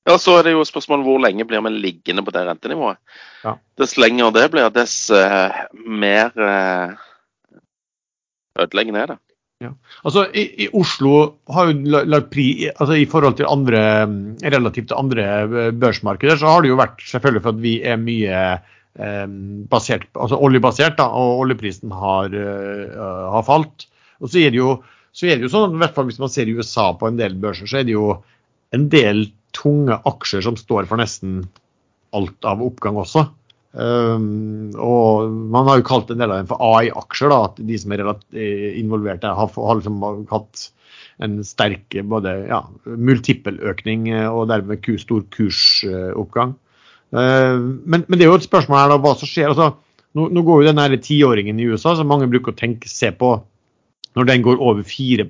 Ja, 0.09 0.17
Så 0.19 0.39
er 0.39 0.47
det 0.47 0.55
jo 0.57 0.65
spørsmålet 0.65 1.05
hvor 1.05 1.21
lenge 1.21 1.45
blir 1.47 1.63
vi 1.67 1.75
liggende 1.75 2.25
på 2.25 2.33
det 2.33 2.47
rentenivået. 2.49 2.99
Ja. 3.45 3.59
Dess 3.79 3.99
lenger 4.01 4.33
det 4.35 4.47
blir, 4.55 4.71
dess 4.75 4.97
uh, 5.13 5.53
mer 5.85 6.33
uh, 6.35 6.97
ødeleggende 8.59 9.05
er 9.05 9.13
det. 9.13 9.19
Ja. 9.59 9.73
Altså, 10.07 10.23
i, 10.39 10.45
i, 10.63 10.67
Oslo 10.79 11.15
har 11.51 11.73
jo 11.73 12.03
lagt 12.07 12.29
pri, 12.31 12.47
altså 12.71 12.95
I 12.95 13.09
forhold 13.11 13.41
til 13.41 13.49
andre, 13.51 13.81
relativt 14.55 14.95
andre 14.95 15.25
eh, 15.43 15.71
børsmarkeder, 15.75 16.39
så 16.39 16.53
har 16.53 16.63
det 16.63 16.71
jo 16.71 16.79
vært 16.79 17.03
selvfølgelig 17.03 17.43
for 17.43 17.57
at 17.57 17.65
vi 17.65 17.73
er 17.83 17.99
mye 17.99 18.43
eh, 18.55 19.25
basert, 19.73 20.07
altså 20.15 20.39
oljebasert, 20.47 20.95
da, 21.01 21.09
og 21.11 21.43
oljeprisen 21.43 21.91
har, 21.91 22.31
uh, 22.39 23.27
har 23.35 23.49
falt. 23.49 23.89
Og 24.23 24.31
så 24.31 24.45
er, 24.47 24.55
jo, 24.55 24.77
så 25.11 25.27
er 25.27 25.41
det 25.41 25.49
jo 25.49 25.53
sånn 25.57 25.75
i 25.75 25.83
hvert 25.83 25.99
fall 25.99 26.07
hvis 26.07 26.23
man 26.23 26.31
ser 26.31 26.47
i 26.47 26.55
USA 26.55 26.93
på 26.95 27.11
en 27.11 27.19
del 27.19 27.35
børser, 27.43 27.67
så 27.67 27.83
er 27.83 27.89
det 27.89 27.99
jo 27.99 28.13
en 28.79 28.87
del 28.95 29.27
tunge 29.59 29.99
aksjer 30.07 30.47
som 30.47 30.59
står 30.61 30.87
for 30.87 31.03
nesten 31.03 31.43
alt 32.15 32.47
av 32.47 32.63
oppgang 32.63 33.03
også. 33.03 33.27
Um, 33.79 34.73
og 34.75 35.31
Man 35.31 35.69
har 35.69 35.79
jo 35.79 35.87
kalt 35.87 36.09
en 36.11 36.19
del 36.19 36.33
av 36.33 36.41
dem 36.41 36.51
for 36.51 36.63
AI-aksjer. 36.65 37.35
at 37.35 37.61
De 37.63 37.79
som 37.79 37.95
er 37.95 38.03
eh, 38.09 38.79
involvert 38.81 39.23
der, 39.23 39.37
har, 39.39 39.53
har 39.55 39.79
liksom 39.79 40.01
hatt 40.33 40.65
en 41.23 41.41
sterk 41.47 41.97
både 42.07 42.33
ja, 42.47 42.63
multippeløkning 42.87 44.09
eh, 44.13 44.27
og 44.31 44.49
dermed 44.51 44.87
stor 45.03 45.25
kursoppgang. 45.35 46.57
Uh, 47.09 47.57
men, 47.89 48.03
men, 48.05 48.19
det 48.19 48.27
er 48.27 48.33
jo 48.35 48.37
et 48.37 48.45
spørsmål 48.45 48.83
her 48.83 48.91
da, 48.93 48.99
hva 49.03 49.15
som 49.17 49.31
skjer. 49.31 49.53
altså 49.55 49.71
Nå, 50.17 50.27
nå 50.35 50.43
går 50.43 50.65
jo 50.65 50.73
den 50.73 50.99
tiåringen 51.05 51.61
i 51.61 51.69
USA, 51.69 51.95
som 51.95 52.09
mange 52.11 52.27
bruker 52.31 52.55
å 52.55 52.59
tenke, 52.59 52.91
se 52.91 53.13
på, 53.15 53.31
når 54.19 54.29
den 54.29 54.43
går 54.43 54.59
over 54.59 54.83
4 54.83 55.27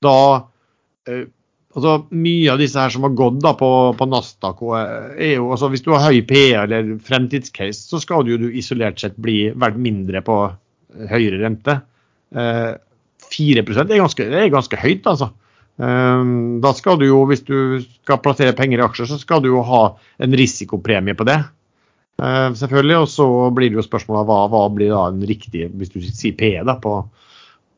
da 0.00 0.16
uh, 0.40 1.24
altså 1.76 1.96
Mye 2.10 2.50
av 2.52 2.60
disse 2.60 2.80
her 2.80 2.92
som 2.92 3.04
har 3.06 3.14
gått 3.18 3.40
da 3.44 3.52
på, 3.58 3.70
på 3.98 4.08
Nasdaq, 4.10 4.62
er 5.16 5.36
jo, 5.36 5.50
altså 5.54 5.70
hvis 5.72 5.84
du 5.86 5.92
har 5.94 6.08
høy 6.08 6.22
PE 6.26 6.46
eller 6.64 6.96
fremtidscase, 7.06 7.84
så 7.92 8.00
skal 8.02 8.26
du 8.26 8.34
jo 8.34 8.50
isolert 8.50 9.00
sett 9.02 9.18
bli 9.20 9.50
verdt 9.54 9.78
mindre 9.80 10.24
på 10.26 10.40
høyere 11.10 11.42
rente. 11.44 11.80
Eh, 12.34 12.72
4 13.30 13.62
er 13.62 14.00
ganske, 14.00 14.26
det 14.26 14.42
er 14.42 14.52
ganske 14.52 14.80
høyt, 14.80 15.06
altså. 15.06 15.30
Eh, 15.80 16.24
da 16.64 16.74
skal 16.76 16.98
du 17.00 17.06
jo, 17.06 17.22
hvis 17.30 17.44
du 17.46 17.56
skal 18.02 18.20
plassere 18.24 18.56
penger 18.58 18.82
i 18.82 18.86
aksjer, 18.88 19.10
så 19.12 19.20
skal 19.20 19.44
du 19.44 19.52
jo 19.52 19.64
ha 19.66 19.84
en 20.18 20.36
risikopremie 20.36 21.14
på 21.14 21.26
det. 21.28 21.38
Eh, 22.20 22.48
selvfølgelig, 22.58 22.98
Og 22.98 23.08
så 23.08 23.26
blir 23.54 23.70
det 23.70 23.80
jo 23.80 23.86
spørsmålet 23.86 24.28
hva, 24.28 24.42
hva 24.52 24.66
blir 24.74 24.92
da 24.92 25.06
en 25.08 25.22
riktig, 25.22 25.70
hvis 25.70 25.94
du 25.94 26.00
sier 26.02 26.36
PE, 26.36 26.64
da, 26.66 26.76
på, 26.82 26.98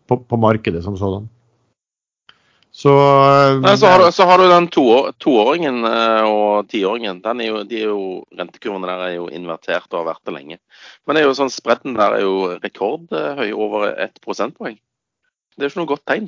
på, 0.08 0.18
på 0.24 0.40
markedet 0.40 0.82
som 0.84 0.96
sådan. 0.98 1.28
Så, 2.82 2.92
Nei, 3.62 3.76
så, 3.78 3.86
har 3.86 4.00
du, 4.02 4.08
så, 4.10 4.24
har 4.26 4.40
du, 4.40 4.48
den 4.50 4.64
toåringen 5.22 5.84
eh, 5.86 6.24
og 6.26 6.70
tiåringen. 6.72 7.20
Den 7.22 7.42
er 7.44 7.50
jo, 7.52 7.60
de 7.68 7.76
er 7.78 7.90
jo, 7.92 8.06
rentekurvene 8.34 8.88
der 8.90 9.04
er 9.06 9.12
jo 9.14 9.28
invertert 9.30 9.86
og 9.92 10.00
har 10.00 10.08
vært 10.08 10.24
det 10.26 10.34
lenge. 10.34 10.58
Men 11.06 11.14
det 11.14 11.22
er 11.22 11.28
jo 11.28 11.36
sånn, 11.38 11.52
spredden 11.54 11.94
der 11.94 12.16
er 12.16 12.24
jo 12.24 12.32
rekordhøy, 12.56 13.52
over 13.54 13.92
ett 13.92 14.18
prosentpoeng. 14.24 14.80
Det 15.54 15.62
er 15.62 15.68
jo 15.68 15.70
ikke 15.70 15.82
noe 15.84 15.90
godt 15.92 16.04
tegn. 16.10 16.26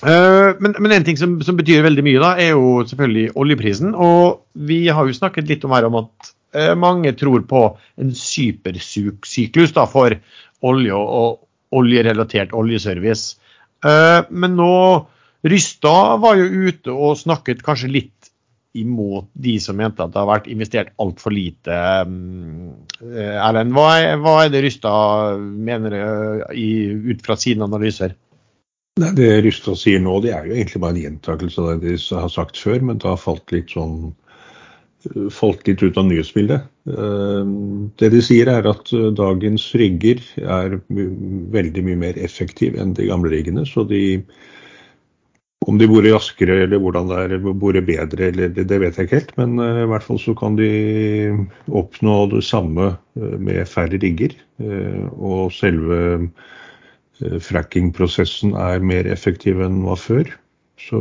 Uh, 0.00 0.56
men, 0.56 0.72
men, 0.78 0.94
en 0.96 1.04
ting 1.04 1.20
som, 1.20 1.36
som, 1.44 1.58
betyr 1.58 1.84
veldig 1.84 2.06
mye, 2.06 2.22
da, 2.22 2.32
er 2.40 2.54
jo 2.54 2.78
selvfølgelig 2.88 3.34
oljeprisen. 3.44 3.92
Og 3.92 4.40
vi 4.70 4.86
har 4.88 5.04
jo 5.04 5.18
snakket 5.20 5.52
litt 5.52 5.68
om 5.68 5.76
her 5.76 5.90
om 5.90 6.00
at 6.00 6.32
uh, 6.56 6.72
mange 6.80 7.12
tror 7.20 7.44
på 7.50 7.66
en 8.00 8.16
supersyklus 8.16 9.76
for 9.76 10.16
olje 10.64 10.96
og, 10.96 11.12
og 11.20 11.82
oljerelatert 11.82 12.56
oljeservice. 12.56 13.36
Eh, 13.86 14.20
men 14.30 14.56
nå 14.58 14.74
Rystad 15.40 16.20
var 16.20 16.36
jo 16.36 16.68
ute 16.68 16.92
og 16.92 17.16
snakket 17.16 17.62
kanskje 17.64 17.88
litt 17.88 18.30
imot 18.76 19.26
de 19.32 19.56
som 19.58 19.78
mente 19.80 20.04
at 20.04 20.12
det 20.12 20.20
har 20.20 20.28
vært 20.28 20.50
investert 20.52 20.90
altfor 21.02 21.34
lite. 21.34 21.74
Eh, 21.74 23.36
Erlend, 23.40 23.74
hva, 23.74 23.88
hva, 24.20 24.34
er 24.44 24.52
det 24.52 24.64
Rystad 24.66 25.40
mener 25.40 25.96
eh, 25.96 27.06
ut 27.10 27.24
fra 27.24 27.38
sine 27.40 27.66
analyser? 27.66 28.14
Nei, 29.00 29.14
Det 29.16 29.30
Rystad 29.46 29.78
sier 29.80 30.02
nå, 30.02 30.18
det 30.22 30.34
er 30.36 30.46
jo 30.46 30.56
egentlig 30.58 30.82
bare 30.82 30.98
en 30.98 31.04
gjentakelse 31.06 31.62
av 31.64 31.80
det 31.80 31.96
de 31.96 32.20
har 32.20 32.32
sagt 32.32 32.60
før, 32.60 32.82
men 32.84 33.00
det 33.00 33.08
har 33.08 33.20
falt 33.20 33.54
litt 33.54 33.72
sånn 33.74 34.12
falt 35.32 35.66
litt 35.68 35.82
ut 35.82 35.98
av 36.00 36.06
nyhetsbildet. 36.08 36.66
Det 38.00 38.10
de 38.12 38.20
sier 38.24 38.50
er 38.52 38.68
at 38.68 38.92
dagens 39.16 39.70
rigger 39.78 40.20
er 40.40 40.78
veldig 40.90 41.84
mye 41.86 42.00
mer 42.04 42.20
effektive 42.20 42.80
enn 42.80 42.92
de 42.98 43.08
gamle 43.08 43.32
riggene. 43.32 43.64
Så 43.68 43.86
de, 43.88 44.20
om 45.64 45.80
de 45.80 45.88
borer 45.88 46.12
raskere 46.16 46.62
eller 46.66 46.82
hvordan 46.82 47.08
det 47.08 47.24
er, 47.24 47.36
borer 47.48 47.86
bedre, 47.86 48.28
eller 48.28 48.52
det, 48.52 48.68
vet 48.68 49.00
jeg 49.00 49.08
ikke 49.08 49.20
helt. 49.22 49.34
Men 49.40 49.56
i 49.56 49.88
hvert 49.88 50.04
fall 50.04 50.20
så 50.20 50.36
kan 50.36 50.60
de 50.60 50.70
oppnå 51.68 52.22
det 52.36 52.44
samme 52.48 52.94
med 53.16 53.64
færre 53.72 54.00
rigger. 54.04 54.36
Og 55.16 55.52
selve 55.56 56.00
Eh, 57.20 57.38
fracking-prosessen 57.44 58.54
er 58.56 58.84
mer 58.84 59.08
effektiv 59.10 59.60
enn 59.60 59.80
den 59.80 59.88
var 59.88 60.00
før. 60.00 60.30
Så, 60.80 61.00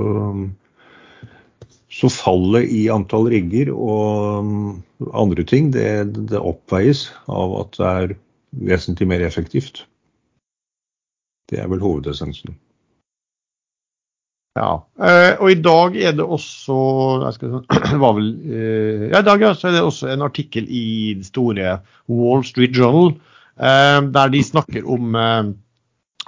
så, 1.90 2.10
fallet 2.14 2.70
i 2.70 2.84
antall 2.94 3.30
rigger 3.34 3.72
og 3.74 4.46
mm, 4.46 4.72
andre 5.18 5.46
ting, 5.48 5.72
det, 5.74 5.90
det, 6.30 6.38
oppveies 6.38 7.08
av 7.28 7.56
at 7.64 7.78
det 7.78 7.92
er 7.92 8.16
vesentlig 8.70 9.08
mer 9.10 9.24
effektivt. 9.26 9.86
Det 11.50 11.62
er 11.62 11.70
vel 11.72 11.82
hovedessensen. 11.82 12.54
Ja, 14.58 14.82
eh, 15.02 15.34
og 15.40 15.54
i 15.54 15.58
dag 15.62 15.96
er 15.98 16.14
det 16.18 16.26
også 16.26 16.78
vel, 18.02 18.30
eh, 18.54 19.08
ja, 19.10 19.22
i 19.22 19.26
dag 19.26 19.46
er 19.46 19.58
det 19.74 19.82
også 19.86 20.12
en 20.14 20.26
artikkel 20.26 20.68
i 20.68 21.16
det 21.18 21.30
store 21.30 21.80
Wall 22.10 22.46
Street 22.46 22.78
Journal 22.78 23.16
der 23.60 24.30
de 24.32 24.40
snakker 24.40 24.86
om 24.88 25.18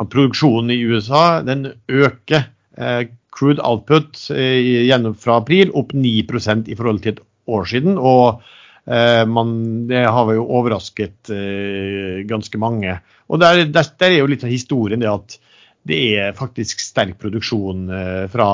produksjonen 0.01 0.73
i 0.73 0.81
USA 0.83 1.39
den 1.47 1.69
øker. 1.87 2.49
Eh, 2.81 3.07
crude 3.31 3.61
output 3.63 4.17
eh, 4.35 4.87
gjennom 4.89 5.13
fra 5.15 5.37
april 5.39 5.71
opp 5.77 5.93
9% 5.95 6.67
i 6.67 6.75
forhold 6.75 7.03
til 7.03 7.13
et 7.13 7.21
år 7.51 7.69
siden. 7.69 7.97
og 7.97 8.41
eh, 8.89 9.23
man, 9.29 9.53
Det 9.87 10.03
har 10.03 10.33
jo 10.33 10.47
overrasket 10.49 11.31
ganske 12.27 12.57
mange. 12.57 12.99
og 13.29 13.39
der, 13.39 13.65
der, 13.65 13.87
der, 13.99 14.09
er 14.09 14.19
jo 14.19 14.29
litt 14.31 14.43
av 14.43 14.51
historien 14.51 14.99
det 14.99 15.11
at 15.11 15.39
det 15.87 15.97
er 16.21 16.35
faktisk 16.37 16.79
sterk 16.83 17.15
produksjon 17.17 17.87
fra 18.29 18.49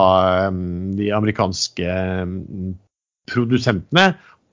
de 0.95 1.09
amerikanske 1.11 1.95
produsentene. 3.27 4.05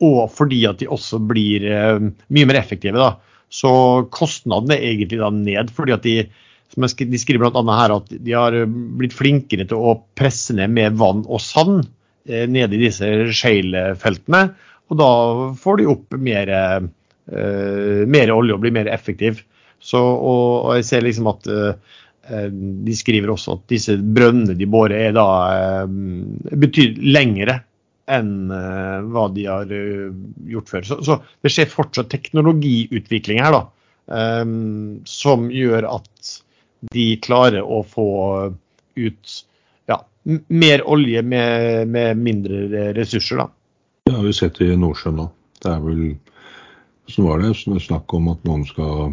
Og 0.02 0.32
fordi 0.34 0.64
at 0.66 0.80
de 0.80 0.88
også 0.90 1.20
blir 1.22 1.68
mye 2.10 2.48
mer 2.50 2.58
effektive. 2.58 2.98
da. 2.98 3.12
Så 3.46 3.70
kostnadene 4.10 4.74
er 4.74 4.88
egentlig 4.90 5.20
da 5.22 5.30
ned. 5.30 5.70
fordi 5.70 5.94
at 5.94 6.02
de 6.02 6.16
de 6.74 7.20
skriver 7.20 7.44
bl.a. 7.44 7.64
her 7.78 7.96
at 7.96 8.12
de 8.12 8.36
har 8.36 8.56
eh, 8.58 8.68
blitt 8.68 9.16
flinkere 9.16 9.66
til 9.70 9.78
å 9.78 9.96
presse 10.18 10.56
ned 10.56 10.74
med 10.74 10.98
vann 11.00 11.24
og 11.24 11.42
sand 11.42 11.84
eh, 12.28 12.46
nede 12.50 12.76
i 12.76 12.84
disse 12.86 13.08
shale-feltene. 13.30 14.44
Og 14.92 15.00
da 15.00 15.10
får 15.60 15.80
de 15.80 15.90
opp 15.90 16.16
mer, 16.20 16.50
eh, 16.54 18.04
mer 18.10 18.34
olje 18.34 18.56
og 18.56 18.64
blir 18.64 18.74
mer 18.74 18.90
effektiv. 18.92 19.44
Så, 19.84 20.00
og, 20.00 20.64
og, 20.64 20.72
jeg 20.78 20.88
ser 20.88 21.04
liksom 21.04 21.28
at 21.32 21.48
eh, 21.50 22.48
de 22.48 22.96
skriver 22.96 23.32
også 23.34 23.58
at 23.58 23.66
disse 23.72 23.96
brønnene 23.98 24.56
de 24.56 24.68
borer 24.70 25.10
er 25.10 25.16
da 25.16 25.26
eh, 25.52 25.96
betyr 26.64 26.96
lengre 27.04 27.58
enn 28.08 28.52
eh, 28.52 29.04
hva 29.12 29.26
de 29.32 29.44
har 29.48 29.74
gjort 30.54 30.72
før. 30.72 30.88
Så, 30.88 31.00
så, 31.04 31.18
det 31.44 31.52
skjer 31.52 31.72
fortsatt 31.72 32.12
teknologiutvikling 32.12 33.42
her 33.44 33.58
da, 33.58 33.64
som 35.08 35.46
gjør 35.48 35.86
at 35.88 36.32
de 36.92 37.06
klarer 37.24 37.62
å 37.62 37.82
få 37.86 38.08
ut 38.94 39.34
ja, 39.90 39.98
mer 40.48 40.84
olje 40.88 41.22
med, 41.22 41.88
med, 41.88 42.20
mindre 42.20 42.92
ressurser. 42.96 43.44
Da. 43.44 43.48
Det 44.06 44.16
har 44.18 44.26
vi 44.26 44.36
sett 44.36 44.60
i 44.64 44.74
Nordsjøen 44.76 45.18
nå. 45.22 45.28
Det 45.64 45.72
er 45.72 45.82
vel 45.84 46.04
så 47.06 47.22
var 47.22 47.42
det 47.42 47.54
snakk 47.84 48.14
om 48.16 48.30
at 48.32 48.46
noen 48.48 48.64
skal 48.64 49.10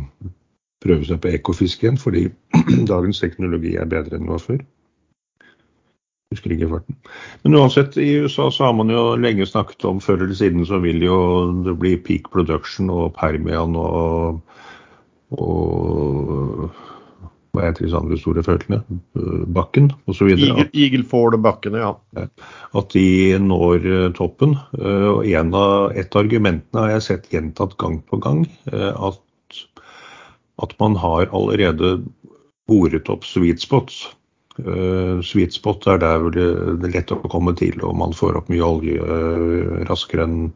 prøve 0.81 1.05
seg 1.05 1.19
på 1.21 1.31
ekofisk 1.35 1.83
igjen, 1.83 1.99
fordi 1.99 2.29
dagens 2.91 3.19
teknologi 3.21 3.75
er 3.77 3.89
bedre 3.89 4.17
enn 4.17 4.29
det 4.29 4.35
var 4.35 4.45
før. 4.45 4.61
Husker 6.31 6.53
ikke 6.55 6.69
farten. 6.71 6.95
Men 7.43 7.57
uansett, 7.59 7.97
i 7.99 8.13
USA 8.23 8.47
så 8.51 8.69
har 8.69 8.75
man 8.77 8.93
jo 8.93 9.17
lenge 9.19 9.45
snakket 9.49 9.83
om 9.89 9.99
før 9.99 10.23
eller 10.23 10.37
siden 10.39 10.63
så 10.67 10.79
vil 10.79 11.03
jo 11.03 11.17
det 11.65 11.75
bli 11.81 11.97
peak 11.99 12.31
production 12.31 12.87
og 12.93 13.11
Permian 13.17 13.75
og, 13.75 14.39
og 15.35 16.69
hva 17.51 17.65
heter 17.65 17.85
disse 17.85 17.99
andre 17.99 18.17
store 18.19 18.43
feltene, 18.45 18.79
eh, 19.19 19.41
Bakken 19.55 19.89
osv. 20.11 20.29
Eagle, 20.31 20.69
Eagle 20.71 21.03
Ford 21.07 21.35
og 21.35 21.43
Bakken, 21.43 21.75
ja. 21.79 21.91
At 22.77 22.93
de 22.95 23.35
når 23.43 23.87
eh, 23.89 24.07
toppen. 24.15 24.55
Eh, 24.79 25.07
og 25.09 25.27
en 25.27 25.51
av, 25.57 25.91
Et 25.91 26.15
av 26.15 26.23
argumentene 26.23 26.85
har 26.85 26.93
jeg 26.95 27.07
sett 27.07 27.27
gjentatt 27.33 27.75
gang 27.81 27.99
på 28.07 28.21
gang. 28.23 28.45
At, 28.71 29.19
at 30.63 30.75
man 30.79 30.95
har 30.95 31.27
allerede 31.35 31.99
boret 32.69 33.09
opp 33.11 33.27
sweet 33.27 33.59
spots. 33.59 34.05
Sweet 35.25 35.55
spot 35.55 35.87
er 35.89 35.99
der 35.99 36.19
hvor 36.21 36.33
det 36.35 36.45
er 36.45 36.93
lett 36.93 37.11
å 37.11 37.19
komme 37.31 37.53
til, 37.57 37.79
og 37.81 37.95
man 37.97 38.13
får 38.13 38.37
opp 38.37 38.49
mye 38.51 38.67
olje 38.67 39.83
raskere 39.89 40.27
enn 40.27 40.51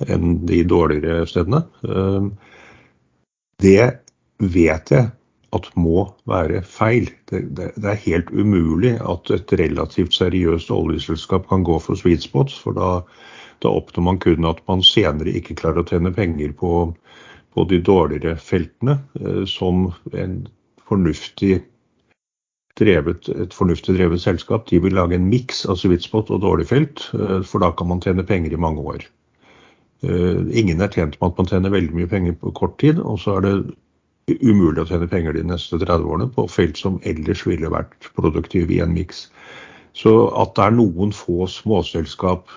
enn 0.00 0.38
de 0.48 0.62
dårligere 0.64 1.26
stedene. 1.28 1.60
Det 3.60 3.82
vet 4.40 4.92
jeg 4.94 5.10
at 5.56 5.66
må 5.78 6.04
være 6.30 6.62
feil. 6.66 7.10
Det, 7.30 7.42
det, 7.56 7.72
det, 7.76 7.88
er 7.90 8.04
helt 8.04 8.30
umulig 8.30 8.94
at 9.00 9.32
et 9.34 9.54
relativt 9.60 10.14
seriøst 10.14 10.70
oljeselskap 10.74 11.48
kan 11.50 11.64
gå 11.66 11.78
for 11.82 11.98
sweet 11.98 12.22
spots, 12.22 12.58
for 12.58 12.76
da, 12.76 12.90
da 13.64 13.72
oppnår 13.80 14.06
man 14.06 14.20
kun 14.22 14.48
at 14.50 14.62
man 14.70 14.84
senere 14.86 15.34
ikke 15.40 15.58
klarer 15.58 15.82
å 15.82 15.88
tjene 15.90 16.14
penger 16.14 16.54
på, 16.60 16.74
på 17.54 17.66
de 17.70 17.80
dårligere 17.82 18.36
feltene, 18.38 19.00
eh, 19.20 19.42
som 19.50 19.90
en 20.14 20.40
fornuftig 20.90 21.60
drevet, 22.80 23.28
et 23.28 23.54
fornuftig 23.54 23.96
drevet 23.98 24.22
selskap. 24.22 24.68
De 24.70 24.80
vil 24.82 24.94
lage 24.96 25.18
en 25.18 25.28
miks 25.30 25.64
av 25.68 25.80
sweet 25.80 26.06
spot 26.06 26.30
og 26.32 26.44
dårlig 26.46 26.70
felt, 26.70 27.08
eh, 27.18 27.40
for 27.42 27.62
da 27.62 27.74
kan 27.74 27.90
man 27.90 28.02
tjene 28.04 28.26
penger 28.26 28.54
i 28.54 28.62
mange 28.62 28.86
år. 28.94 29.06
Eh, 30.06 30.40
ingen 30.56 30.80
er 30.80 30.88
tjent 30.88 31.18
med 31.20 31.32
at 31.32 31.38
man 31.42 31.50
tjener 31.50 31.74
veldig 31.74 31.96
mye 31.98 32.08
penger 32.08 32.38
på 32.40 32.54
kort 32.56 32.78
tid, 32.80 33.02
og 33.02 33.18
så 33.20 33.36
er 33.36 33.48
det 33.48 33.54
umulig 34.28 34.82
å 34.82 34.88
tjene 34.88 35.08
penger 35.10 35.34
de 35.36 35.44
neste 35.46 35.78
30 35.80 36.06
årene 36.06 36.28
på 36.34 36.46
felt 36.50 36.78
som 36.78 37.00
ellers 37.08 37.44
ville 37.48 37.70
vært 37.72 38.10
produktive 38.18 38.76
i 38.76 38.82
en 38.84 38.94
miks. 38.94 39.28
Så 39.96 40.12
at 40.38 40.54
det 40.56 40.66
er 40.66 40.76
noen 40.76 41.14
få 41.14 41.48
småselskap, 41.50 42.50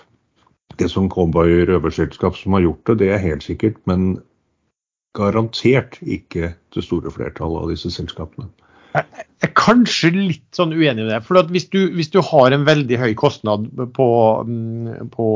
det 0.77 0.89
som 0.89 1.09
Cowboy 1.09 1.63
røverselskap 1.69 2.37
som 2.37 2.57
har 2.57 2.65
gjort 2.65 2.89
det, 2.89 2.99
det 3.01 3.09
er 3.13 3.23
helt 3.23 3.45
sikkert. 3.45 3.79
Men 3.89 4.17
garantert 5.17 5.99
ikke 6.01 6.53
det 6.73 6.83
store 6.85 7.13
flertallet 7.13 7.65
av 7.65 7.73
disse 7.73 7.91
selskapene. 7.93 8.49
Jeg 8.93 9.49
er 9.49 9.53
kanskje 9.57 10.11
litt 10.13 10.45
sånn 10.53 10.73
uenig 10.73 11.01
med 11.01 11.11
det. 11.15 11.21
For 11.25 11.49
hvis 11.49 11.65
du, 11.73 11.79
hvis 11.97 12.11
du 12.13 12.19
har 12.25 12.53
en 12.53 12.65
veldig 12.67 12.99
høy 13.01 13.13
kostnad 13.17 13.65
på, 13.97 14.07
på 15.13 15.27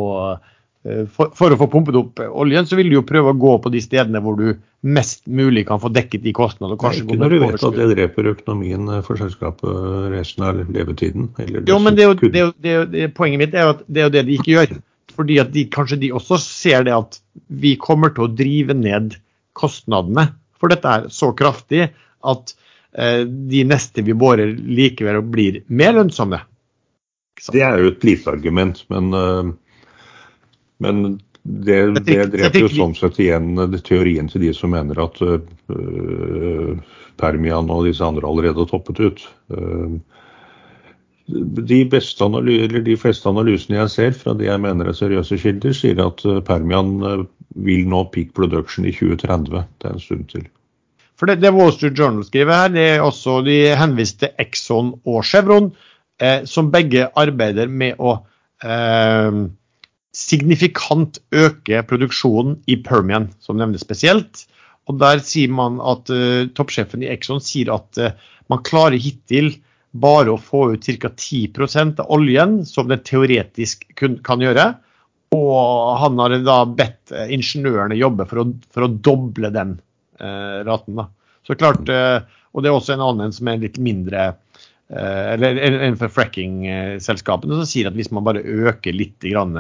for, 1.13 1.31
for, 1.35 1.53
å 1.53 1.59
få 1.59 1.67
pumpet 1.71 1.97
opp 1.99 2.21
oljen, 2.27 2.67
så 2.69 2.77
vil 2.79 2.89
du 2.91 2.97
jo 2.99 3.05
prøve 3.07 3.33
å 3.33 3.37
gå 3.37 3.53
på 3.63 3.71
de 3.73 3.81
stedene 3.83 4.21
hvor 4.23 4.37
du 4.39 4.51
mest 4.87 5.25
mulig 5.25 5.65
kan 5.67 5.81
få 5.83 5.91
dekket 5.93 6.23
de 6.23 6.33
kostnadene. 6.37 6.77
Ikke 6.77 7.17
når 7.19 7.33
du 7.33 7.39
vet 7.43 7.67
at 7.69 7.79
det 7.79 7.87
dreper 7.95 8.31
økonomien 8.33 8.91
eh, 8.93 9.03
for 9.05 9.19
selskapet 9.19 10.11
resten 10.13 10.45
av 10.47 10.61
levetiden. 10.63 11.31
jo, 11.67 11.79
men 11.81 11.97
det 11.97 12.05
er 12.05 12.11
jo, 12.11 12.17
det 12.23 12.41
er 12.41 12.45
jo, 12.45 12.51
det 12.55 12.73
er 12.73 13.07
jo, 13.07 13.13
Poenget 13.17 13.41
mitt 13.41 13.55
er 13.57 13.73
at 13.73 13.85
det 13.87 14.03
er 14.03 14.09
jo 14.09 14.15
det 14.15 14.25
de 14.27 14.39
ikke 14.39 14.53
gjør. 14.55 14.75
Fordi 15.17 15.39
at 15.41 15.53
de, 15.53 15.63
kanskje 15.73 16.01
de 16.03 16.11
også 16.13 16.37
ser 16.43 16.83
det 16.85 16.93
at 16.93 17.17
vi 17.49 17.77
kommer 17.81 18.13
til 18.13 18.27
å 18.27 18.33
drive 18.37 18.75
ned 18.77 19.15
kostnadene 19.57 20.27
for 20.59 20.73
dette 20.73 20.93
er 20.93 21.07
så 21.13 21.31
kraftig 21.37 21.87
at 21.87 22.53
eh, 22.97 23.23
de 23.25 23.63
neste 23.67 24.03
vi 24.05 24.15
borer 24.17 24.53
likevel 24.55 25.21
blir 25.25 25.61
mer 25.67 25.95
lønnsomme. 25.97 26.41
Det 27.53 27.61
er 27.61 27.77
jo 27.81 27.93
et 27.93 28.05
lite 28.05 28.31
argument, 28.33 28.79
men 28.89 29.13
uh, 29.13 29.51
men 30.83 31.17
det, 31.43 31.79
det 32.03 32.27
dreper 32.33 32.65
jo 32.65 32.69
sånn 32.73 32.95
sett 32.97 33.19
igjen 33.23 33.55
teorien 33.87 34.27
til 34.27 34.43
de 34.43 34.51
som 34.55 34.73
mener 34.75 34.99
at 34.99 35.21
uh, 35.23 35.39
Permian 37.17 37.71
og 37.71 37.87
disse 37.87 38.03
andre 38.03 38.27
allerede 38.27 38.65
har 38.65 38.69
toppet 38.69 38.99
ut. 38.99 39.23
Uh, 39.53 39.95
de, 41.27 41.79
de 41.83 42.97
fleste 42.99 43.31
analysene 43.31 43.79
jeg 43.81 43.93
ser 43.93 44.13
fra 44.15 44.35
de 44.37 44.47
jeg 44.47 44.63
mener 44.63 44.87
er 44.87 44.95
seriøse 44.95 45.39
kilder, 45.41 45.73
sier 45.75 46.03
at 46.03 46.23
Permian 46.47 46.93
vil 47.55 47.87
nå 47.89 48.03
peak 48.13 48.35
production 48.37 48.87
i 48.87 48.93
2030. 48.95 49.65
Det 49.79 49.89
er 49.89 49.95
en 49.95 50.03
stund 50.03 50.29
til. 50.31 50.45
For 51.17 51.29
det, 51.29 51.39
det 51.41 51.53
Wall 51.55 51.73
Street 51.73 51.97
Journal 51.97 52.25
skriver 52.25 52.53
her, 52.53 52.73
det 52.73 52.87
er 52.93 53.03
også 53.05 53.39
de 53.45 53.57
henviste 53.77 54.27
til 54.27 54.43
Exxon 54.43 54.93
og 55.07 55.23
Chevron, 55.25 55.71
eh, 56.21 56.43
som 56.45 56.69
begge 56.73 57.07
arbeider 57.17 57.71
med 57.71 57.97
å 57.97 58.19
eh, 58.61 59.39
signifikant 60.17 61.19
øke 61.35 61.83
produksjonen 61.85 62.57
i 62.69 62.77
Permian, 62.81 63.29
som 63.43 63.59
nevnes 63.59 63.85
spesielt. 63.85 64.45
Og 64.87 64.97
Der 65.01 65.21
sier 65.23 65.51
man 65.53 65.81
at 65.83 66.09
uh, 66.09 66.47
toppsjefen 66.57 67.03
i 67.03 67.11
Exxon 67.11 67.43
sier 67.43 67.73
at 67.75 67.99
uh, 68.01 68.13
man 68.51 68.63
klarer 68.65 68.97
hittil 69.01 69.51
bare 69.97 70.33
å 70.33 70.41
få 70.41 70.71
ut 70.73 70.87
ca. 70.87 71.11
10 71.11 71.99
av 72.01 72.09
oljen, 72.13 72.61
som 72.65 72.89
den 72.89 73.03
teoretisk 73.05 73.85
kun, 73.99 74.17
kan 74.23 74.41
gjøre. 74.43 74.71
Og 75.35 75.53
han 75.99 76.19
har 76.21 76.37
da 76.39 76.61
bedt 76.69 77.11
eh, 77.11 77.31
ingeniørene 77.35 77.97
jobbe 77.99 78.23
for 78.29 78.39
å, 78.39 78.45
for 78.71 78.85
å 78.85 78.91
doble 78.91 79.49
den 79.51 79.73
uh, 80.21 80.63
raten. 80.67 80.99
da. 81.01 81.09
Så 81.43 81.57
klart, 81.59 81.89
Og 81.89 82.63
det 82.63 82.69
er 82.69 82.75
også 82.75 82.95
en 82.95 83.03
annen 83.03 83.33
som 83.35 83.47
er 83.47 83.59
litt 83.61 83.77
mindre 83.79 84.33
eller 84.87 85.95
for 85.99 86.11
fracking-selskapene 86.15 87.57
som 87.59 87.67
sier 87.67 87.89
at 87.89 87.95
hvis 87.95 88.09
man 88.15 88.23
bare 88.23 88.39
øker 88.39 88.95
litt 88.95 89.19
grann, 89.19 89.55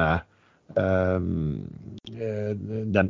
den, 0.75 1.67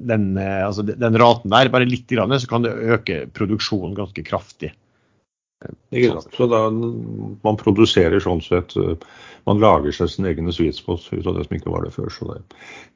den, 0.07 0.37
altså 0.37 0.83
den, 0.85 1.19
raten 1.19 1.51
der, 1.51 1.69
bare 1.73 1.89
litt, 1.89 2.09
grann, 2.11 2.39
så 2.39 2.49
kan 2.49 2.65
det 2.65 2.75
øke 2.75 3.23
produksjonen 3.33 3.95
ganske 3.97 4.23
kraftig. 4.27 4.73
Så 6.37 6.47
da 6.51 6.67
man 6.69 7.57
produserer 7.57 8.21
sånn 8.21 8.43
sett 8.45 8.75
Man 9.47 9.57
lager 9.57 9.95
seg 9.95 10.11
sin 10.13 10.27
egen 10.29 10.51
sweet 10.53 10.77
spot 10.77 11.07
ut 11.09 11.25
av 11.25 11.33
det 11.33 11.47
som 11.47 11.55
ikke 11.57 11.73
var 11.73 11.87
det 11.87 11.95
før. 11.95 12.11
Så 12.13 12.27
det, 12.29 12.41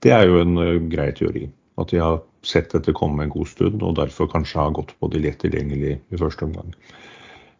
det 0.03 0.12
er 0.14 0.28
jo 0.28 0.41
en 0.43 0.59
uh, 0.59 0.84
grei 0.91 1.07
teori. 1.16 1.45
At 1.80 1.93
de 1.93 2.01
har 2.03 2.20
sett 2.45 2.74
dette 2.76 2.93
komme 2.93 3.24
en 3.24 3.32
god 3.32 3.47
stund, 3.47 3.82
og 3.82 3.95
derfor 3.97 4.28
kanskje 4.30 4.59
har 4.59 4.76
gått 4.76 4.91
på 4.99 5.07
de 5.14 5.22
lett 5.24 5.39
tilgjengelig 5.41 5.95
i 5.95 6.20
første 6.20 6.45
omgang. 6.45 6.76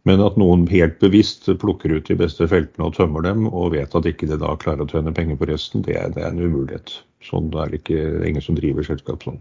Men 0.10 0.24
at 0.26 0.38
noen 0.42 0.64
helt 0.72 0.98
bevisst 1.02 1.46
plukker 1.62 1.94
ut 1.94 2.08
de 2.10 2.18
beste 2.18 2.48
feltene 2.50 2.88
og 2.88 2.96
tømmer 2.98 3.22
dem, 3.26 3.46
og 3.48 3.76
vet 3.76 3.94
at 3.98 4.08
ikke 4.10 4.30
de 4.32 4.40
da 4.42 4.56
klarer 4.58 4.88
å 4.88 4.90
tjene 4.90 5.14
penger 5.14 5.38
på 5.38 5.50
resten, 5.52 5.84
det 5.86 5.98
er, 6.00 6.10
det 6.16 6.24
er 6.24 6.32
en 6.32 6.42
umulighet. 6.42 6.96
Sånn 7.22 7.52
er 7.54 7.70
det 7.70 7.84
ikke, 7.84 8.00
det 8.00 8.24
er 8.24 8.30
ingen 8.32 8.46
som 8.46 8.58
driver 8.58 8.88
selskap 8.88 9.22
sånn. 9.28 9.38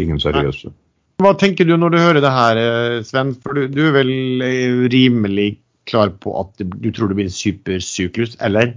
Ingen 0.00 0.20
seriøse. 0.22 0.72
Hva 1.20 1.32
tenker 1.40 1.68
du 1.68 1.76
når 1.76 1.92
du 1.92 1.98
hører 2.00 2.20
det 2.24 2.32
her, 2.32 2.58
eh, 2.60 3.02
Sven? 3.04 3.34
For 3.44 3.56
du, 3.56 3.68
du 3.72 3.86
er 3.88 3.94
vel 3.96 4.10
eh, 4.44 4.82
rimelig 4.92 5.50
klar 5.88 6.10
på 6.20 6.32
at 6.40 6.60
du 6.60 6.90
tror 6.92 7.08
det 7.08 7.16
blir 7.20 7.28
en 7.28 7.36
supersyklus, 7.36 8.36
eller? 8.44 8.74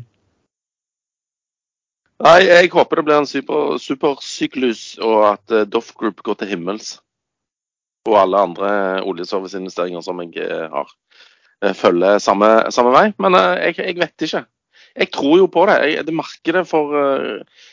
Nei, 2.20 2.40
jeg 2.44 2.72
håper 2.74 3.00
det 3.00 3.06
blir 3.08 3.22
en 3.22 3.28
super, 3.28 3.78
supersyklus, 3.80 4.84
og 5.00 5.22
at 5.34 5.56
uh, 5.56 5.64
Doff 5.64 5.94
Group 5.96 6.20
går 6.24 6.42
til 6.42 6.52
himmels. 6.52 6.98
Og 8.08 8.16
alle 8.16 8.46
andre 8.48 8.70
oljeserviceinvesteringer 9.04 10.04
som 10.06 10.22
jeg 10.24 10.46
har, 10.72 10.94
følger 11.76 12.22
samme, 12.24 12.48
samme 12.72 12.94
vei. 12.96 13.10
Men 13.20 13.36
uh, 13.36 13.58
jeg, 13.60 13.76
jeg, 13.82 13.98
vet 14.00 14.24
ikke. 14.28 14.46
Jeg 14.96 15.12
tror 15.12 15.36
jo 15.42 15.50
på 15.52 15.66
det. 15.68 15.76
Jeg, 15.92 16.06
det 16.08 16.16
markedet 16.16 16.64
for 16.70 16.96
uh, 16.96 17.66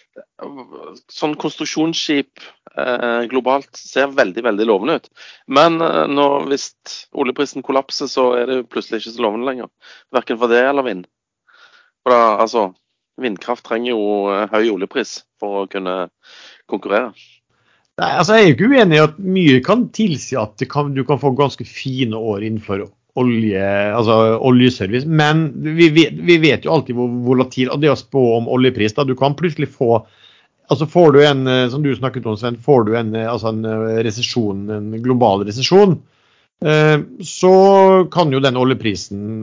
sånn 1.12 1.36
konstruksjonsskip 1.40 2.42
eh, 2.76 3.22
globalt 3.30 3.76
ser 3.76 4.12
veldig 4.14 4.44
veldig 4.46 4.66
lovende 4.68 4.98
ut. 5.00 5.10
Men 5.46 5.80
eh, 5.84 6.02
nå, 6.10 6.26
hvis 6.50 6.70
oljeprisen 7.16 7.64
kollapser, 7.66 8.10
så 8.10 8.30
er 8.40 8.50
det 8.50 8.58
plutselig 8.72 9.02
ikke 9.02 9.14
så 9.16 9.26
lovende 9.26 9.48
lenger. 9.50 9.70
Verken 10.14 10.40
for 10.40 10.52
det 10.52 10.62
eller 10.64 10.86
vind. 10.86 11.06
For 12.04 12.14
da, 12.14 12.20
altså, 12.44 12.68
Vindkraft 13.20 13.64
trenger 13.66 13.94
jo 13.94 14.02
eh, 14.32 14.46
høy 14.52 14.72
oljepris 14.74 15.18
for 15.40 15.62
å 15.62 15.70
kunne 15.72 15.98
konkurrere. 16.70 17.12
Nei, 17.96 18.10
altså 18.12 18.36
Jeg 18.36 18.42
er 18.42 18.50
jo 18.50 18.56
ikke 18.56 18.70
uenig 18.74 18.98
i 18.98 19.04
at 19.06 19.18
mye 19.24 19.60
kan 19.64 19.86
tilsi 19.96 20.36
at 20.36 20.60
kan, 20.68 20.92
du 20.92 21.02
kan 21.08 21.20
få 21.20 21.32
ganske 21.36 21.64
fine 21.64 22.18
år 22.18 22.44
innenfor 22.44 22.84
olje, 23.16 23.68
altså 23.96 24.36
oljeservice. 24.44 25.08
Men 25.08 25.48
vi 25.64 25.88
vet, 25.94 26.18
vi 26.28 26.36
vet, 26.42 26.66
jo 26.66 26.74
alltid 26.74 26.98
hvor 26.98 27.08
volatil 27.30 27.72
og 27.72 27.80
det 27.80 27.92
å 27.92 27.96
spå 27.96 28.24
om 28.36 28.50
oljepris. 28.52 28.92
da, 28.96 29.06
Du 29.08 29.16
kan 29.16 29.36
plutselig 29.38 29.70
få 29.72 30.04
altså 30.66 30.88
Får 30.90 31.12
du 31.14 31.20
en 31.22 31.46
eh, 31.46 31.68
som 31.70 31.82
du 31.82 31.92
snakket 31.94 32.26
om, 32.26 32.36
Sven, 32.36 32.58
får 32.58 32.86
du 32.88 32.96
en, 32.98 33.14
eh, 33.14 33.28
altså 33.30 33.52
en 33.52 33.64
eh, 33.64 34.00
resesjon, 34.02 34.64
en 34.74 34.88
global 35.02 35.46
resesjon, 35.46 36.00
så 37.20 37.56
kan 38.08 38.30
jo 38.32 38.38
den 38.40 38.56
oljeprisen 38.56 39.42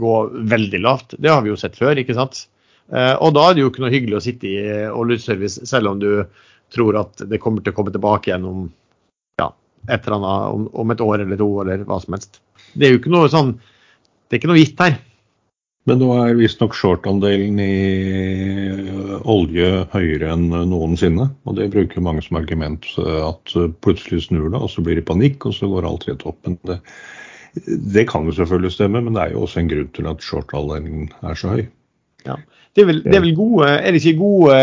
gå 0.00 0.12
veldig 0.48 0.78
lavt. 0.80 1.12
Det 1.20 1.28
har 1.28 1.42
vi 1.44 1.50
jo 1.50 1.58
sett 1.60 1.76
før, 1.76 2.00
ikke 2.00 2.16
sant. 2.16 2.46
Og 2.88 3.34
da 3.36 3.42
er 3.44 3.52
det 3.52 3.60
jo 3.60 3.68
ikke 3.68 3.82
noe 3.84 3.92
hyggelig 3.92 4.16
å 4.16 4.22
sitte 4.24 4.48
i 4.48 4.86
oljeservice 4.88 5.68
selv 5.68 5.90
om 5.90 6.00
du 6.00 6.08
tror 6.76 7.00
at 7.02 7.26
det 7.30 7.40
kommer 7.42 7.64
til 7.64 7.74
å 7.74 7.80
komme 7.80 7.94
tilbake 7.94 8.30
igjen 8.30 8.46
om, 8.48 8.66
ja, 9.40 9.50
et 9.88 10.06
eller 10.06 10.18
annet, 10.20 10.56
om, 10.56 10.66
om 10.84 10.94
et 10.94 11.04
år 11.04 11.24
eller 11.24 11.40
to 11.40 11.50
eller 11.64 11.84
hva 11.88 12.00
som 12.02 12.16
helst 12.16 12.40
det 12.76 12.86
er 12.86 12.94
jo 12.94 13.00
ikke 13.00 13.12
noe 13.12 13.28
sånn 13.32 13.54
Det 14.26 14.36
er 14.36 14.40
ikke 14.40 14.50
noe 14.50 14.60
gitt 14.62 14.80
her. 14.82 14.96
Men 15.86 16.00
nå 16.02 16.08
er 16.18 16.32
visstnok 16.34 16.74
short-andelen 16.74 17.60
i 17.62 17.74
øh, 18.74 19.12
olje 19.30 19.84
høyere 19.92 20.32
enn 20.34 20.48
noensinne. 20.66 21.28
Og 21.46 21.54
det 21.54 21.68
bruker 21.70 22.02
mange 22.02 22.24
som 22.26 22.40
argument 22.40 22.88
at 22.98 23.54
plutselig 23.86 24.24
snur 24.24 24.48
det, 24.50 24.58
og 24.58 24.72
så 24.72 24.82
blir 24.82 24.98
det 24.98 25.06
panikk, 25.06 25.46
og 25.46 25.54
så 25.54 25.70
går 25.70 25.86
alt 25.86 26.08
rett 26.08 26.26
opp. 26.26 26.40
Men 26.42 26.58
det, 26.66 26.80
det 27.94 28.08
kan 28.10 28.26
jo 28.26 28.34
selvfølgelig 28.34 28.74
stemme, 28.74 29.04
men 29.06 29.14
det 29.14 29.28
er 29.28 29.36
jo 29.36 29.44
også 29.46 29.62
en 29.62 29.70
grunn 29.70 29.92
til 29.94 30.10
at 30.10 30.26
short-andelen 30.26 31.06
er 31.22 31.38
så 31.38 31.54
høy. 31.54 31.62
Ja. 32.26 32.34
Det, 32.74 32.82
er 32.82 32.90
vel, 32.90 33.00
det 33.06 33.14
er 33.14 33.22
vel 33.22 33.36
gode 33.38 33.68
Er 33.70 33.94
det 33.94 34.02
ikke 34.02 34.18
gode 34.18 34.56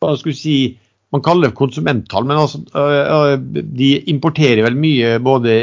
hva 0.00 0.14
skal 0.16 0.30
vi 0.30 0.38
si, 0.38 0.56
man 1.10 1.22
kaller 1.26 1.50
det 1.50 1.58
konsumenttall, 1.58 2.26
men 2.28 2.38
altså, 2.38 2.60
de 3.50 3.90
importerer 4.12 4.62
vel 4.62 4.76
mye 4.78 5.16
både 5.22 5.54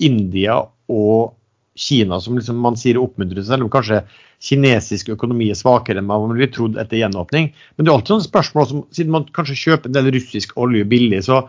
India 0.00 0.62
og 0.92 1.34
Kina, 1.76 2.18
som 2.20 2.36
liksom 2.36 2.60
man 2.60 2.76
sier 2.80 3.00
oppmuntrer, 3.00 3.44
selv 3.44 3.66
om 3.66 3.72
kanskje 3.72 4.02
kinesisk 4.42 5.12
økonomi 5.14 5.50
er 5.52 5.58
svakere 5.58 6.00
enn 6.02 6.08
man 6.08 6.32
ville 6.34 6.50
trodd 6.52 6.78
etter 6.80 6.98
gjenåpning. 7.00 7.52
Men 7.76 7.84
det 7.84 7.92
er 7.92 7.96
alltid 7.96 8.14
sånne 8.14 8.28
spørsmål 8.28 8.68
som, 8.68 8.80
siden 8.92 9.14
man 9.14 9.28
kanskje 9.36 9.60
kjøper 9.60 9.88
en 9.90 9.96
del 9.96 10.10
russisk 10.16 10.56
olje 10.60 10.88
billig, 10.88 11.22
så 11.28 11.44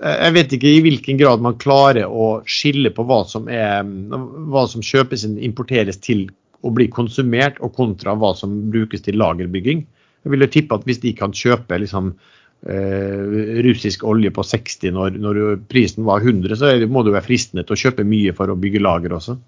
jeg 0.00 0.32
vet 0.32 0.52
ikke 0.56 0.70
i 0.70 0.80
hvilken 0.84 1.18
grad 1.20 1.42
man 1.44 1.58
klarer 1.60 2.08
å 2.08 2.40
skille 2.48 2.92
på 2.96 3.04
hva 3.04 3.20
som, 3.28 3.50
er, 3.52 3.84
hva 3.84 4.64
som 4.70 4.84
kjøpes 4.84 5.26
inn, 5.26 5.36
importeres 5.44 6.00
til 6.00 6.30
å 6.64 6.72
bli 6.72 6.86
konsumert, 6.92 7.58
og 7.60 7.74
kontra 7.76 8.14
hva 8.16 8.32
som 8.36 8.54
brukes 8.72 9.04
til 9.04 9.18
lagerbygging. 9.20 9.84
Jeg 10.24 10.32
vil 10.32 10.44
jo 10.44 10.50
tippe 10.52 10.76
at 10.76 10.86
hvis 10.88 11.02
de 11.04 11.12
kan 11.16 11.34
kjøpe 11.36 11.78
liksom, 11.82 12.14
eh, 12.68 13.60
russisk 13.66 14.04
olje 14.04 14.32
på 14.34 14.44
60 14.44 14.92
når, 14.96 15.16
når, 15.22 15.40
prisen 15.70 16.04
var 16.08 16.24
100, 16.24 16.56
så 16.56 16.74
må 16.86 17.02
det 17.02 17.12
jo 17.12 17.16
være 17.18 17.28
fristende 17.28 17.64
til 17.66 17.76
å 17.76 17.80
kjøpe 17.84 18.06
mye 18.08 18.34
for 18.36 18.52
å 18.52 18.58
bygge 18.60 18.82
lager 18.82 19.16
også. 19.16 19.38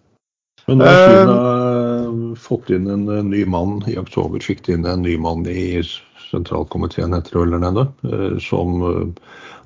Men 0.68 0.84
har 0.84 1.00
Kina 1.00 1.36
uh, 1.36 2.34
fått 2.38 2.70
inn 2.70 2.86
en, 2.86 3.08
en, 3.10 3.30
ny 3.32 3.42
mann 3.50 3.80
i 3.90 3.96
oktober, 3.98 4.42
fikk 4.44 4.62
de 4.66 4.76
inn 4.76 4.86
en 4.86 5.02
ny 5.02 5.16
mann 5.18 5.42
i 5.50 5.82
sentralkomiteen 6.28 7.16
etter 7.16 7.34
det 7.40 7.42
eller 7.48 7.64
nede, 7.64 7.86
uh, 8.06 8.36
som 8.40 8.78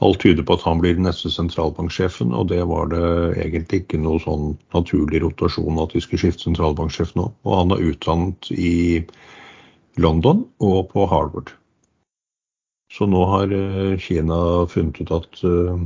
alt 0.05 0.21
tyder 0.21 0.45
på 0.45 0.57
at 0.57 0.65
han 0.67 0.81
blir 0.81 0.97
den 0.97 1.07
neste 1.09 1.31
sentralbanksjefen. 1.33 2.33
Og 2.37 2.49
det 2.53 2.63
var 2.69 2.91
det 2.93 3.05
egentlig 3.45 3.85
ikke 3.85 4.01
noe 4.01 4.21
sånn 4.25 4.55
naturlig 4.77 5.23
rotasjon 5.25 5.81
at 5.83 5.93
de 5.93 6.03
skulle 6.05 6.25
skifte 6.25 6.49
sentralbanksjef 6.49 7.15
nå. 7.17 7.31
Og 7.45 7.61
han 7.61 7.77
er 7.77 7.85
utdannet 7.93 8.51
i 8.53 9.05
London 10.01 10.45
og 10.65 10.91
på 10.93 11.07
Harvard. 11.13 11.53
Så 12.97 13.05
nå 13.07 13.25
har 13.29 13.53
eh, 13.53 13.99
Kina 14.01 14.67
funnet 14.73 15.01
ut 15.01 15.11
at 15.13 15.43
eh, 15.45 15.81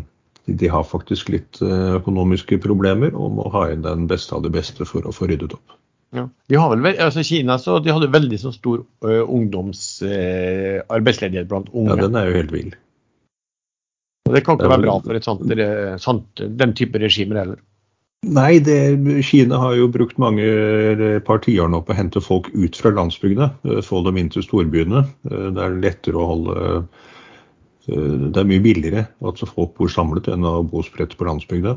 de 0.46 0.68
har 0.70 0.84
faktisk 0.86 1.28
litt 1.34 1.62
eh, 1.64 1.94
økonomiske 1.98 2.58
problemer 2.62 3.14
og 3.18 3.32
må 3.38 3.44
ha 3.54 3.62
inn 3.72 3.82
den 3.86 4.06
beste 4.10 4.34
av 4.36 4.42
det 4.46 4.52
beste 4.54 4.84
for 4.86 5.00
å 5.06 5.12
få 5.14 5.26
ryddet 5.30 5.52
opp. 5.56 5.68
Ja. 6.14 6.24
De 6.50 6.54
har 6.58 6.68
vel, 6.74 6.86
altså 7.02 7.22
Kina 7.26 7.58
så 7.62 7.78
de 7.82 7.92
hadde 7.94 8.08
veldig 8.10 8.38
så 8.42 8.50
stor 8.50 8.78
uh, 9.06 9.24
ungdomsarbeidsledighet 9.30 11.46
uh, 11.46 11.50
blant 11.52 11.68
unge. 11.70 11.94
Ja, 11.94 12.02
den 12.02 12.16
er 12.18 12.24
jo 12.26 12.34
helt 12.34 12.52
vill. 12.54 12.74
Og 14.26 14.34
det 14.34 14.42
kan 14.42 14.54
ikke 14.58 14.66
det 14.66 14.74
være 14.74 14.86
bra 14.88 14.96
for 15.04 15.14
et 15.14 15.26
sånt, 15.26 15.42
sånt, 16.02 16.30
den 16.58 16.74
type 16.78 16.96
regimer 16.98 17.36
heller. 17.44 17.58
Nei, 18.20 18.58
det, 18.60 19.00
Kina 19.24 19.56
har 19.56 19.78
jo 19.78 19.86
brukt 19.88 20.18
mange 20.20 20.44
par 21.24 21.40
tiår 21.40 21.70
nå 21.72 21.78
på 21.80 21.94
å 21.94 21.96
hente 21.96 22.20
folk 22.20 22.50
ut 22.52 22.76
fra 22.76 22.92
landsbygda. 22.92 23.46
Eh, 23.64 23.80
få 23.84 24.02
dem 24.04 24.18
inn 24.20 24.28
til 24.28 24.44
storbyene. 24.44 25.06
Eh, 25.30 25.46
det 25.56 25.62
er 25.64 25.78
lettere 25.80 26.20
å 26.20 26.26
holde 26.34 26.56
eh, 26.68 26.82
Det 27.88 28.42
er 28.42 28.50
mye 28.50 28.60
billigere 28.60 29.06
at 29.24 29.40
folk 29.40 29.72
bor 29.78 29.88
samlet 29.88 30.28
enn 30.28 30.44
å 30.44 30.60
bo 30.68 30.82
spredt 30.84 31.16
på 31.16 31.24
landsbygda. 31.26 31.72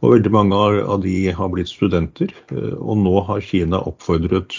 Og 0.00 0.08
veldig 0.10 0.32
mange 0.32 0.56
av 0.56 1.04
de 1.04 1.14
har 1.36 1.52
blitt 1.52 1.70
studenter. 1.70 2.32
Og 2.80 2.96
nå 3.04 3.12
har 3.28 3.44
Kina 3.44 3.78
oppfordret 3.86 4.56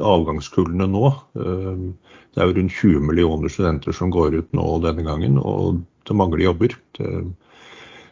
avgangskullene 0.00 0.88
nå. 0.90 1.12
Det 1.36 2.40
er 2.40 2.48
jo 2.48 2.56
rundt 2.56 2.74
20 2.80 3.06
millioner 3.12 3.52
studenter 3.52 3.94
som 3.94 4.10
går 4.10 4.40
ut 4.40 4.50
nå 4.56 4.66
denne 4.82 5.06
gangen, 5.06 5.38
og 5.38 5.84
det 6.08 6.18
mangler 6.18 6.48
jobber. 6.48 6.74
Det 6.98 7.12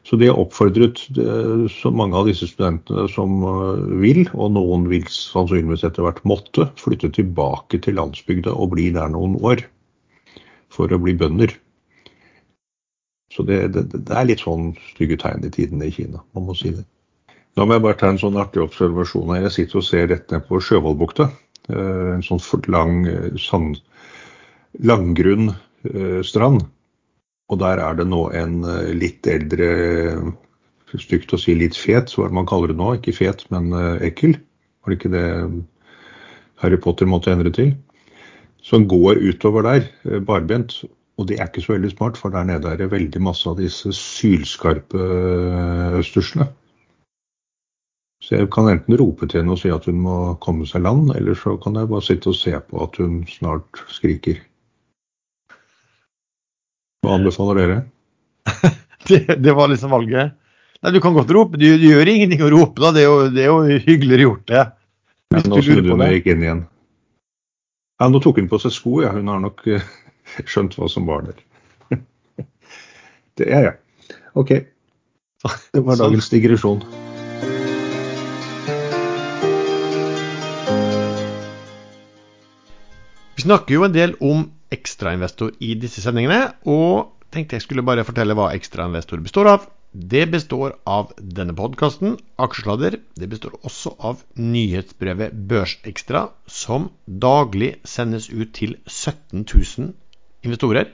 så 0.09 0.17
de 0.17 0.31
har 0.31 0.39
oppfordret 0.41 1.03
eh, 1.21 1.67
så 1.71 1.91
mange 1.93 2.17
av 2.17 2.29
disse 2.29 2.49
studentene 2.49 3.07
som 3.13 3.43
eh, 3.45 3.83
vil, 4.03 4.23
og 4.33 4.55
noen 4.57 4.87
vil 4.91 5.05
sannsynligvis 5.13 5.85
etter 5.87 6.07
hvert 6.07 6.23
måtte, 6.29 6.71
flytte 6.81 7.13
tilbake 7.19 7.83
til 7.85 7.99
landsbygda 8.01 8.55
og 8.55 8.73
bli 8.75 8.89
der 8.97 9.13
noen 9.13 9.37
år 9.45 9.67
for 10.73 10.93
å 10.93 11.01
bli 11.03 11.17
bønder. 11.21 11.53
Så 13.31 13.45
det, 13.47 13.61
det, 13.77 13.85
det 13.93 14.17
er 14.17 14.27
litt 14.27 14.43
sånn 14.43 14.73
stygge 14.89 15.21
tegn 15.21 15.45
i 15.47 15.53
tidene 15.55 15.91
i 15.91 15.95
Kina, 15.95 16.25
man 16.35 16.49
må 16.49 16.57
si 16.59 16.73
det. 16.75 16.87
Da 17.59 17.67
må 17.67 17.77
jeg 17.77 17.85
bare 17.85 17.99
ta 18.01 18.09
en 18.09 18.19
sånn 18.19 18.39
artig 18.41 18.63
observasjon 18.63 19.35
her. 19.35 19.45
Jeg 19.49 19.57
sitter 19.59 19.83
og 19.83 19.87
ser 19.87 20.11
rett 20.11 20.33
ned 20.33 20.47
på 20.49 20.63
Sjøvollbukta. 20.65 21.29
Eh, 21.69 22.11
en 22.17 22.25
sånn 22.25 22.41
lang, 22.73 23.03
sand, 23.43 23.83
langgrunn 24.81 25.53
strand. 26.27 26.67
Og 27.51 27.59
der 27.59 27.83
er 27.83 27.99
det 27.99 28.07
nå 28.07 28.29
en 28.37 28.63
eh, 28.63 28.93
litt 28.95 29.27
eldre 29.27 29.71
stygt 30.91 31.35
å 31.35 31.39
si 31.39 31.55
litt 31.59 31.77
fet, 31.79 32.13
hva 32.15 32.31
man 32.35 32.49
kaller 32.51 32.73
det 32.73 32.79
nå? 32.79 32.95
Ikke 32.99 33.15
fet, 33.15 33.45
men 33.55 33.73
eh, 33.75 34.07
ekkel. 34.11 34.37
Var 34.81 34.93
det 34.93 34.99
ikke 35.01 35.13
det 35.15 35.27
Harry 36.63 36.79
Potter 36.81 37.11
måtte 37.11 37.35
endre 37.35 37.53
til? 37.55 37.75
Som 38.63 38.87
går 38.91 39.23
utover 39.25 39.67
der, 39.67 39.91
eh, 40.07 40.23
barbent. 40.23 40.81
Og 41.21 41.27
det 41.29 41.37
er 41.37 41.51
ikke 41.51 41.65
så 41.65 41.75
veldig 41.75 41.91
smart, 41.93 42.17
for 42.17 42.33
der 42.33 42.47
nede 42.49 42.71
er 42.71 42.79
det 42.81 42.93
veldig 42.95 43.21
masse 43.21 43.51
av 43.51 43.59
disse 43.61 43.93
sylskarpe 43.97 45.11
østerslene. 45.99 46.49
Så 48.21 48.37
jeg 48.37 48.51
kan 48.53 48.69
enten 48.69 48.97
rope 49.01 49.27
til 49.27 49.41
henne 49.41 49.53
og 49.57 49.61
si 49.61 49.73
at 49.73 49.87
hun 49.89 50.01
må 50.05 50.17
komme 50.45 50.69
seg 50.69 50.85
land, 50.85 51.11
eller 51.17 51.37
så 51.37 51.57
kan 51.61 51.77
jeg 51.77 51.89
bare 51.91 52.05
sitte 52.05 52.33
og 52.33 52.37
se 52.37 52.53
på 52.69 52.83
at 52.85 52.97
hun 53.01 53.23
snart 53.29 53.81
skriker. 53.89 54.41
Hva 57.01 57.17
anbefaler 57.17 57.61
dere? 57.61 57.79
det, 59.09 59.25
det 59.41 59.53
var 59.57 59.71
liksom 59.73 59.93
valget. 59.95 60.35
Nei, 60.81 60.93
Du 60.93 61.01
kan 61.01 61.17
godt 61.17 61.33
rope. 61.33 61.61
Du, 61.61 61.65
du 61.81 61.87
gjør 61.89 62.09
ingenting 62.09 62.43
å 62.45 62.51
rope, 62.53 62.81
da. 62.81 62.93
Det 62.97 63.05
er 63.05 63.09
jo, 63.09 63.17
det 63.33 63.45
er 63.45 63.49
jo 63.49 63.81
hyggeligere 63.87 64.27
gjort, 64.27 64.45
det. 64.51 64.65
Ja, 65.31 65.43
nå 65.47 65.63
snudde 65.63 65.95
hun 65.95 66.05
og 66.05 66.15
gikk 66.17 66.29
inn 66.33 66.45
igjen. 66.45 66.63
Ja, 68.01 68.09
nå 68.09 68.21
tok 68.25 68.41
hun 68.41 68.51
på 68.51 68.61
seg 68.61 68.75
sko, 68.77 68.99
ja. 69.05 69.13
Hun 69.17 69.31
har 69.33 69.41
nok 69.41 69.65
eh, 69.71 69.87
skjønt 70.51 70.77
hva 70.77 70.89
som 70.93 71.09
var 71.09 71.25
der. 71.29 71.41
det 73.41 73.49
er 73.49 73.71
jeg. 73.71 73.79
OK. 74.41 74.55
Det 75.73 75.81
var 75.85 75.97
dagens 75.97 76.29
digresjon. 76.33 76.85
Vi 83.41 83.47
snakker 83.47 83.73
jo 83.73 83.87
en 83.87 83.95
del 83.95 84.13
om 84.21 84.51
ekstrainvestor 84.75 85.57
i 85.61 85.75
disse 85.79 86.03
sendingene, 86.05 86.53
og 86.67 87.13
tenkte 87.35 87.59
jeg 87.59 87.67
skulle 87.67 87.87
bare 87.87 88.07
fortelle 88.07 88.37
hva 88.39 88.51
ekstrainvestor 88.57 89.23
består 89.25 89.51
av. 89.51 89.69
Det 89.91 90.23
består 90.31 90.77
av 90.87 91.11
denne 91.19 91.55
podkasten, 91.59 92.15
Aksjesladder. 92.39 93.01
Det 93.19 93.29
består 93.31 93.57
også 93.67 93.97
av 93.99 94.21
nyhetsbrevet 94.39 95.35
Børsekstra, 95.51 96.29
som 96.47 96.93
daglig 97.07 97.73
sendes 97.83 98.29
ut 98.31 98.53
til 98.55 98.77
17 98.87 99.43
000 99.43 99.91
investorer. 100.47 100.93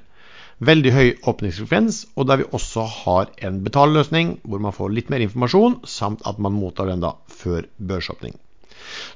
Veldig 0.65 0.93
høy 0.97 1.09
åpningsfrekvens, 1.29 2.07
og 2.17 2.31
der 2.31 2.41
vi 2.41 2.49
også 2.57 2.87
har 2.89 3.29
en 3.45 3.61
betalløsning 3.67 4.39
hvor 4.49 4.63
man 4.65 4.73
får 4.73 4.95
litt 4.97 5.13
mer 5.13 5.21
informasjon, 5.21 5.83
samt 5.85 6.25
at 6.25 6.41
man 6.41 6.57
mottar 6.57 6.89
den 6.89 7.05
da 7.05 7.13
før 7.29 7.69
børsåpning. 7.77 8.33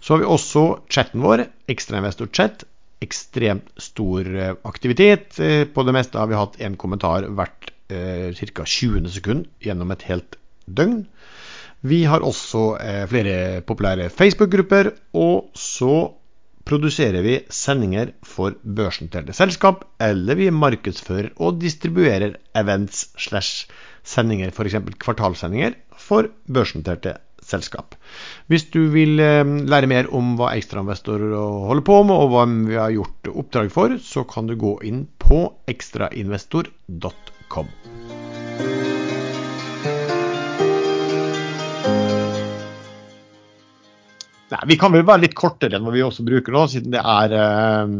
Så 0.04 0.12
har 0.12 0.20
vi 0.20 0.28
også 0.28 0.64
chatten 0.92 1.24
vår, 1.24 1.46
Ekstrainvestor 1.72 2.28
chat. 2.36 2.66
Ekstremt 3.00 3.70
stor 3.80 4.28
eh, 4.36 4.54
aktivitet. 4.68 5.38
Eh, 5.40 5.64
På 5.64 5.84
det 5.86 5.94
meste 5.96 6.20
har 6.20 6.30
vi 6.30 6.38
hatt 6.38 6.60
en 6.60 6.76
kommentar 6.80 7.28
hvert 7.28 7.72
eh, 7.88 8.30
ca. 8.36 8.64
20. 8.66 9.08
sekund 9.14 9.48
gjennom 9.64 9.90
et 9.94 10.06
helt 10.10 10.36
døgn. 10.66 11.04
Vi 11.80 12.02
har 12.04 12.20
også 12.20 12.64
eh, 12.76 13.04
flere 13.08 13.60
populære 13.64 14.10
Facebook-grupper, 14.12 14.92
og 15.16 15.48
så 15.56 16.10
produserer 16.68 17.24
vi 17.24 17.38
sendinger 17.50 18.12
for 18.22 18.54
børsnoterte 18.62 19.32
selskap, 19.34 19.86
eller 19.98 20.36
vi 20.38 20.50
markedsfører 20.52 21.32
og 21.40 21.56
distribuerer 21.62 22.36
events 22.54 23.08
slash 23.18 23.64
sendinger, 24.04 24.52
f.eks. 24.52 24.76
kvartalssendinger, 25.00 25.74
for 25.96 26.28
børsnoterte 26.52 27.16
selskap. 27.50 27.94
Hvis 28.50 28.64
du 28.74 28.80
vil 28.94 29.20
eh, 29.22 29.44
lære 29.44 29.90
mer 29.90 30.10
om 30.16 30.36
hva 30.38 30.54
ekstrainvestorer 30.58 31.34
holder 31.70 31.84
på 31.86 32.02
med, 32.06 32.16
og 32.16 32.28
hva 32.34 32.44
vi 32.50 32.76
har 32.78 32.94
gjort 32.96 33.32
oppdrag 33.34 33.68
for, 33.74 33.88
så 34.02 34.24
kan 34.28 34.44
du 34.50 34.54
gå 34.60 34.78
inn 34.86 35.06
på 35.22 35.38
ekstrainvestor.com. 35.70 37.68
Nei, 44.50 44.62
Vi 44.66 44.76
kan 44.80 44.90
vel 44.94 45.06
være 45.06 45.24
litt 45.24 45.36
kortere 45.38 45.78
enn 45.78 45.84
hva 45.86 45.92
vi 45.94 46.02
også 46.02 46.24
bruker 46.26 46.54
nå, 46.54 46.64
siden 46.72 46.94
det 46.94 47.02
er 47.02 47.34
eh, 47.38 47.92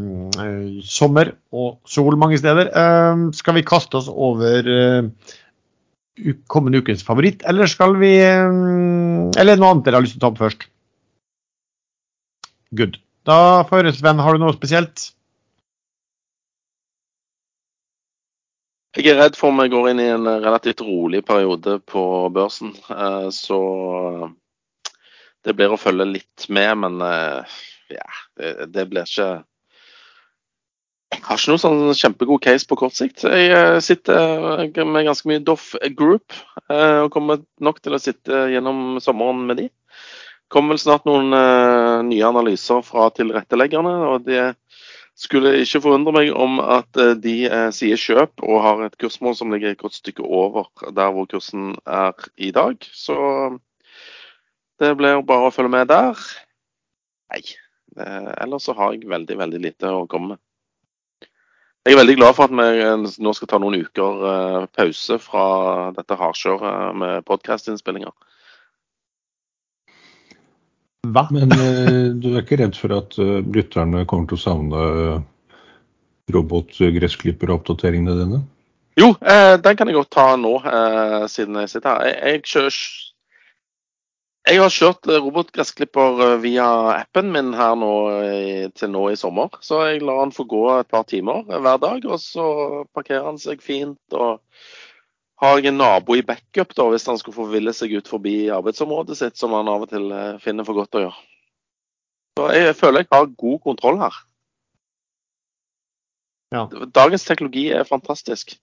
eh, 0.45 0.81
sommer 0.83 1.35
og 1.55 1.79
sol 1.89 2.19
mange 2.19 2.41
steder. 2.41 2.73
Eh, 2.75 3.29
skal 3.39 3.59
vi 3.59 3.67
kaste 3.67 4.01
oss 4.01 4.11
over 4.11 4.71
eh, 4.75 5.37
kommende 6.51 6.81
ukens 6.83 7.05
favoritt, 7.07 7.45
eller 7.49 7.71
skal 7.71 7.97
vi 8.01 8.13
eh, 8.23 8.59
Eller 9.41 9.59
noe 9.61 9.71
annet 9.75 9.87
dere 9.87 10.01
har 10.01 10.05
lyst 10.05 10.17
til 10.17 10.23
å 10.23 10.27
ta 10.27 10.31
opp 10.33 10.43
først? 10.43 10.67
Good. 12.77 13.01
Da 13.27 13.39
får 13.69 13.83
høre, 13.83 13.93
Sven, 13.97 14.21
har 14.23 14.37
du 14.37 14.43
noe 14.43 14.55
spesielt? 14.57 15.11
Jeg 18.97 19.07
er 19.13 19.21
redd 19.21 19.37
for 19.39 19.53
om 19.53 19.61
jeg 19.63 19.71
går 19.71 19.93
inn 19.93 20.01
i 20.03 20.09
en 20.11 20.27
relativt 20.43 20.83
rolig 20.83 21.21
periode 21.27 21.77
på 21.87 22.03
børsen. 22.35 22.73
eh, 22.91 23.29
Så 23.35 23.59
det 25.47 25.55
blir 25.57 25.73
å 25.73 25.81
følge 25.81 26.09
litt 26.09 26.49
med, 26.49 26.73
men 26.83 27.01
eh, 27.07 27.61
ja, 27.95 28.09
det 28.67 28.89
blir 28.91 29.07
ikke 29.07 29.31
Jeg 31.11 31.25
har 31.27 31.41
ikke 31.41 31.51
noen 31.51 31.63
sånn 31.63 31.99
kjempegod 31.99 32.43
case 32.45 32.69
på 32.71 32.79
kort 32.79 32.95
sikt. 32.95 33.25
Jeg 33.27 33.51
eh, 33.51 33.81
sitter 33.83 34.87
med 34.87 35.09
ganske 35.09 35.27
mye 35.31 35.43
Doff 35.43 35.73
Group 35.99 36.35
eh, 36.71 37.01
og 37.03 37.11
kommer 37.15 37.43
nok 37.59 37.81
til 37.83 37.97
å 37.97 38.03
sitte 38.03 38.45
gjennom 38.53 39.01
sommeren 39.03 39.43
med 39.49 39.63
de. 39.63 39.69
kommer 40.51 40.75
vel 40.75 40.83
snart 40.83 41.07
noen 41.07 41.35
eh, 41.35 41.99
nye 42.07 42.27
analyser 42.27 42.83
fra 42.87 43.11
tilretteleggerne. 43.15 43.95
og 44.15 44.27
det 44.27 44.53
skulle 45.21 45.59
ikke 45.61 45.83
forundre 45.85 46.15
meg 46.17 46.31
om 46.33 46.61
at 46.63 47.01
eh, 47.01 47.17
de 47.19 47.35
eh, 47.49 47.71
sier 47.77 48.01
kjøp 48.01 48.45
og 48.47 48.63
har 48.65 48.85
et 48.87 48.97
kursmål 49.01 49.37
som 49.37 49.51
ligger 49.53 49.75
et 49.75 49.81
godt 49.81 49.99
stykke 49.99 50.25
over 50.25 50.71
der 50.97 51.11
hvor 51.15 51.29
kursen 51.31 51.75
er 51.85 52.15
i 52.41 52.53
dag. 52.57 52.79
Så 52.81 53.17
det 54.81 54.95
blir 54.97 55.21
bare 55.27 55.51
å 55.51 55.55
følge 55.55 55.75
med 55.75 55.91
der. 55.93 56.23
Nei. 57.35 57.43
Eh, 57.99 58.31
ellers 58.41 58.69
så 58.69 58.77
har 58.79 58.95
jeg 58.95 59.11
veldig, 59.11 59.37
veldig 59.43 59.61
lite 59.67 59.93
å 59.93 60.07
komme 60.11 60.35
med. 60.35 60.43
Jeg 61.89 61.95
er 61.95 62.01
veldig 62.03 62.17
glad 62.19 62.37
for 62.37 62.45
at 62.45 62.53
vi 62.53 63.23
nå 63.25 63.33
skal 63.37 63.49
ta 63.49 63.59
noen 63.63 63.79
uker 63.81 64.25
eh, 64.31 64.65
pause 64.77 65.17
fra 65.23 65.45
dette 65.97 66.19
hardkjøret 66.21 66.99
med 67.01 67.25
podkastinnspillinger. 67.29 68.13
Hva? 71.09 71.25
Men 71.33 71.57
eh, 71.57 72.13
du 72.21 72.35
er 72.35 72.43
ikke 72.43 72.61
redd 72.61 72.77
for 72.77 72.93
at 72.99 73.17
eh, 73.17 73.41
lytterne 73.49 74.05
kommer 74.05 74.29
til 74.29 74.37
å 74.37 74.43
savne 74.45 74.85
uh, 74.85 75.23
robotgressklipperoppdateringene 76.37 78.19
dine? 78.19 78.43
Jo, 79.01 79.15
eh, 79.21 79.57
den 79.63 79.77
kan 79.77 79.89
jeg 79.89 79.97
godt 79.97 80.11
ta 80.13 80.27
nå, 80.37 80.57
eh, 80.67 81.25
siden 81.31 81.57
jeg 81.63 81.71
sitter 81.73 81.95
her. 81.95 82.07
Jeg, 82.11 82.19
jeg, 82.27 82.43
kjører, 82.53 82.79
jeg 84.49 84.61
har 84.63 84.73
kjørt 84.73 85.09
eh, 85.11 85.21
robotgressklipper 85.21 86.23
eh, 86.25 86.37
via 86.43 86.67
appen 86.95 87.33
min 87.35 87.53
her 87.55 87.75
nå 87.79 87.93
til 88.77 88.93
nå 88.93 89.07
i 89.13 89.19
sommer. 89.21 89.53
Så 89.65 89.83
jeg 89.87 90.05
lar 90.05 90.23
den 90.25 90.35
få 90.37 90.47
gå 90.49 90.63
et 90.79 90.91
par 90.91 91.05
timer 91.11 91.45
eh, 91.49 91.61
hver 91.61 91.83
dag, 91.83 92.07
og 92.07 92.23
så 92.23 92.47
parkerer 92.97 93.29
han 93.29 93.41
seg 93.41 93.63
fint. 93.65 94.01
og 94.13 94.41
har 95.41 95.57
jeg 95.57 95.71
en 95.71 95.79
nabo 95.81 96.17
i 96.19 96.25
backup 96.27 96.75
da, 96.77 96.85
hvis 96.93 97.07
han 97.09 97.19
skulle 97.21 97.39
forville 97.39 97.73
seg 97.73 97.95
ut 97.97 98.09
forbi 98.11 98.51
arbeidsområdet 98.53 99.17
sitt, 99.17 99.39
som 99.41 99.55
han 99.57 99.71
av 99.73 99.87
og 99.87 99.93
til 99.93 100.11
eh, 100.13 100.41
finner 100.43 100.67
for 100.69 100.77
godt 100.77 100.99
å 100.99 101.05
gjøre. 101.07 101.23
Så 102.37 102.49
jeg 102.57 102.75
føler 102.77 103.05
jeg 103.05 103.13
har 103.15 103.31
god 103.45 103.63
kontroll 103.65 104.01
her. 104.03 104.19
Ja. 106.53 106.67
Dagens 106.93 107.25
teknologi 107.25 107.71
er 107.73 107.89
fantastisk. 107.89 108.57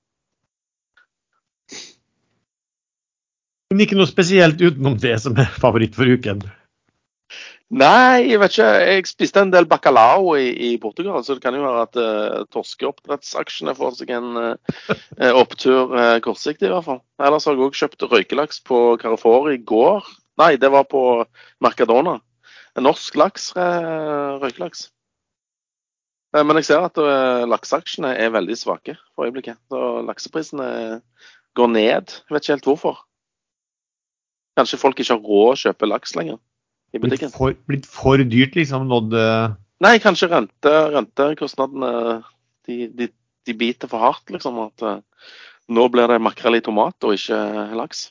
Men 3.72 3.84
ikke 3.84 3.98
noe 4.00 4.08
spesielt 4.08 4.62
utenom 4.64 4.96
det 5.02 5.18
som 5.20 5.36
er 5.40 5.50
favoritt 5.60 5.98
for 5.98 6.08
uken. 6.08 6.46
Nei, 7.68 8.30
jeg 8.30 8.40
vet 8.40 8.54
ikke. 8.54 8.68
Jeg 8.88 9.08
spiste 9.10 9.42
en 9.44 9.50
del 9.52 9.66
bacalao 9.68 10.38
i, 10.40 10.54
i 10.70 10.78
Portugal, 10.80 11.20
så 11.24 11.36
det 11.36 11.44
kan 11.44 11.56
jo 11.58 11.66
være 11.66 11.82
at 11.84 11.98
uh, 12.00 12.46
torskeoppdrettsaksjene 12.56 13.74
får 13.76 13.98
seg 13.98 14.14
en 14.16 14.30
uh, 14.40 15.34
opptur 15.36 15.92
uh, 15.92 16.16
kortsiktig, 16.24 16.70
i 16.70 16.72
hvert 16.72 16.88
fall. 16.88 17.02
Ellers 17.20 17.48
har 17.48 17.58
jeg 17.58 17.66
òg 17.66 17.76
kjøpt 17.76 18.06
røykelaks 18.08 18.62
på 18.70 18.80
Carrefour 19.02 19.50
i 19.52 19.60
går. 19.60 20.08
Nei, 20.40 20.54
det 20.62 20.72
var 20.72 20.88
på 20.88 21.02
Mercadona. 21.66 22.22
Norsk 22.80 23.20
laks, 23.20 23.50
uh, 23.60 24.40
røykelaks. 24.40 24.88
Men 26.38 26.60
jeg 26.60 26.68
ser 26.68 26.84
at 26.86 27.00
lakseaksjene 27.50 28.12
er 28.20 28.34
veldig 28.36 28.56
svake 28.60 28.98
for 29.16 29.26
øyeblikket. 29.26 29.58
Så 29.72 29.80
lakseprisene 30.06 30.68
går 31.58 31.72
ned. 31.72 32.12
Jeg 32.28 32.36
vet 32.36 32.44
ikke 32.44 32.54
helt 32.54 32.68
hvorfor. 32.68 33.00
Kanskje 34.58 34.80
folk 34.82 35.00
ikke 35.00 35.14
har 35.16 35.24
råd 35.24 35.54
å 35.54 35.60
kjøpe 35.64 35.90
laks 35.90 36.16
lenger 36.18 36.38
i 36.38 37.00
Blitt 37.00 37.12
butikken. 37.14 37.34
for, 37.36 37.56
blitt 37.70 37.88
for 37.90 38.24
dyrt, 38.24 38.58
liksom. 38.58 38.88
Nådd 38.90 39.16
eh, 39.18 39.56
Nei, 39.86 39.98
kanskje 40.02 40.32
rente, 40.32 40.74
rentekostnadene 40.96 41.92
de, 42.66 42.88
de, 42.98 43.10
de 43.46 43.56
biter 43.58 43.92
for 43.92 44.02
hardt, 44.02 44.32
liksom. 44.34 44.58
At 44.66 44.86
eh, 44.86 45.00
nå 45.70 45.88
blir 45.94 46.10
det 46.10 46.22
makrell 46.24 46.58
i 46.58 46.64
tomat 46.66 46.98
og 47.06 47.18
ikke 47.18 47.38
laks. 47.78 48.08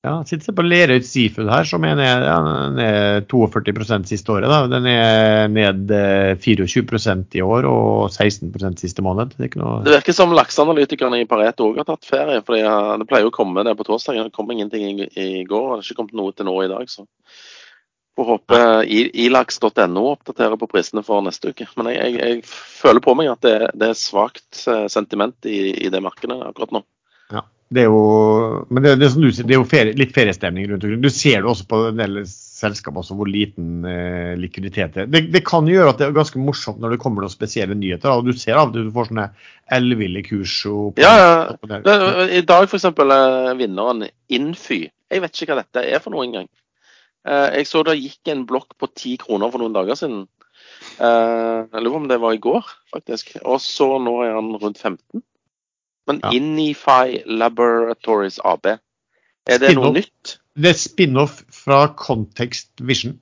Ja, 0.00 0.14
sitter 0.24 0.54
på 0.56 0.64
Lerøy 0.64 1.02
Seafood 1.04 1.50
her, 1.52 1.66
som 1.68 1.84
er 1.84 1.98
ned, 1.98 2.22
ja, 2.24 2.36
er 2.80 3.24
42 3.28 3.98
siste 4.08 4.32
året. 4.32 4.48
Da. 4.48 4.62
Den 4.72 4.86
er 4.88 5.50
ned 5.52 5.92
eh, 5.92 6.38
24 6.40 7.16
i 7.36 7.42
år 7.44 7.68
og 7.68 8.08
16 8.08 8.78
siste 8.80 9.04
måned. 9.04 9.34
Det, 9.36 9.50
noe... 9.60 9.82
Det 9.84 9.98
virker 9.98 10.16
som 10.16 10.32
lakseanalytikerne 10.32 11.20
i 11.20 11.28
Pareto 11.28 11.68
òg 11.68 11.82
har 11.82 11.88
tatt 11.90 12.08
ferie. 12.08 12.40
for 12.40 12.56
Det 12.56 13.08
pleier 13.10 13.28
jo 13.28 13.34
å 13.34 13.36
komme 13.42 13.66
det 13.68 13.76
på 13.76 13.84
torsdag. 13.90 14.22
Det 14.24 14.32
kom 14.32 14.48
ingenting 14.56 15.04
i, 15.04 15.10
i 15.12 15.44
går. 15.44 15.68
Det 15.68 15.76
har 15.76 15.84
ikke 15.84 16.00
kommet 16.00 16.16
noe 16.22 16.32
til 16.32 16.48
nå 16.48 16.56
i 16.64 16.72
dag. 16.72 16.88
så 16.88 17.04
Får 18.16 18.32
håpe 18.32 18.64
ilaks.no 18.88 20.08
oppdaterer 20.14 20.56
på 20.56 20.72
prisene 20.72 21.04
for 21.04 21.20
neste 21.28 21.52
uke. 21.52 21.68
Men 21.76 21.92
jeg, 21.92 22.16
jeg, 22.16 22.40
jeg 22.40 22.48
føler 22.48 23.04
på 23.04 23.18
meg 23.20 23.34
at 23.36 23.44
det, 23.44 23.56
det 23.76 23.92
er 23.92 24.00
svakt 24.00 24.64
eh, 24.64 24.86
sentiment 24.88 25.36
i, 25.44 25.74
i 25.76 25.92
det 25.92 26.00
markedet 26.08 26.40
akkurat 26.48 26.78
nå. 26.80 26.86
Ja, 27.36 27.44
det 27.70 27.84
er 27.84 27.86
jo, 27.86 27.98
men 28.66 28.82
det, 28.82 28.96
det, 28.98 29.08
som 29.12 29.22
du 29.22 29.28
sier, 29.30 29.46
det 29.46 29.54
er 29.54 29.60
jo 29.60 29.66
ferie, 29.70 29.94
litt 29.94 30.14
feriestemning 30.14 30.66
rundt 30.66 30.82
omkring. 30.82 31.02
Du 31.04 31.12
ser 31.14 31.44
det 31.44 31.50
også 31.52 31.68
på 31.70 31.78
en 31.92 32.00
del 32.00 32.16
selskap 32.26 32.96
også, 32.98 33.14
hvor 33.14 33.30
liten 33.30 33.84
eh, 33.86 34.32
likviditet 34.38 34.96
det 34.96 35.04
er. 35.04 35.10
Det, 35.12 35.20
det 35.36 35.44
kan 35.46 35.68
gjøre 35.70 35.92
at 35.92 36.00
det 36.00 36.08
er 36.08 36.16
ganske 36.16 36.42
morsomt 36.42 36.80
når 36.82 36.96
det 36.96 37.00
kommer 37.04 37.22
noen 37.22 37.32
spesielle 37.32 37.76
nyheter. 37.78 38.10
og 38.10 38.26
Du 38.26 38.34
ser 38.34 38.58
av 38.58 38.72
og 38.72 38.74
til 38.74 38.88
du 38.88 38.94
får 38.96 39.12
sånne 39.12 39.28
elleville 39.78 40.24
kurs. 40.26 40.56
Og, 40.66 40.98
ja, 40.98 41.14
ja. 41.22 41.78
I 42.26 42.42
dag 42.50 42.66
f.eks. 42.66 42.88
vinneren 43.62 44.08
Infy. 44.34 44.82
Jeg 45.10 45.22
vet 45.22 45.38
ikke 45.38 45.54
hva 45.54 45.62
dette 45.62 45.86
er 45.86 46.02
for 46.02 46.16
noe 46.16 46.26
engang. 46.26 46.50
Eh, 47.22 47.48
jeg 47.60 47.70
så 47.70 47.86
det 47.86 48.00
gikk 48.00 48.34
en 48.34 48.44
blokk 48.50 48.74
på 48.82 48.90
ti 48.98 49.14
kroner 49.22 49.54
for 49.54 49.62
noen 49.62 49.78
dager 49.78 49.98
siden. 50.02 50.26
Eh, 50.98 51.58
jeg 51.70 51.86
lurer 51.86 51.94
på 51.94 52.02
om 52.02 52.10
det 52.10 52.22
var 52.26 52.34
i 52.34 52.42
går, 52.50 52.76
faktisk. 52.90 53.36
Og 53.44 53.62
så 53.62 53.92
nå 54.02 54.20
er 54.26 54.34
han 54.34 54.56
rundt 54.58 54.82
15. 54.82 55.22
Men 56.10 56.18
ja. 56.24 56.32
Inify 56.34 57.20
Laboratories 57.30 58.40
AB, 58.42 58.66
er 59.46 59.60
det 59.62 59.76
noe 59.78 59.92
nytt? 59.94 60.40
Det 60.58 60.72
er 60.72 60.78
spin-off 60.78 61.44
fra 61.54 61.84
Context 61.94 62.72
Vision. 62.82 63.14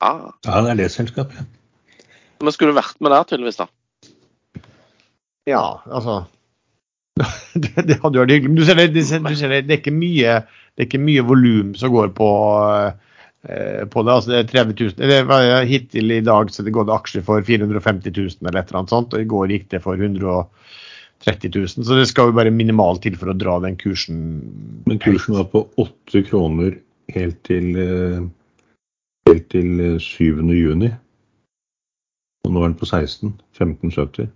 Ah. 0.00 0.30
Ja, 0.46 0.62
det 0.64 0.72
er 0.72 0.78
det 0.80 0.86
selskapet. 0.94 1.44
Men 2.40 2.54
skulle 2.56 2.72
du 2.72 2.78
vært 2.78 2.96
med 3.04 3.12
der, 3.12 3.26
tydeligvis, 3.28 3.60
da? 3.60 3.68
Ja, 5.46 5.82
altså 5.84 6.24
det, 7.62 7.74
det, 7.84 7.98
hadde 8.00 8.22
vært 8.22 8.32
hyggelig. 8.32 8.52
Men 8.54 8.60
du 8.60 8.64
ser, 8.64 8.80
det, 8.80 8.88
du 8.96 9.36
ser 9.36 9.52
det, 9.52 9.60
det, 9.68 9.76
er 9.76 9.82
ikke 9.82 9.94
mye, 9.96 10.38
det 10.80 10.88
mye 11.00 11.24
volum 11.24 11.76
som 11.76 11.92
går 11.92 12.10
på, 12.16 12.30
eh, 13.44 13.84
på 13.92 14.06
det. 14.08 14.16
Altså 14.16 14.32
det 14.32 14.40
er 14.40 14.50
30 14.52 14.80
000. 14.80 15.04
Eller, 15.04 15.68
hittil 15.68 16.16
i 16.16 16.24
dag 16.24 16.52
så 16.52 16.64
det 16.64 16.74
gått 16.76 16.92
aksjer 16.96 17.24
for 17.28 17.44
450 17.44 18.16
000 18.16 18.48
eller 18.48 18.60
et 18.60 18.72
eller 18.72 18.82
annet 18.82 18.96
sånt. 18.96 19.12
Og 19.12 19.20
i 19.20 19.30
går 19.36 19.52
gikk 19.52 19.68
det 19.76 19.84
for 19.84 20.00
100 20.00 20.48
30 21.26 21.50
000. 21.58 21.68
Så 21.68 21.98
det 21.98 22.06
skal 22.06 22.30
jo 22.30 22.36
bare 22.36 22.54
minimalt 22.54 23.02
til 23.02 23.16
for 23.18 23.32
å 23.32 23.36
dra 23.36 23.58
den 23.64 23.76
kursen. 23.80 24.18
Men 24.86 25.00
kursen 25.02 25.36
var 25.38 25.48
på 25.50 25.64
8 25.82 26.22
kroner 26.28 26.78
helt 27.14 27.40
til, 27.46 27.72
eh, 27.82 28.22
helt 29.28 29.48
til 29.50 29.98
7. 30.00 30.40
Eh, 30.50 30.54
juni. 30.54 30.92
Og 32.46 32.52
nå 32.54 32.62
er 32.62 32.70
den 32.70 32.78
på 32.78 32.86
16. 32.86 33.34
1570. 33.58 34.30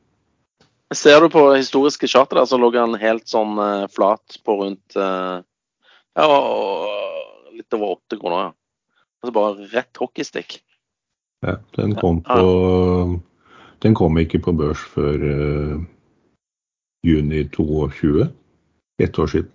Ser 0.92 1.20
du 1.20 1.28
på 1.30 1.44
historiske 1.54 2.08
charter, 2.10 2.42
så 2.44 2.58
lå 2.58 2.72
den 2.74 2.96
helt 2.98 3.28
sånn 3.30 3.54
uh, 3.62 3.86
flat 3.86 4.40
på 4.42 4.56
rundt 4.58 4.96
ja, 4.98 6.26
litt 7.54 7.76
over 7.78 7.92
8 7.94 8.18
kroner. 8.18 8.48
ja. 8.48 8.50
Altså 9.22 9.34
bare 9.36 9.68
rett 9.70 10.00
hockeystikk. 10.00 10.58
Ja, 11.46 11.60
den 11.76 11.94
kom 11.94 12.18
på 12.24 13.20
Den 13.80 13.94
kom 13.94 14.18
ikke 14.18 14.42
på 14.44 14.52
børs 14.52 14.82
før 14.92 15.22
uh, 15.24 15.78
juni 17.06 17.44
22. 17.54 18.26
Ett 19.00 19.18
år 19.18 19.30
siden. 19.32 19.52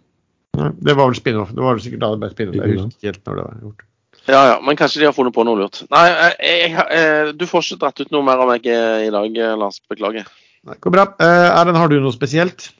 Ja, 0.56 0.72
det 0.72 0.96
var 0.96 1.10
vel 1.12 1.18
spin-off. 1.18 1.52
Det 1.52 1.62
var 1.62 1.76
vel 1.76 1.84
sikkert 1.84 2.02
da 2.02 2.14
det 2.14 2.22
ble 2.24 2.32
spin-off. 2.32 2.56
Jeg 2.56 2.78
husker 2.78 2.96
ikke 2.96 3.12
helt 3.12 3.28
når 3.28 3.38
det 3.40 3.46
var 3.46 3.60
gjort. 3.66 3.86
Ja, 4.26 4.40
ja, 4.50 4.56
men 4.64 4.78
kanskje 4.80 5.04
de 5.04 5.10
har 5.10 5.14
funnet 5.14 5.36
på 5.36 5.44
noe 5.46 5.60
lurt. 5.60 5.84
Nei, 5.92 6.06
jeg, 6.10 6.72
jeg, 6.72 7.36
du 7.38 7.44
får 7.50 7.68
ikke 7.68 7.82
dratt 7.84 8.00
ut 8.02 8.16
noe 8.16 8.26
mer 8.26 8.42
av 8.42 8.50
meg 8.50 8.66
i 8.66 9.12
dag, 9.14 9.38
Lars. 9.60 9.78
Beklager. 9.92 10.26
Nei, 10.66 10.78
går 10.82 10.96
bra. 10.96 11.04
Erlend, 11.22 11.78
har 11.78 11.92
du 11.92 12.00
noe 12.00 12.16
spesielt? 12.16 12.72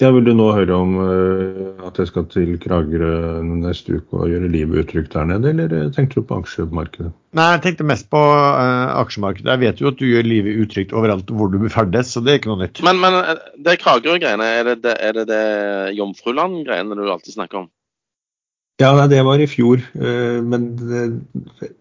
Ja, 0.00 0.08
Vil 0.16 0.24
du 0.24 0.30
nå 0.32 0.46
høre 0.56 0.76
om 0.80 0.94
uh, 0.96 1.72
at 1.84 1.98
jeg 2.00 2.08
skal 2.08 2.24
til 2.32 2.54
Kragerø 2.62 3.42
neste 3.44 3.98
uke 3.98 4.22
og 4.22 4.30
gjøre 4.32 4.48
livet 4.48 4.86
utrygt 4.86 5.12
der 5.12 5.26
nede, 5.28 5.50
eller 5.52 5.74
eh, 5.76 5.90
tenkte 5.92 6.22
du 6.22 6.26
på 6.28 6.38
aksjemarkedet? 6.40 7.10
Nei, 7.36 7.48
jeg 7.52 7.62
tenkte 7.66 7.86
mest 7.90 8.08
på 8.12 8.20
uh, 8.20 8.94
aksjemarkedet. 8.96 9.50
Jeg 9.52 9.60
vet 9.60 9.82
jo 9.82 9.90
at 9.92 9.98
du 10.00 10.06
gjør 10.08 10.24
livet 10.24 10.62
utrygt 10.64 10.94
overalt 10.96 11.28
hvor 11.28 11.52
du 11.52 11.58
ferdes, 11.68 12.14
så 12.14 12.24
det 12.24 12.32
er 12.32 12.40
ikke 12.40 12.52
noe 12.54 12.62
nytt. 12.62 12.80
Men, 12.86 13.02
men 13.02 13.18
det 13.60 13.76
Kragerø-greiene, 13.82 14.48
er 14.60 14.70
det 14.70 14.78
det, 14.86 14.96
det, 15.18 15.26
det 15.28 15.44
Jomfruland-greiene 15.98 16.96
du 16.96 17.04
alltid 17.04 17.36
snakker 17.36 17.66
om? 17.66 17.68
Ja, 18.80 18.94
det 19.12 19.20
var 19.26 19.42
i 19.42 19.48
fjor. 19.50 19.82
Men 19.92 20.70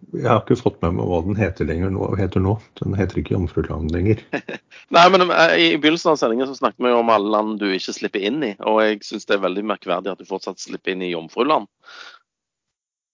jeg 0.09 0.25
har 0.25 0.41
ikke 0.41 0.57
fått 0.57 0.79
med 0.81 0.95
meg 0.97 1.05
hva 1.05 1.19
den 1.25 1.37
heter 1.37 1.67
lenger 1.69 1.91
nå. 1.93 2.07
heter 2.17 2.41
nå. 2.41 2.55
Den 2.79 2.95
heter 2.97 3.19
ikke 3.21 3.35
Jomfruland 3.35 3.91
lenger. 3.93 4.21
Nei, 4.95 5.03
men 5.13 5.25
eh, 5.29 5.53
I 5.53 5.67
begynnelsen 5.77 6.13
av 6.13 6.19
sendingen 6.21 6.49
så 6.49 6.55
snakket 6.57 6.81
vi 6.81 6.93
om 6.97 7.11
alle 7.13 7.29
land 7.29 7.59
du 7.61 7.67
ikke 7.69 7.93
slipper 7.93 8.23
inn 8.25 8.41
i. 8.45 8.53
Og 8.65 8.79
jeg 8.81 9.03
syns 9.05 9.29
det 9.29 9.37
er 9.37 9.43
veldig 9.43 9.65
merkverdig 9.69 10.13
at 10.13 10.21
du 10.21 10.29
fortsatt 10.29 10.61
slipper 10.61 10.95
inn 10.95 11.05
i 11.05 11.11
Jomfruland. 11.11 11.69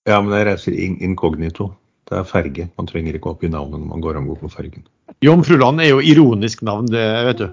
Ja, 0.07 0.21
men 0.21 0.31
jeg 0.37 0.47
reiser 0.47 0.77
inkognito. 0.77 1.73
Det 2.07 2.19
er 2.21 2.29
ferge. 2.29 2.69
Man 2.79 2.87
trenger 2.87 3.17
ikke 3.17 3.33
opp 3.33 3.43
i 3.43 3.51
navnet 3.51 3.81
når 3.81 3.91
man 3.91 4.05
går 4.05 4.21
om 4.21 4.29
bord 4.29 4.43
på 4.45 4.53
fergen. 4.53 4.85
Jomfruland 5.25 5.83
er 5.83 5.91
jo 5.91 6.03
ironisk 6.05 6.63
navn, 6.65 6.87
det 6.93 7.03
vet 7.27 7.43
du. 7.43 7.49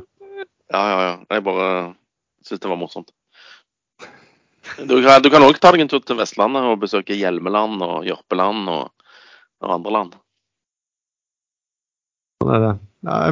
Ja, 0.70 0.82
ja, 0.86 1.00
ja. 1.08 1.14
Jeg 1.34 1.44
bare 1.48 1.68
syns 2.46 2.62
det 2.62 2.70
var 2.70 2.78
morsomt. 2.78 3.10
Du 4.88 4.98
kan 5.04 5.44
òg 5.44 5.58
ta 5.60 5.72
deg 5.74 5.84
en 5.84 5.90
tur 5.92 6.00
til 6.06 6.16
Vestlandet 6.18 6.64
og 6.64 6.80
besøke 6.82 7.16
Hjelmeland 7.18 7.82
og 7.84 8.06
Jørpeland 8.08 8.70
og 8.72 8.90
og 9.62 9.76
andre 9.76 9.94
land. 9.98 10.16
Sånn 12.42 12.56
er 12.56 12.64
det. 12.66 12.74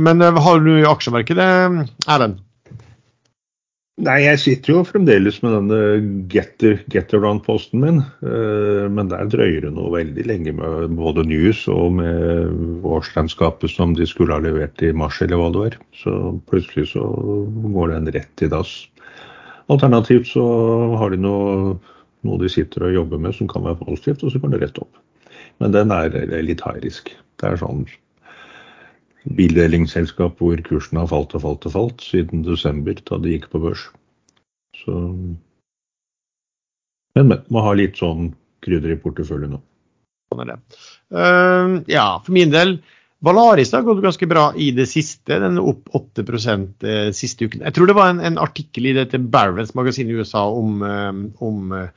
Men 0.06 0.22
eh, 0.22 0.44
har 0.46 0.62
du 0.62 0.70
i 0.76 0.86
aksjemarkedet, 0.86 1.50
Erlend? 2.10 2.40
Nei, 4.00 4.14
jeg 4.24 4.38
sitter 4.40 4.72
jo 4.72 4.82
fremdeles 4.88 5.42
med 5.44 5.52
denne 5.52 5.78
Getter, 6.32 6.78
Getteround-posten 6.92 7.82
min. 7.82 7.98
Eh, 8.24 8.86
men 8.88 9.10
der 9.10 9.28
drøyer 9.28 9.66
det 9.66 9.74
noe 9.76 9.92
veldig 9.92 10.24
lenge 10.30 10.54
med 10.56 10.94
både 10.96 11.26
News 11.28 11.66
og 11.68 11.98
med 11.98 12.86
årsregnskapet 12.88 13.74
som 13.74 13.92
de 13.98 14.08
skulle 14.08 14.38
ha 14.38 14.40
levert 14.42 14.80
i 14.86 14.94
mars, 14.96 15.20
eller 15.20 15.42
hva 15.42 15.50
det 15.52 15.66
var. 15.66 15.76
Så 16.00 16.16
plutselig 16.48 16.94
så 16.94 17.04
går 17.76 17.92
den 17.96 18.10
rett 18.16 18.46
i 18.46 18.50
dass. 18.50 18.78
Alternativt 19.70 20.32
så 20.32 20.44
har 20.98 21.12
de 21.12 21.20
noe, 21.22 21.76
noe 22.26 22.42
de 22.42 22.50
sitter 22.50 22.88
og 22.88 22.96
jobber 22.96 23.22
med 23.22 23.36
som 23.36 23.48
kan 23.50 23.64
være 23.66 23.80
positivt, 23.84 24.24
og 24.24 24.32
så 24.32 24.42
går 24.42 24.54
det 24.54 24.62
rett 24.64 24.80
opp. 24.82 24.98
Men 25.62 25.74
den 25.76 25.92
er 25.94 26.16
litt 26.42 26.64
high. 26.64 26.80
Det 27.40 27.46
er 27.46 27.60
sånn 27.60 27.84
bildelingsselskap 29.36 30.38
hvor 30.40 30.60
kursen 30.64 30.98
har 31.00 31.10
falt 31.10 31.34
og 31.36 31.44
falt 31.44 31.66
og 31.68 31.74
falt 31.74 32.04
siden 32.04 32.44
desember, 32.46 32.96
da 33.06 33.18
det 33.20 33.36
gikk 33.36 33.50
på 33.52 33.62
børs. 33.62 33.86
Så 34.80 34.96
Men, 37.16 37.26
men. 37.26 37.40
Må 37.50 37.62
ha 37.66 37.74
litt 37.74 37.98
sånn 37.98 38.30
krydder 38.64 38.94
i 38.94 39.00
porteføljen 39.02 39.56
nå. 39.56 39.60
Uh, 41.10 41.82
ja, 41.90 42.20
for 42.22 42.30
min 42.32 42.52
del 42.54 42.76
Valaris 43.20 43.72
har 43.72 43.82
gått 43.84 44.02
ganske 44.02 44.26
bra 44.26 44.46
i 44.56 44.70
det 44.72 44.86
siste. 44.88 45.36
Den 45.42 45.58
er 45.60 45.66
opp 45.72 45.90
8 45.96 46.24
eh, 46.24 47.10
siste 47.16 47.44
uken. 47.44 47.64
Jeg 47.66 47.76
tror 47.76 47.90
det 47.90 47.96
var 47.98 48.12
en, 48.12 48.22
en 48.24 48.38
artikkel 48.40 48.88
i 48.88 48.94
dette 48.96 49.20
Barents 49.20 49.74
magasin 49.76 50.08
i 50.08 50.16
USA 50.16 50.46
om, 50.48 50.80
um, 50.80 51.26
om 51.44 51.74
uh, 51.76 51.90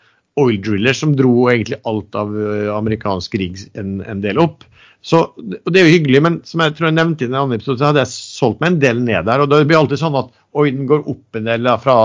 oil 0.44 0.60
drillers 0.62 1.00
som 1.00 1.16
dro 1.16 1.48
egentlig 1.52 1.80
alt 1.88 2.16
av 2.20 2.34
eh, 2.36 2.68
amerikansk 2.76 3.38
rigg 3.40 3.62
en, 3.80 4.02
en, 4.02 4.24
del 4.24 4.42
opp. 4.44 4.66
Så, 5.04 5.22
og 5.38 5.72
Det 5.72 5.80
er 5.80 5.88
jo 5.88 5.96
hyggelig, 5.96 6.24
men 6.26 6.42
som 6.48 6.64
jeg 6.64 6.76
tror 6.76 6.90
jeg 6.90 6.98
nevnte 6.98 7.26
i 7.26 7.32
den 7.32 7.40
andre 7.40 7.60
episoden, 7.60 7.80
så 7.80 7.92
hadde 7.92 8.04
jeg 8.04 8.16
solgt 8.18 8.60
meg 8.60 8.74
en 8.74 8.82
del 8.84 9.02
ned 9.08 9.30
der. 9.30 9.44
og 9.44 9.52
Det 9.52 9.64
blir 9.70 9.80
alltid 9.80 10.04
sånn 10.04 10.20
at 10.20 10.32
oi, 10.60 10.68
den 10.72 10.90
går 10.92 11.08
opp 11.12 11.40
en 11.40 11.48
del 11.48 11.72
fra 11.84 11.98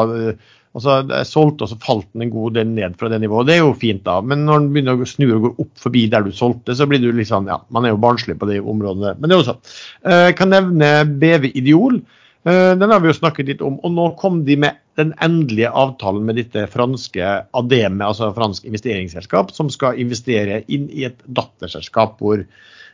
eh, 0.74 0.82
så 0.84 0.98
solgte, 1.28 1.64
og 1.64 1.72
så 1.72 1.80
falt 1.84 2.08
den 2.12 2.26
en 2.26 2.34
god 2.34 2.58
del 2.58 2.68
ned 2.74 2.98
fra 3.00 3.10
det 3.12 3.22
nivået. 3.22 3.48
Det 3.48 3.56
er 3.56 3.64
jo 3.64 3.72
fint, 3.78 4.04
da. 4.06 4.18
Men 4.20 4.44
når 4.48 4.62
den 4.62 4.70
begynner 4.74 5.00
å 5.00 5.08
snu 5.08 5.26
og 5.30 5.46
gå 5.46 5.54
opp 5.64 5.72
forbi 5.86 6.06
der 6.12 6.26
du 6.26 6.30
solgte, 6.34 6.76
så 6.76 6.88
blir 6.90 7.02
du 7.02 7.24
sånn 7.24 7.50
Ja, 7.50 7.62
man 7.74 7.86
er 7.86 7.94
jo 7.94 8.02
barnslig 8.02 8.38
på 8.40 8.50
de 8.50 8.60
områdene. 8.60 9.16
Men 9.18 9.28
det 9.28 9.36
er 9.36 9.42
jo 9.42 9.50
sånn. 9.50 9.66
Jeg 10.14 10.38
kan 10.38 10.54
nevne 10.54 10.92
BV 11.18 11.52
Ideol. 11.54 12.02
Eh, 12.48 12.74
den 12.78 12.90
har 12.90 13.00
vi 13.02 13.10
jo 13.10 13.16
snakket 13.16 13.50
litt 13.50 13.62
om. 13.64 13.78
og 13.84 13.94
Nå 13.94 14.10
kom 14.20 14.42
de 14.46 14.56
med 14.60 14.78
den 14.98 15.12
endelige 15.24 15.70
avtalen 15.74 16.24
med 16.26 16.38
dette 16.38 16.66
franske 16.70 17.26
Ademe, 17.56 18.06
altså 18.06 18.30
fransk 18.34 18.66
investeringsselskap, 18.68 19.52
som 19.54 19.70
skal 19.72 19.98
investere 20.00 20.62
inn 20.66 20.88
i 20.90 21.06
et 21.08 21.18
datterselskap 21.26 22.18
hvor 22.22 22.44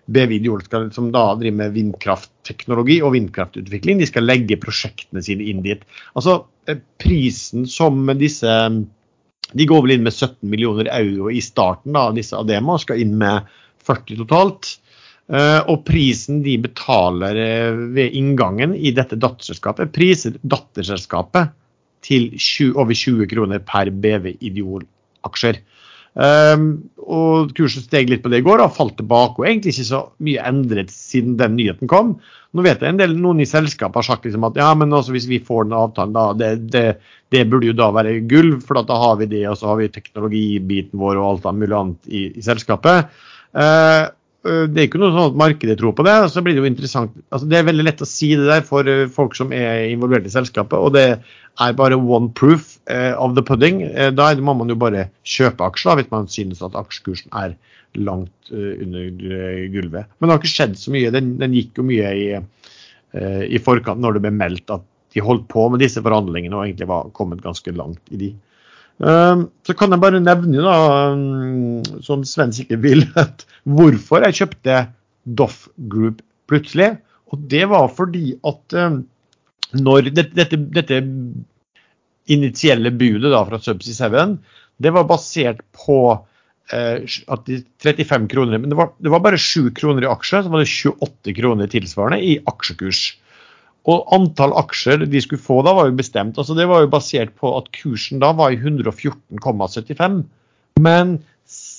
BV 0.07 0.35
skal, 0.65 0.91
som 0.93 1.11
da 1.13 1.25
driver 1.39 1.57
med 1.63 1.75
vindkraftteknologi 1.77 2.99
og 3.03 3.15
vindkraftutvikling, 3.15 4.01
de 4.01 4.09
skal 4.09 4.27
legge 4.29 4.61
prosjektene 4.61 5.23
sine 5.25 5.47
inn 5.49 5.63
dit. 5.65 5.81
Altså 6.15 6.45
eh, 6.69 6.81
Prisen 7.01 7.67
som 7.67 8.05
disse 8.21 8.53
De 9.55 9.67
går 9.69 9.85
vel 9.85 9.97
inn 9.97 10.05
med 10.05 10.13
17 10.13 10.49
millioner 10.51 10.89
euro 10.93 11.31
i 11.31 11.41
starten, 11.45 11.93
da, 11.97 12.09
disse 12.13 12.37
Adema, 12.37 12.79
skal 12.81 13.01
inn 13.01 13.17
med 13.21 13.49
40 13.85 14.23
totalt. 14.25 14.79
Eh, 15.33 15.61
og 15.73 15.87
prisen 15.89 16.43
de 16.45 16.59
betaler 16.61 17.39
eh, 17.41 17.77
ved 17.97 18.17
inngangen 18.17 18.75
i 18.77 18.93
dette 18.93 19.17
datterselskapet, 19.17 19.93
priser 19.95 20.37
datterselskapet 20.43 21.55
til 22.05 22.29
20, 22.37 22.75
over 22.77 22.93
20 22.93 23.31
kroner 23.31 23.63
per 23.65 23.89
BV 23.89 24.35
Ideol-aksjer. 24.45 25.63
Um, 26.15 26.67
og 27.05 27.51
kursen 27.59 27.83
steg 27.83 28.07
litt 28.09 28.23
på 28.23 28.31
det 28.31 28.39
i 28.41 28.45
går 28.47 28.63
og 28.63 28.75
falt 28.77 28.95
tilbake. 29.01 29.41
og 29.41 29.49
Egentlig 29.49 29.75
ikke 29.75 29.89
så 29.91 30.01
mye 30.25 30.47
endret 30.47 30.93
siden 30.95 31.37
den 31.41 31.57
nyheten 31.59 31.91
kom. 31.91 32.15
Nå 32.55 32.65
vet 32.65 32.83
jeg 32.83 32.95
en 32.95 33.01
del, 33.01 33.17
Noen 33.19 33.43
i 33.43 33.49
selskapet 33.51 33.99
har 33.99 34.07
sagt 34.07 34.29
liksom 34.29 34.47
at 34.47 34.59
ja, 34.61 34.71
men 34.79 34.95
også 34.95 35.15
hvis 35.17 35.29
vi 35.29 35.43
får 35.43 35.67
den 35.67 35.77
avtalen, 35.77 36.15
da, 36.15 36.27
det, 36.39 36.51
det, 36.71 36.85
det, 37.35 37.47
burde 37.51 37.73
jo 37.73 37.77
da 37.77 37.91
være 37.95 38.21
gull, 38.31 38.55
for 38.63 38.79
da 38.79 38.99
har 39.03 39.17
vi 39.21 39.29
det, 39.33 39.43
og 39.51 39.59
så 39.59 39.73
har 39.73 39.81
vi 39.83 39.91
teknologibiten 39.93 41.01
vår 41.03 41.19
og 41.19 41.31
alt 41.33 41.49
mulig 41.59 41.75
annet 41.81 42.13
i, 42.15 42.29
i 42.39 42.45
selskapet. 42.47 43.11
Uh, 43.55 44.15
det 44.45 44.77
er 44.77 44.87
ikke 44.87 45.01
noe 45.01 45.13
sånn 45.15 45.31
at 45.33 45.39
markedet 45.41 45.79
tror 45.81 45.95
på 45.97 46.05
det. 46.05 46.15
så 46.29 46.43
blir 46.45 46.53
Det 46.55 46.61
jo 46.61 46.69
interessant. 46.69 47.13
Altså, 47.33 47.49
det 47.49 47.59
er 47.59 47.69
veldig 47.69 47.87
lett 47.87 48.03
å 48.05 48.09
si 48.09 48.35
det 48.37 48.45
der 48.45 48.65
for 48.67 48.85
folk 49.13 49.35
som 49.39 49.55
er 49.57 49.89
involvert 49.89 50.27
i 50.29 50.35
selskapet. 50.35 50.77
og 50.79 50.93
det 50.93 51.07
er 51.17 51.79
bare 51.79 51.97
one 51.97 52.29
proof 52.37 52.74
uh, 52.91 53.15
of 53.19 53.35
the 53.35 53.43
pudding. 53.43 53.83
Uh, 53.91 54.11
da 54.15 54.33
må 54.41 54.55
man 54.59 54.71
jo 54.73 54.79
bare 54.79 55.09
kjøpe 55.27 55.67
aksjer 55.67 56.01
hvis 56.01 56.11
man 56.13 56.31
synes 56.31 56.63
at 56.65 56.77
aksjekursen 56.79 57.33
er 57.41 57.57
langt 57.95 58.51
uh, 58.53 58.75
under 58.83 59.11
gulvet. 59.73 60.11
Men 60.19 60.29
det 60.29 60.35
har 60.35 60.43
ikke 60.43 60.55
skjedd 60.55 60.79
så 60.81 60.95
mye. 60.95 61.13
Den, 61.15 61.37
den 61.41 61.55
gikk 61.57 61.79
jo 61.81 61.87
mye 61.87 62.11
i, 62.19 62.27
i, 63.15 63.63
forkant 63.63 64.03
når 64.03 64.17
det 64.17 64.25
ble 64.25 64.35
meldt 64.35 64.75
at 64.75 64.83
de 65.15 65.23
holdt 65.23 65.47
på 65.53 65.69
med 65.71 65.85
disse 65.85 66.03
forhandlingene 66.03 66.57
og 66.59 66.65
egentlig 66.65 66.91
var 66.91 67.13
kommet 67.15 67.45
ganske 67.45 67.71
langt 67.77 68.03
i 68.11 68.19
de. 68.19 68.33
Så 68.99 69.75
kan 69.79 69.95
jeg 69.95 70.03
bare 70.03 70.19
nevne, 70.23 70.63
da, 70.63 70.75
um, 71.15 71.83
som 72.03 72.23
Sven 72.27 72.55
sikkert 72.55 72.83
vil, 72.83 73.05
at 73.23 73.47
hvorfor 73.63 74.27
jeg 74.27 74.41
kjøpte 74.41 74.81
Doff 75.39 75.69
Group 75.91 76.23
plutselig. 76.51 76.97
Og 77.31 77.47
det 77.51 77.63
var 77.71 77.87
fordi 77.95 78.35
at 78.47 78.77
når 79.75 80.11
dette, 80.11 80.35
dette, 80.35 80.59
dette 80.75 80.99
initielle 82.31 82.93
budet 82.95 83.33
da 83.33 83.43
fra 83.49 83.61
Subsea 83.61 84.11
7, 84.11 84.37
det 84.83 84.93
var 84.95 85.09
basert 85.09 85.61
på 85.77 85.99
eh, 86.73 87.05
at 87.05 87.45
de 87.47 87.61
35 87.83 88.29
kroner 88.33 88.59
Men 88.59 88.73
det 88.73 88.79
var, 88.79 88.95
det 88.99 89.13
var 89.13 89.23
bare 89.25 89.41
7 89.41 89.71
kroner 89.77 90.07
i 90.07 90.11
aksje, 90.11 90.43
så 90.45 90.53
var 90.53 90.65
det 90.65 90.71
28 90.71 91.37
kroner 91.37 91.71
tilsvarende 91.71 92.23
i 92.25 92.39
aksjekurs. 92.51 93.05
Og 93.85 94.09
antall 94.17 94.55
aksjer 94.57 95.05
de 95.05 95.21
skulle 95.21 95.45
få 95.45 95.61
da, 95.67 95.75
var 95.77 95.91
jo 95.91 95.99
bestemt. 95.99 96.39
altså 96.39 96.57
Det 96.57 96.67
var 96.71 96.83
jo 96.83 96.93
basert 96.93 97.35
på 97.37 97.53
at 97.59 97.69
kursen 97.77 98.23
da 98.23 98.33
var 98.33 98.55
i 98.55 98.59
114,75. 98.59 100.23
Men 100.81 101.19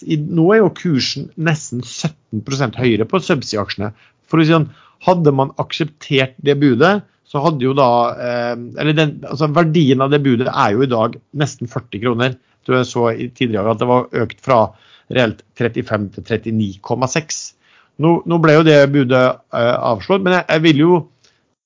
i, 0.06 0.16
nå 0.18 0.46
er 0.54 0.62
jo 0.62 0.74
kursen 0.78 1.32
nesten 1.36 1.82
17% 1.82 2.78
høyere 2.78 3.08
på 3.10 3.20
Subsea-aksjene. 3.26 3.90
For 4.30 4.42
å 4.42 4.46
si 4.46 4.54
sånn, 4.54 4.70
Hadde 5.06 5.34
man 5.36 5.52
akseptert 5.62 6.34
det 6.42 6.56
budet, 6.62 7.04
så 7.36 7.44
hadde 7.44 7.68
jo 7.68 7.74
da 7.76 7.90
eh, 8.16 8.54
Eller 8.80 8.96
den, 8.96 9.18
altså 9.28 9.50
verdien 9.52 10.04
av 10.04 10.14
det 10.14 10.22
budet 10.24 10.48
er 10.48 10.76
jo 10.76 10.86
i 10.86 10.92
dag 10.92 11.18
nesten 11.36 11.68
40 11.72 12.04
kroner. 12.06 12.38
Du 12.66 12.74
så 12.88 13.10
tidligere 13.36 13.76
at 13.76 13.82
det 13.82 13.90
var 13.90 14.08
økt 14.24 14.40
fra 14.42 14.62
reelt 15.14 15.44
35 15.60 16.08
til 16.16 16.24
39,6. 16.26 17.42
Nå, 18.02 18.16
nå, 18.28 18.40
ble 18.44 18.56
jo 18.58 18.64
det 18.66 18.80
budet 18.94 19.26
eh, 19.56 19.76
avslått, 19.76 20.24
men 20.26 20.40
jeg, 20.40 20.48
jeg, 20.50 20.64
vil 20.66 20.82
jo 20.82 20.96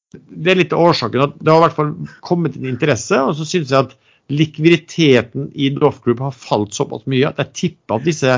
Det 0.10 0.52
er 0.52 0.60
litt 0.60 0.74
av 0.74 0.90
årsaken 0.90 1.24
at 1.28 1.38
det 1.38 1.54
har 1.54 1.62
i 1.62 1.66
hvert 1.68 1.78
fall 1.78 1.94
kommet 2.26 2.58
en 2.58 2.70
interesse. 2.70 3.22
Og 3.30 3.38
så 3.38 3.48
syns 3.48 3.72
jeg 3.72 3.86
at 3.86 3.96
likviditeten 4.30 5.52
i 5.58 5.72
Doff 5.74 6.02
Group 6.06 6.22
har 6.26 6.36
falt 6.36 6.76
såpass 6.78 7.06
mye 7.10 7.30
at 7.30 7.40
jeg 7.42 7.56
tipper 7.64 7.98
at 7.98 8.10
disse 8.10 8.36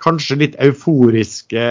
kanskje 0.00 0.38
litt 0.40 0.56
euforiske, 0.62 1.64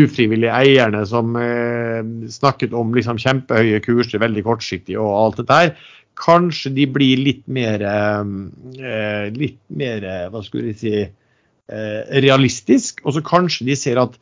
ufrivillige 0.00 0.54
eierne 0.56 1.04
som 1.08 1.36
eh, 1.36 2.00
snakket 2.32 2.74
om 2.76 2.94
liksom 2.96 3.20
kjempehøye 3.20 3.82
kurser, 3.84 4.22
veldig 4.22 4.44
kortsiktig 4.46 4.96
og 4.96 5.12
alt 5.12 5.40
dette 5.42 5.60
her, 5.60 5.74
kanskje 6.18 6.72
de 6.74 6.86
blir 6.90 7.20
litt 7.22 7.44
mer 7.50 7.84
eh, 7.84 9.28
litt 9.34 9.60
mer, 9.68 10.08
hva 10.32 10.42
skulle 10.44 10.72
jeg 10.72 10.80
si, 10.80 10.94
eh, 11.04 12.00
realistisk. 12.24 13.04
Og 13.04 13.16
så 13.16 13.24
kanskje 13.24 13.68
de 13.68 13.78
ser 13.78 14.00
at 14.02 14.16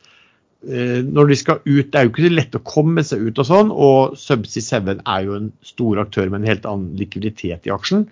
eh, 0.67 1.01
når 1.05 1.31
de 1.31 1.39
skal 1.39 1.61
ut, 1.65 1.89
det 1.89 1.99
er 1.99 2.07
jo 2.07 2.13
ikke 2.13 2.27
så 2.27 2.35
lett 2.35 2.59
å 2.59 2.65
komme 2.67 3.05
seg 3.07 3.25
ut 3.25 3.41
og 3.41 3.49
sånn, 3.49 3.73
og 3.73 4.17
Subsea 4.19 4.81
7 4.83 4.93
er 4.99 5.25
jo 5.27 5.39
en 5.39 5.51
stor 5.65 6.03
aktør 6.05 6.31
med 6.31 6.43
en 6.43 6.51
helt 6.53 6.69
annen 6.69 6.93
likviditet 6.99 7.69
i 7.69 7.73
aksjen. 7.73 8.07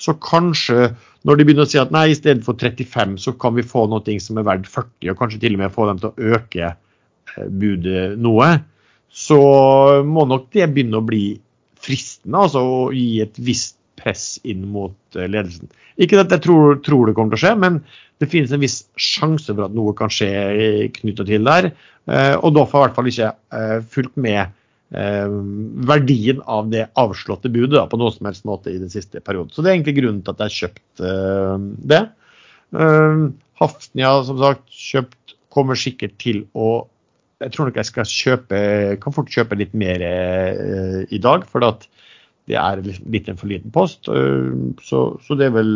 Så 0.00 0.16
kanskje 0.24 0.90
når 1.28 1.36
de 1.36 1.44
begynner 1.44 1.66
å 1.66 1.70
si 1.70 1.80
at 1.80 1.92
nei, 1.92 2.10
i 2.10 2.16
stedet 2.16 2.44
for 2.46 2.56
35 2.56 3.18
så 3.20 3.34
kan 3.40 3.56
vi 3.56 3.66
få 3.66 3.84
noe 3.90 4.16
som 4.24 4.40
er 4.40 4.46
verdt 4.48 4.70
40, 4.72 5.10
og 5.12 5.18
kanskje 5.18 5.42
til 5.42 5.56
og 5.56 5.60
med 5.60 5.74
få 5.74 5.88
dem 5.90 6.00
til 6.00 6.10
å 6.10 6.36
øke 6.38 6.70
eh, 6.70 7.48
budet 7.50 8.04
noe, 8.20 8.48
så 9.10 9.40
må 10.06 10.24
nok 10.30 10.48
det 10.54 10.70
begynne 10.72 11.00
å 11.00 11.04
bli 11.04 11.24
fristende. 11.80 12.46
Altså 12.46 12.62
å 12.64 12.80
gi 12.94 13.20
et 13.24 13.36
visst 13.42 13.76
press 14.00 14.38
inn 14.48 14.64
mot 14.72 15.18
eh, 15.18 15.28
ledelsen. 15.28 15.68
Ikke 16.00 16.22
at 16.22 16.32
jeg 16.32 16.46
tror, 16.46 16.78
tror 16.84 17.10
det 17.10 17.16
kommer 17.18 17.34
til 17.34 17.42
å 17.42 17.44
skje, 17.44 17.56
men 17.60 17.82
det 18.22 18.30
finnes 18.32 18.54
en 18.56 18.62
viss 18.62 18.78
sjanse 18.96 19.52
for 19.52 19.66
at 19.66 19.76
noe 19.76 19.92
kan 19.98 20.12
skje 20.12 20.88
knytta 20.96 21.26
til 21.28 21.44
der. 21.44 21.70
og 22.38 22.46
og 22.48 22.54
Doff 22.56 22.72
har 22.72 22.80
i 22.80 22.86
hvert 22.86 22.96
fall 22.96 23.08
ikke 23.10 23.30
fulgt 23.92 24.16
med 24.16 24.52
Eh, 24.90 25.28
verdien 25.86 26.40
av 26.50 26.70
det 26.70 26.88
avslåtte 26.98 27.48
budet 27.48 27.76
da, 27.76 27.84
på 27.86 27.98
noen 28.00 28.10
som 28.10 28.26
helst 28.26 28.46
måte 28.48 28.72
i 28.72 28.80
den 28.80 28.90
siste 28.90 29.20
perioden. 29.22 29.52
Så 29.54 29.62
det 29.62 29.70
er 29.70 29.76
egentlig 29.76 30.00
grunnen 30.00 30.24
til 30.26 30.34
at 30.34 30.40
jeg 30.42 30.48
har 30.48 30.56
kjøpt 30.56 31.02
eh, 31.06 31.66
det. 31.92 32.00
Eh, 32.74 33.20
Hafnia 33.60 34.14
som 34.26 34.40
sagt 34.42 34.66
kjøpt, 34.74 35.36
kommer 35.50 35.78
sikkert 35.78 36.14
til 36.22 36.44
å 36.54 36.86
Jeg 37.40 37.54
tror 37.54 37.66
nok 37.66 37.78
jeg 37.80 37.88
skal 37.88 38.06
kjøpe 38.06 38.58
kan 39.00 39.14
fort 39.16 39.30
kjøpe 39.32 39.56
litt 39.56 39.72
mer 39.72 40.02
uh, 40.04 40.98
i 41.08 41.18
dag, 41.24 41.46
for 41.48 41.64
at 41.64 41.86
det 42.46 42.58
er 42.60 42.82
litt 42.84 43.30
en 43.32 43.38
for 43.40 43.48
liten 43.48 43.72
post. 43.72 44.04
Så, 44.04 45.00
så, 45.24 45.38
det 45.40 45.46
er 45.46 45.54
vel 45.54 45.70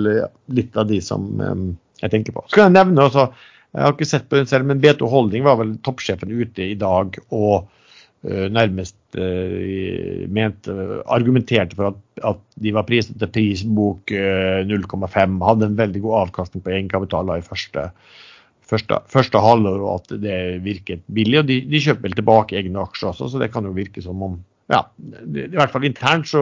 litt 0.52 0.76
av 0.76 0.90
de 0.90 0.98
som 1.00 1.24
um, 1.40 1.70
jeg 2.02 2.12
tenker 2.12 2.36
på. 2.36 2.44
Skal 2.52 2.66
jeg 2.66 2.74
nevne 2.76 3.06
altså, 3.08 3.30
jeg 3.72 3.80
har 3.80 3.96
ikke 3.96 4.10
sett 4.10 4.28
på 4.28 4.36
den 4.36 4.50
selv, 4.50 4.68
men 4.68 4.82
B2 4.84 5.08
Holding 5.08 5.48
var 5.48 5.56
vel 5.62 5.72
toppsjefen 5.88 6.36
ute 6.36 6.68
i 6.68 6.76
dag 6.76 7.16
og 7.30 7.64
Eh, 7.64 7.82
nærmest 8.24 8.96
uh, 9.18 10.24
mente, 10.32 10.72
argumenterte 11.12 11.76
for 11.76 11.90
at, 11.92 11.98
at, 12.30 12.40
de 12.56 12.72
var 12.72 12.86
priset 12.88 13.18
til 13.20 13.30
prisbok 13.34 14.12
uh, 14.14 14.62
eh, 14.62 14.70
0,5. 14.70 15.36
Hadde 15.44 15.68
en 15.68 15.76
veldig 15.78 16.00
god 16.06 16.20
avkastning 16.22 16.64
på 16.64 16.72
egenkapital 16.72 17.34
i 17.34 17.44
første, 17.44 17.90
første, 18.64 19.02
første 19.12 19.44
halvår, 19.44 19.84
og 19.84 20.00
at 20.00 20.16
det 20.24 20.40
virket 20.64 21.04
billig. 21.12 21.42
og 21.42 21.50
De, 21.50 21.60
de 21.68 21.82
kjøper 21.84 22.08
vel 22.08 22.16
tilbake 22.16 22.58
egne 22.60 22.86
aksjer 22.86 23.12
også, 23.12 23.28
så 23.28 23.42
det 23.42 23.52
kan 23.52 23.68
jo 23.68 23.76
virke 23.76 24.04
som 24.04 24.22
om 24.24 24.40
ja, 24.72 24.80
I 24.96 25.50
hvert 25.52 25.74
fall 25.74 25.84
internt 25.84 26.30
så 26.30 26.40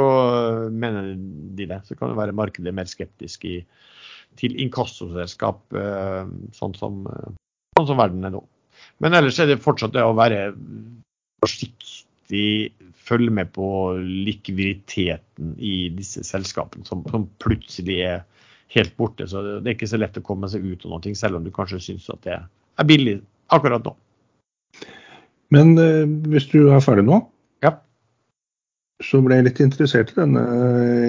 mener 0.70 1.16
de 1.59 1.64
det. 1.66 1.80
Så 1.89 1.97
kan 1.99 2.12
det 2.12 2.20
være 2.20 2.37
markedet 2.39 2.70
mer 2.70 2.87
skeptisk 2.87 3.49
i, 3.51 3.57
til 4.39 4.55
inkassoselskap, 4.62 5.64
sånn 6.55 6.76
sånn 6.78 7.01
som 7.89 7.99
verden 7.99 8.22
er 8.22 8.37
nå. 8.37 8.45
Men 9.03 9.18
ellers 9.18 9.41
er 9.43 9.51
det 9.51 9.64
fortsatt 9.64 9.97
det 9.97 10.07
å 10.07 10.14
være 10.14 10.53
forsiktig 11.43 12.72
følge 13.03 13.34
med 13.34 13.51
på 13.55 13.66
likviditeten 13.99 15.57
i 15.59 15.88
disse 15.97 16.22
selskapene, 16.26 16.86
som, 16.86 17.03
som, 17.11 17.26
plutselig 17.43 17.99
er 18.07 18.22
helt 18.76 18.95
borte. 18.97 19.26
Så 19.28 19.43
det 19.43 19.66
er 19.66 19.76
ikke 19.76 19.90
så 19.90 20.01
lett 20.01 20.18
å 20.18 20.24
komme 20.24 20.51
seg 20.51 20.64
ut 20.64 20.86
av 20.86 20.95
noe, 20.95 21.14
selv 21.18 21.38
om 21.38 21.47
du 21.47 21.53
kanskje 21.55 21.82
syns 21.82 22.09
at 22.12 22.22
det 22.26 22.38
er 22.38 22.88
billig 22.88 23.18
akkurat 23.53 23.84
nå. 23.84 23.95
Men 25.53 25.74
eh, 25.80 26.07
hvis 26.32 26.49
du 26.53 26.70
er 26.72 26.84
ferdig 26.84 27.05
nå, 27.05 27.18
ja. 27.64 27.74
så 29.05 29.20
ble 29.24 29.40
jeg 29.40 29.49
litt 29.51 29.61
interessert 29.64 30.14
i 30.14 30.20
denne 30.22 30.45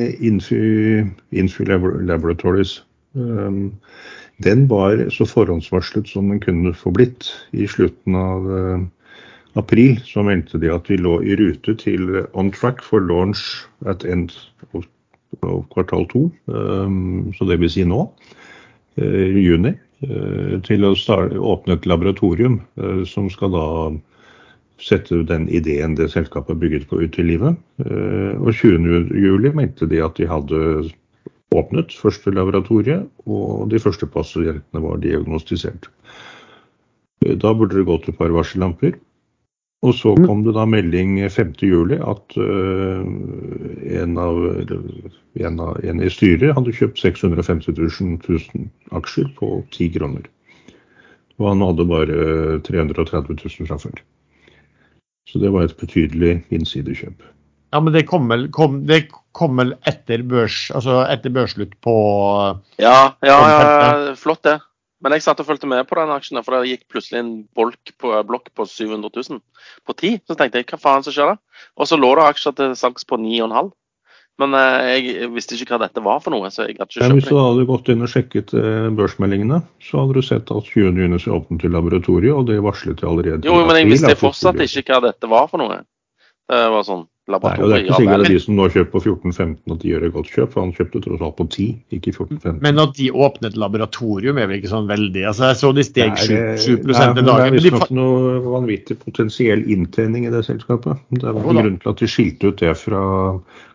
eh, 0.09 0.25
Infy, 0.27 1.69
Laboratories. 2.09 2.81
Um, 3.13 3.69
den 4.43 4.65
var 4.67 4.97
så 5.13 5.27
forhåndsvarslet 5.29 6.09
som 6.09 6.33
den 6.33 6.41
kunne 6.43 6.73
få 6.75 6.91
blitt 6.91 7.29
i 7.55 7.69
slutten 7.69 8.17
av 8.17 8.49
uh, 8.49 8.83
april 9.59 9.99
så 10.05 10.23
mente 10.25 10.59
de 10.61 10.71
at 10.73 10.89
vi 10.89 10.97
lå 10.97 11.19
i 11.23 11.35
rute 11.39 11.75
til 11.81 12.23
on 12.33 12.51
track 12.51 12.81
for 12.85 13.03
launch 13.03 13.63
at 13.85 14.05
end 14.05 14.33
of, 14.73 14.85
kvartal 15.73 16.05
to, 16.09 16.31
um, 16.45 17.33
så 17.37 17.45
det 17.49 17.59
vil 17.61 17.71
si 17.71 17.83
nå, 17.87 18.05
uh, 19.01 19.27
i 19.27 19.45
juni, 19.45 19.73
uh, 20.07 20.57
til 20.65 20.85
å 20.85 20.93
starte, 20.97 21.39
åpne 21.39 21.77
et 21.77 21.87
laboratorium 21.89 22.59
uh, 22.81 23.03
som 23.09 23.29
skal 23.33 23.53
da 23.55 23.67
sette 24.83 25.21
den 25.29 25.47
ideen 25.53 25.95
det 25.95 26.09
selskapet 26.11 26.59
bygget 26.59 26.89
på 26.89 26.99
ut 26.99 27.17
i 27.21 27.23
livet. 27.23 27.55
Og 27.79 28.49
20.07 28.51 29.53
mente 29.55 29.87
de 29.87 30.01
at 30.03 30.17
de 30.17 30.25
hadde 30.27 30.57
åpnet 31.55 31.93
første 31.95 32.33
laboratoriet, 32.33 33.05
og 33.23 33.69
de 33.71 33.79
første 33.79 34.09
pasientene 34.11 34.81
var 34.83 34.99
diagnostisert. 34.99 35.87
Da 37.23 37.53
burde 37.55 37.77
det 37.77 37.85
gått 37.87 38.09
et 38.11 38.17
par 38.17 38.33
varsellamper. 38.35 38.97
Og 39.83 39.91
så 39.97 40.13
kom 40.15 40.45
det 40.45 40.53
da 40.55 40.63
melding 40.69 41.17
5.7 41.27 41.97
at 41.99 42.37
uh, 42.39 43.03
en, 43.03 44.13
av, 44.21 44.39
en, 45.35 45.59
av, 45.59 45.81
en, 45.83 45.99
i 45.99 46.11
styret 46.11 46.55
hadde 46.55 46.75
kjøpt 46.77 47.01
650 47.03 47.75
000, 47.75 48.15
000 48.23 48.69
aksjer 48.95 49.27
på 49.39 49.57
10 49.75 49.91
kroner. 49.97 50.29
Og 51.41 51.49
han 51.49 51.65
hadde 51.65 51.89
bare 51.89 52.17
330 52.63 53.35
000 53.43 53.67
fra 53.67 53.79
før. 53.81 54.03
Så 55.27 55.39
det 55.43 55.51
var 55.51 55.67
et 55.67 55.77
betydelig 55.79 56.37
innsidekjøp. 56.53 57.23
Ja, 57.73 57.79
men 57.81 57.95
det 57.95 58.05
kom, 58.07 58.29
kom, 58.53 58.83
det 58.87 59.07
kom 59.35 59.57
vel 59.57 59.73
etter 59.89 60.21
børs, 60.29 60.67
altså 60.77 61.01
etter 61.09 61.33
børsslutt 61.33 61.73
på 61.83 61.95
Ja, 62.77 63.15
ja, 63.25 63.37
ja, 63.49 64.13
flott 64.19 64.45
det. 64.45 64.59
Men 65.03 65.17
jeg 65.17 65.25
satt 65.25 65.41
og 65.43 65.47
fulgte 65.49 65.67
med 65.67 65.83
på 65.89 65.97
den 65.99 66.11
aksjen, 66.15 66.39
for 66.45 66.55
det 66.55 66.71
gikk 66.71 66.83
plutselig 66.91 67.19
en 67.19 67.31
bolk 67.57 67.93
på, 67.99 68.11
blokk 68.27 68.49
på 68.55 68.65
700 68.69 69.11
000 69.11 69.41
på 69.83 69.95
ti. 69.99 70.15
Så 70.23 70.37
tenkte 70.39 70.61
jeg 70.61 70.69
hva 70.71 70.79
faen 70.79 71.03
som 71.03 71.15
skjer 71.15 71.33
da? 71.33 71.39
Og 71.75 71.89
så 71.89 71.99
lå 71.99 72.13
det 72.19 72.27
aksjer 72.29 72.55
til 72.59 72.75
salgs 72.79 73.07
på 73.09 73.19
9,5. 73.19 73.73
Men 74.41 74.55
eh, 74.57 74.95
jeg 74.95 75.29
visste 75.35 75.57
ikke 75.59 75.75
hva 75.75 75.83
dette 75.83 76.01
var 76.01 76.23
for 76.23 76.33
noe. 76.33 76.49
så 76.49 76.63
jeg 76.63 76.79
hadde 76.79 76.87
ikke 76.87 76.95
kjøpt 76.95 77.03
kjøpt 77.03 77.19
hvis 77.19 77.29
du 77.29 77.37
hadde 77.37 77.67
gått 77.69 77.91
inn 77.93 78.05
og 78.05 78.09
sjekket 78.09 78.53
eh, 78.57 78.87
børsmeldingene, 78.97 79.59
så 79.83 80.01
hadde 80.01 80.17
du 80.17 80.25
sett 80.25 80.53
at 80.55 80.71
20. 80.71 81.01
juni 81.03 81.19
så 81.21 81.35
åpnet 81.37 81.61
til 81.61 81.75
laboratoriet, 81.75 82.33
og 82.33 82.47
det 82.49 82.61
varslet 82.65 82.97
de 83.01 83.09
allerede. 83.11 83.45
Jo, 83.45 83.59
men 83.67 83.81
jeg 83.81 83.91
visste 83.91 84.15
fortsatt 84.17 84.63
ikke 84.65 84.87
hva 84.95 85.03
dette 85.11 85.29
var 85.29 85.51
for 85.51 85.61
noe. 85.61 85.83
Det 86.49 86.63
var 86.73 86.87
sånn 86.87 87.05
Nei, 87.23 87.37
og 87.39 87.69
det 87.71 87.75
er 87.77 87.83
ikke 87.85 87.97
sikkert 88.01 88.21
at 88.25 88.31
de 88.33 88.39
som 88.43 88.57
nå 88.57 88.63
kjøper 88.67 88.89
på 88.91 88.99
14-15 88.99 89.71
at 89.71 89.77
de 89.79 89.91
gjør 89.93 90.05
et 90.09 90.11
godt 90.11 90.31
kjøp, 90.33 90.49
for 90.51 90.59
han 90.65 90.73
kjøpte 90.75 90.99
tross 91.05 91.21
alt 91.23 91.35
på 91.37 91.45
10, 91.53 91.67
ikke 91.95 92.11
14-15. 92.17 92.57
Men 92.65 92.81
at 92.83 92.97
de 92.97 93.05
åpnet 93.15 93.55
laboratorium 93.63 94.41
er 94.43 94.49
vel 94.51 94.57
ikke 94.59 94.71
sånn 94.73 94.89
veldig 94.89 95.23
altså 95.29 95.45
Jeg 95.53 95.59
så 95.61 95.71
de 95.77 95.85
steg 95.87 96.17
7, 96.19 96.33
7 96.65 96.83
Nei, 96.91 97.05
men 97.13 97.15
i 97.15 97.21
Det 97.21 97.25
dagen. 97.29 97.45
er 97.45 97.55
visstnok 97.55 97.87
de, 97.87 97.95
noe 98.01 98.33
vanvittig 98.43 98.99
potensiell 99.05 99.63
inntjening 99.71 100.27
i 100.27 100.33
det 100.35 100.43
selskapet. 100.49 100.99
Det 101.15 101.23
er 101.23 101.37
vel 101.39 101.47
grunnen 101.47 101.79
til 101.79 101.93
at 101.93 102.03
de 102.03 102.11
skilte 102.11 102.51
ut 102.51 102.59
det 102.59 102.75
fra 102.81 103.05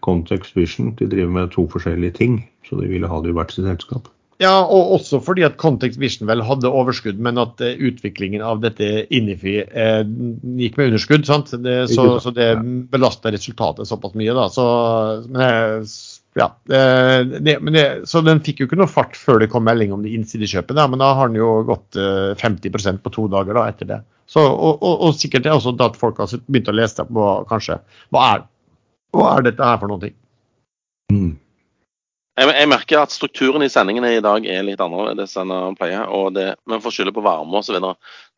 Context 0.04 0.52
Vision. 0.60 0.92
De 1.00 1.08
driver 1.08 1.32
med 1.40 1.50
to 1.56 1.64
forskjellige 1.72 2.18
ting, 2.20 2.42
så 2.68 2.76
de 2.82 2.92
ville 2.92 3.08
ha 3.08 3.22
det 3.24 3.32
i 3.32 3.38
hvert 3.40 3.56
sitt 3.56 3.64
selskap. 3.64 4.12
Ja, 4.38 4.52
og 4.62 4.92
også 4.98 5.18
fordi 5.24 5.42
at 5.46 5.56
Context 5.58 5.98
Vision 5.98 6.28
vel 6.30 6.44
hadde 6.46 6.70
overskudd, 6.70 7.18
men 7.22 7.40
at 7.42 7.58
uh, 7.64 7.72
utviklingen 7.88 8.44
av 8.44 8.60
dette 8.62 9.06
Inifi 9.14 9.56
uh, 9.64 10.04
gikk 10.60 10.78
med 10.78 10.92
underskudd. 10.92 11.26
sant? 11.26 11.50
Det, 11.64 11.80
så, 11.90 12.06
så 12.22 12.32
det 12.34 12.52
belasta 12.92 13.32
resultatet 13.34 13.90
såpass 13.90 14.14
mye, 14.18 14.36
da. 14.36 14.46
Så, 14.54 14.68
men 15.34 15.82
ja, 16.38 16.52
det, 16.68 17.56
men 17.58 17.74
det, 17.74 17.86
så 18.06 18.22
den 18.22 18.38
fikk 18.46 18.62
jo 18.62 18.68
ikke 18.68 18.78
noe 18.78 18.90
fart 18.90 19.16
før 19.18 19.42
det 19.42 19.48
kom 19.50 19.64
melding 19.66 19.90
om 19.96 20.04
det 20.04 20.12
innsidekjøpet, 20.14 20.76
da, 20.78 20.84
men 20.86 21.02
da 21.02 21.10
har 21.18 21.32
den 21.32 21.40
jo 21.40 21.56
gått 21.66 21.98
uh, 21.98 22.36
50% 22.38 23.02
på 23.02 23.14
to 23.16 23.26
dager 23.32 23.58
da, 23.58 23.66
etter 23.72 23.90
det. 23.90 23.98
Så, 24.28 24.44
og, 24.44 24.78
og, 24.84 25.02
og 25.08 25.18
sikkert 25.18 25.46
det 25.46 25.50
er 25.50 25.58
også 25.58 25.74
at 25.82 25.98
folk 25.98 26.20
har 26.20 26.30
begynt 26.46 26.68
å 26.68 26.76
lese 26.76 27.04
på 27.08 27.26
kanskje 27.48 27.80
hva 28.14 28.24
er, 28.34 28.48
hva 29.16 29.28
er 29.34 29.46
dette 29.48 29.64
her 29.64 29.78
for 29.80 29.90
noe? 29.90 30.10
Mm. 31.10 31.30
Jeg, 32.38 32.68
merker 32.70 33.00
at 33.02 33.10
strukturen 33.10 33.64
i 33.64 33.70
sendingene 33.72 34.12
i 34.14 34.22
dag 34.22 34.44
er 34.46 34.62
litt 34.62 34.82
annerledes 34.84 35.32
enn 35.40 35.50
den 35.50 35.78
pleier. 35.78 36.06
og 36.06 36.36
det, 36.36 36.52
Vi 36.70 36.78
får 36.84 36.94
skylde 36.94 37.14
på 37.16 37.24
varme 37.24 37.58
osv. 37.58 37.78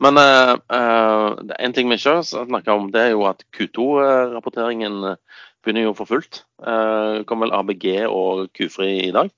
Men 0.01 0.21
uh, 0.21 0.55
uh, 0.73 1.37
en 1.59 1.77
ting 1.77 1.91
vi 1.91 1.99
ikke 2.01 2.15
har 2.17 2.25
snakka 2.25 2.77
om, 2.79 2.89
det 2.95 3.03
er 3.03 3.11
jo 3.13 3.27
at 3.29 3.45
Q2-rapporteringen 3.57 5.17
begynner 5.61 5.91
jo 5.91 5.97
for 5.99 6.09
fullt. 6.09 6.45
Uh, 6.65 7.21
kom 7.29 7.45
vel 7.45 7.53
ABG 7.53 8.07
og 8.09 8.49
Q-Fri 8.57 8.95
i 9.11 9.13
dag. 9.13 9.29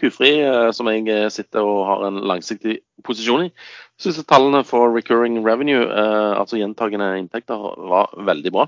Q-Fri, 0.00 0.32
uh, 0.42 0.70
som 0.74 0.90
jeg 0.90 1.06
eh, 1.10 1.30
sitter 1.30 1.62
og 1.62 1.84
har 1.86 2.08
en 2.08 2.18
langsiktig 2.26 2.80
posisjon 3.06 3.46
i, 3.46 3.50
syns 4.00 4.18
tallene 4.26 4.64
for 4.66 4.90
recurring 4.90 5.38
revenue, 5.44 5.84
eh, 5.86 6.32
altså 6.34 6.58
gjentagende 6.58 7.12
inntekter, 7.20 7.68
var 7.90 8.10
veldig 8.26 8.52
bra. 8.54 8.66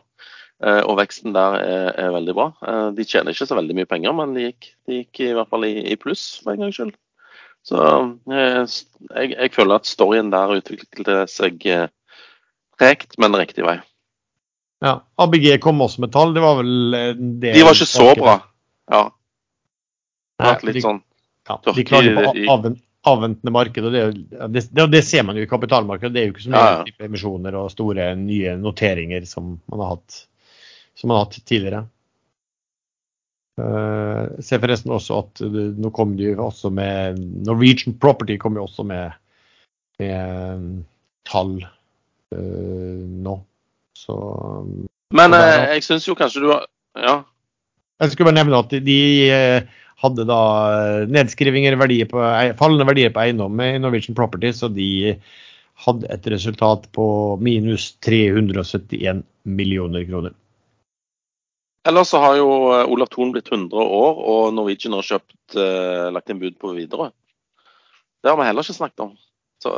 Eh, 0.64 0.82
og 0.88 0.96
veksten 1.00 1.34
der 1.36 1.58
er, 1.60 1.88
er 2.00 2.14
veldig 2.14 2.34
bra. 2.36 2.46
Eh, 2.64 2.86
de 2.96 3.04
tjener 3.04 3.34
ikke 3.34 3.48
så 3.48 3.58
veldig 3.58 3.76
mye 3.76 3.88
penger, 3.90 4.14
men 4.16 4.32
de 4.36 4.46
gikk, 4.48 4.70
de 4.88 5.02
gikk 5.02 5.20
i 5.26 5.34
hvert 5.36 5.50
fall 5.52 5.66
i, 5.68 5.74
i 5.92 5.98
pluss 6.00 6.24
for 6.44 6.54
en 6.54 6.64
gangs 6.64 6.78
skyld. 6.78 6.94
Så 7.66 7.82
eh, 8.32 8.62
jeg, 8.62 9.34
jeg 9.34 9.52
føler 9.56 9.80
at 9.80 9.90
storyen 9.90 10.32
der 10.32 10.54
utviklet 10.56 11.32
seg 11.32 11.60
rekt, 11.66 11.92
tregt, 12.80 13.18
men 13.20 13.36
riktig 13.36 13.66
vei. 13.66 13.78
Ja, 14.84 14.98
ABG 15.20 15.56
kom 15.64 15.80
også 15.80 16.04
med 16.04 16.12
tall. 16.12 16.34
Det 16.36 16.44
var 16.44 16.58
vel 16.60 16.96
en 16.96 17.36
del 17.40 17.56
De 17.56 17.64
var 17.64 17.76
ikke 17.76 17.88
så 17.88 18.10
bra. 18.16 18.38
Ja, 18.92 19.06
det 20.36 20.50
var 20.50 20.66
litt 20.68 20.84
sånn 20.84 21.00
Ja, 21.48 21.56
de 21.64 21.84
klager 21.86 22.16
på 22.18 22.32
avvent, 22.52 22.82
avventende 23.06 23.52
marked, 23.54 23.86
og 23.86 23.94
det, 23.94 24.02
det, 24.52 24.64
det, 24.74 24.86
det 24.92 25.02
ser 25.06 25.24
man 25.26 25.38
jo 25.38 25.44
i 25.46 25.50
kapitalmarkedet. 25.50 26.12
Det 26.14 26.22
er 26.22 26.28
jo 26.28 26.34
ikke 26.34 26.44
så 26.44 26.52
mye 26.52 26.64
Ja, 26.64 26.78
ja. 26.84 26.96
emisjoner 27.06 27.58
og 27.60 27.68
store 27.72 28.08
nye 28.18 28.56
noteringer 28.60 29.28
som 29.30 29.56
man 29.70 29.84
har 29.84 29.94
hatt, 29.94 30.18
som 30.96 31.10
man 31.10 31.18
har 31.20 31.28
hatt 31.28 31.38
tidligere. 31.44 31.84
Uh, 33.56 34.36
ser 34.44 34.60
forresten 34.60 34.92
også 34.92 35.22
at 35.22 35.40
uh, 35.40 35.62
nå 35.80 35.88
kom 35.96 36.12
de 36.18 36.34
også 36.34 36.68
med 36.76 37.22
Norwegian 37.46 37.94
Property 37.96 38.36
kom 38.36 38.58
jo 38.58 38.66
også 38.66 38.84
med, 38.84 39.14
med 40.02 40.58
um, 40.58 40.66
tall 41.24 41.54
uh, 41.64 43.00
nå. 43.24 43.38
Så 43.96 44.18
Men 45.16 45.32
Og 45.32 45.38
der 45.38 45.72
jeg 45.72 45.86
syns 45.86 46.08
jo 46.08 46.18
kanskje 46.18 46.44
du 46.44 46.50
har 46.52 46.68
Ja. 47.00 47.22
Jeg 48.00 48.12
skulle 48.12 48.28
bare 48.28 48.36
nevne 48.42 48.60
at 48.60 48.72
de, 48.72 48.80
de 48.84 49.00
hadde 50.04 50.24
da 50.28 50.40
nedskrivinger, 51.08 51.78
verdier 51.80 52.08
på, 52.10 52.20
fallende 52.60 52.84
verdier 52.88 53.12
på 53.12 53.22
eiendom 53.22 53.60
i 53.64 53.70
Norwegian 53.80 54.16
Property, 54.16 54.52
så 54.52 54.68
de 54.68 55.16
hadde 55.86 56.08
et 56.12 56.28
resultat 56.32 56.84
på 56.96 57.06
minus 57.40 57.94
371 58.04 59.24
millioner 59.48 60.04
kroner. 60.08 60.36
Ellers 61.86 62.08
så 62.10 62.18
har 62.22 62.36
jo 62.40 62.48
eh, 62.74 62.88
Olav 62.90 63.06
Thon 63.12 63.30
blitt 63.34 63.48
100 63.52 63.76
år, 63.78 64.18
og 64.26 64.54
Norwegian 64.56 64.96
har 64.96 65.06
kjøpt, 65.06 65.54
eh, 65.54 66.08
lagt 66.14 66.30
inn 66.32 66.40
bud 66.42 66.56
på 66.58 66.72
Widerøe. 66.74 67.12
Det 68.24 68.32
har 68.32 68.38
vi 68.40 68.46
heller 68.48 68.66
ikke 68.66 68.74
snakket 68.80 69.04
om. 69.06 69.12
Så 69.62 69.72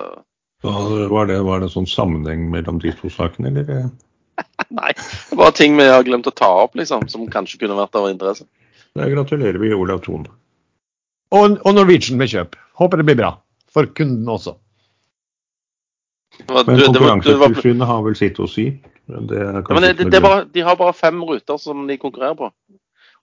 så 0.63 0.73
Var 1.13 1.27
det, 1.31 1.37
var 1.47 1.61
det 1.63 1.69
sånn 1.71 1.87
sammenheng 1.87 2.49
mellom 2.51 2.81
de 2.83 2.91
to 2.99 3.11
sakene, 3.13 3.53
eller? 3.53 3.91
nei, 4.81 4.93
det 4.97 5.37
var 5.39 5.53
ting 5.55 5.77
vi 5.79 5.85
har 5.87 6.03
glemt 6.07 6.27
å 6.27 6.35
ta 6.35 6.49
opp, 6.65 6.75
liksom, 6.79 7.05
som 7.13 7.29
kanskje 7.31 7.61
kunne 7.61 7.77
vært 7.79 7.95
av 7.99 8.09
interesse. 8.11 8.47
Da 8.99 9.07
gratulerer 9.07 9.61
vi 9.63 9.71
Olav 9.77 10.01
Thon. 10.07 10.25
Og, 11.31 11.59
og 11.61 11.75
Norwegian 11.77 12.19
med 12.19 12.33
kjøp. 12.33 12.57
Håper 12.81 13.03
det 13.03 13.07
blir 13.11 13.19
bra. 13.21 13.31
For 13.71 13.87
kunden 13.93 14.27
også. 14.33 14.57
Men 16.49 16.65
du- 16.65 16.75
det 16.75 17.01
var- 17.03 17.21
det 17.21 17.37
var- 17.37 17.49
Konkurransetilsynet 17.53 17.87
har 17.87 18.03
vel 18.03 18.17
sitt 18.17 18.39
å 18.39 18.49
si. 18.49 18.81
Men 19.09 19.29
det 19.31 19.41
er 19.41 19.61
Ja, 19.61 19.75
men 19.75 19.85
det, 19.85 19.95
det, 19.99 20.11
det 20.13 20.21
er 20.21 20.25
bare, 20.25 20.45
de 20.53 20.65
har 20.67 20.79
bare 20.79 20.97
fem 20.97 21.21
ruter 21.25 21.61
som 21.61 21.87
de 21.89 21.99
konkurrerer 22.01 22.37
på. 22.39 22.51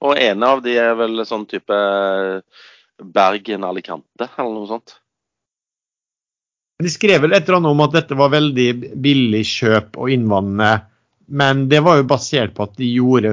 Og 0.06 0.20
ene 0.20 0.52
av 0.52 0.62
de 0.66 0.76
er 0.82 0.96
vel 1.00 1.24
sånn 1.28 1.46
type 1.50 1.76
Bergen-Alicante, 3.16 4.30
eller 4.38 4.52
noe 4.52 4.70
sånt. 4.70 4.98
De 6.84 6.92
skrev 6.92 7.24
vel 7.24 7.36
et 7.36 7.46
eller 7.46 7.62
annet 7.62 7.72
om 7.72 7.86
at 7.86 7.96
dette 7.96 8.18
var 8.20 8.34
veldig 8.34 8.68
billig 9.00 9.46
kjøp 9.48 9.96
og 10.02 10.12
innvandrende. 10.12 10.74
Men 11.26 11.66
det 11.72 11.80
var 11.82 11.98
jo 11.98 12.10
basert 12.10 12.54
på 12.54 12.68
at 12.68 12.76
de 12.78 12.90
gjorde 12.92 13.32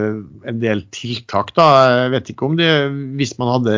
en 0.48 0.60
del 0.62 0.84
tiltak. 0.94 1.50
da. 1.56 1.66
Jeg 2.04 2.12
vet 2.14 2.30
ikke 2.32 2.46
om 2.48 2.54
det 2.56 2.70
Hvis 3.18 3.34
man 3.40 3.50
hadde 3.52 3.74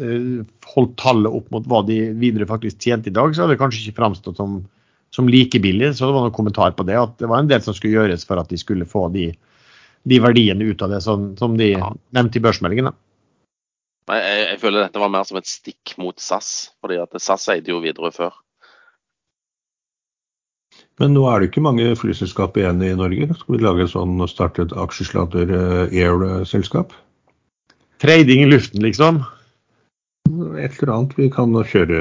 eh, 0.00 0.46
holdt 0.72 0.94
tallet 1.02 1.36
opp 1.40 1.50
mot 1.52 1.66
hva 1.68 1.82
de 1.84 1.98
videre 2.16 2.48
faktisk 2.48 2.80
tjente 2.80 3.10
i 3.10 3.16
dag, 3.16 3.34
så 3.34 3.44
hadde 3.44 3.58
det 3.58 3.60
kanskje 3.60 3.82
ikke 3.82 4.00
framstått 4.00 4.40
som, 4.40 4.62
som 5.14 5.28
like 5.30 5.60
billig. 5.62 5.92
Så 5.94 6.08
det 6.08 6.16
var 6.16 6.26
noen 6.26 6.34
kommentar 6.34 6.74
på 6.74 6.86
det. 6.88 6.98
At 6.98 7.16
det 7.22 7.30
var 7.30 7.42
en 7.42 7.50
del 7.50 7.62
som 7.62 7.76
skulle 7.76 7.94
gjøres 8.00 8.26
for 8.26 8.40
at 8.42 8.50
de 8.50 8.58
skulle 8.60 8.88
få 8.88 9.06
de, 9.14 9.28
de 10.10 10.20
verdiene 10.22 10.66
ut 10.66 10.82
av 10.82 10.90
det, 10.96 11.02
som, 11.06 11.32
som 11.38 11.54
de 11.60 11.72
Ja. 11.76 11.92
nevnte 12.16 12.40
i 12.40 12.44
børsmeldingen. 12.44 12.90
jeg, 14.10 14.40
jeg 14.50 14.58
føler 14.60 14.84
dette 14.84 15.00
var 15.00 15.12
mer 15.14 15.24
som 15.24 15.38
et 15.40 15.48
stikk 15.48 15.94
mot 16.02 16.18
SAS, 16.20 16.72
fordi 16.82 16.98
at 17.00 17.14
SAS 17.22 17.46
eide 17.54 17.70
jo 17.72 17.80
Widerøe 17.84 18.12
før. 18.12 18.34
Men 21.00 21.14
nå 21.14 21.24
er 21.26 21.40
det 21.40 21.48
ikke 21.50 21.62
mange 21.64 21.86
flyselskap 21.98 22.56
igjen 22.58 22.82
i 22.86 22.92
Norge. 22.94 23.26
Skal 23.34 23.56
vi 23.56 23.62
lage 23.62 23.86
et 23.86 23.90
sånn 23.90 24.14
og 24.22 24.30
starte 24.30 24.62
et 24.62 24.74
aksjesladder 24.78 25.50
eh, 25.56 25.96
air-selskap? 26.04 26.92
Trading 28.02 28.44
i 28.44 28.50
luften, 28.50 28.82
liksom. 28.84 29.22
Et 30.28 30.72
eller 30.80 30.92
annet. 30.94 31.12
Vi 31.18 31.28
kan 31.32 31.52
kjøre 31.52 31.98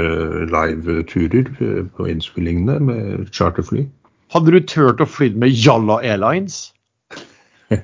live-turer 0.50 1.50
eh, 1.60 1.84
på 1.98 2.08
innspillingene 2.10 2.80
med 2.80 3.28
charterfly. 3.36 3.84
Hadde 4.34 4.54
du 4.56 4.60
turt 4.66 5.04
å 5.04 5.08
fly 5.10 5.30
med 5.38 5.52
Jalla 5.54 6.00
Airlines? 6.02 6.72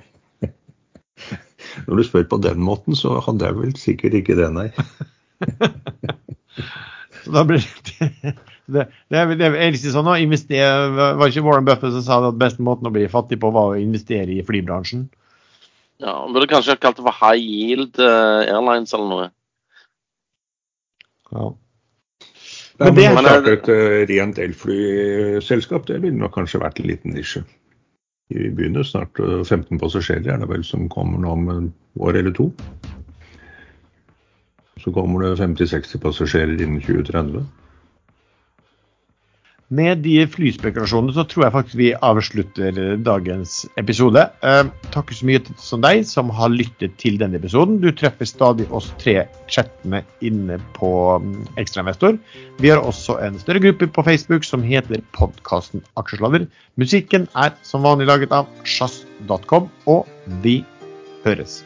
Når 1.85 1.99
du 1.99 2.03
spør 2.07 2.25
på 2.31 2.39
den 2.41 2.63
måten, 2.65 2.97
så 2.97 3.19
hadde 3.25 3.45
jeg 3.45 3.59
vel 3.59 3.75
sikkert 3.77 4.17
ikke 4.21 4.39
det, 4.39 4.49
nei. 4.55 4.69
Da 7.29 7.43
blir 7.45 7.61
det, 7.85 8.07
det, 8.71 8.83
det, 9.11 9.19
det 9.37 9.47
er 9.49 9.73
litt 9.75 9.83
sånn 9.83 10.07
å 10.09 10.15
investere, 10.17 10.89
Var 11.19 11.29
ikke 11.29 11.43
Warren 11.45 11.67
Buffett 11.67 11.93
som 11.93 12.05
sa 12.05 12.17
at 12.25 12.39
beste 12.41 12.63
måten 12.65 12.87
å 12.89 12.93
bli 12.95 13.03
fattig 13.11 13.37
på, 13.43 13.51
var 13.53 13.75
å 13.75 13.81
investere 13.81 14.33
i 14.33 14.45
flybransjen? 14.45 15.03
Ja, 15.99 16.15
man 16.23 16.33
Burde 16.33 16.47
kanskje 16.49 16.73
ha 16.73 16.79
kalt 16.79 16.97
det 16.97 17.05
for 17.05 17.15
High 17.19 17.43
Yield 17.43 17.99
eh, 17.99 18.47
Airlines 18.47 18.95
eller 18.95 19.11
noe. 19.11 19.27
Ja. 21.31 21.49
Men 22.79 22.95
det- 22.95 23.05
er 23.05 23.17
starte 23.17 23.51
et 23.57 23.69
eh, 23.69 24.05
rent 24.07 24.37
elflyselskap, 24.39 25.85
det 25.87 26.01
ville 26.01 26.17
nok 26.17 26.33
kanskje 26.33 26.61
vært 26.61 26.79
en 26.79 26.87
liten 26.87 27.13
nisje. 27.13 27.43
Vi 28.29 28.49
begynner 28.49 28.83
snart. 28.83 29.19
eh, 29.19 29.43
15 29.43 29.79
passasjerer 29.79 30.33
er 30.33 30.37
det 30.39 30.49
vel 30.49 30.63
som 30.63 30.87
kommer 30.89 31.19
nå 31.19 31.31
om 31.31 31.49
en 31.49 31.73
år 31.99 32.15
eller 32.15 32.31
to. 32.31 32.53
Så 34.79 34.93
kommer 34.93 35.19
det 35.25 35.37
50-60 35.39 35.99
passasjerer 35.99 36.55
innen 36.61 36.79
2030. 36.81 37.43
med 39.69 40.01
de 40.01 40.15
flyspekulasjonene 40.29 41.13
så 41.13 41.23
tror 41.29 41.45
jeg 41.45 41.53
faktisk 41.53 41.77
vi 41.77 41.89
avslutter 41.93 42.79
dagens 43.05 43.61
episode. 43.77 44.23
Eh, 44.41 44.63
takk 44.93 45.13
så 45.13 45.27
mye 45.29 45.41
til 45.45 45.83
deg 45.85 46.01
som 46.09 46.31
har 46.33 46.49
lyttet 46.53 46.95
til 47.01 47.19
denne 47.21 47.37
episoden. 47.37 47.77
Du 47.83 47.91
treffer 47.93 48.25
stadig 48.29 48.65
oss 48.73 48.89
tre 49.01 49.27
chattene 49.51 50.01
inne 50.25 50.57
på 50.77 50.91
mm, 51.21 51.35
Ekstrainvestor. 51.61 52.17
Vi 52.59 52.73
har 52.73 52.81
også 52.81 53.19
en 53.21 53.37
større 53.41 53.61
gruppe 53.67 53.89
på 53.93 54.05
Facebook 54.07 54.47
som 54.47 54.65
heter 54.65 55.05
podkasten 55.17 55.85
Aksjesladder. 56.01 56.49
Musikken 56.81 57.29
er 57.37 57.53
som 57.61 57.85
vanlig 57.85 58.09
laget 58.09 58.33
av 58.33 58.49
sjazz.com, 58.65 59.69
og 59.85 60.09
vi 60.41 60.63
høres. 61.27 61.61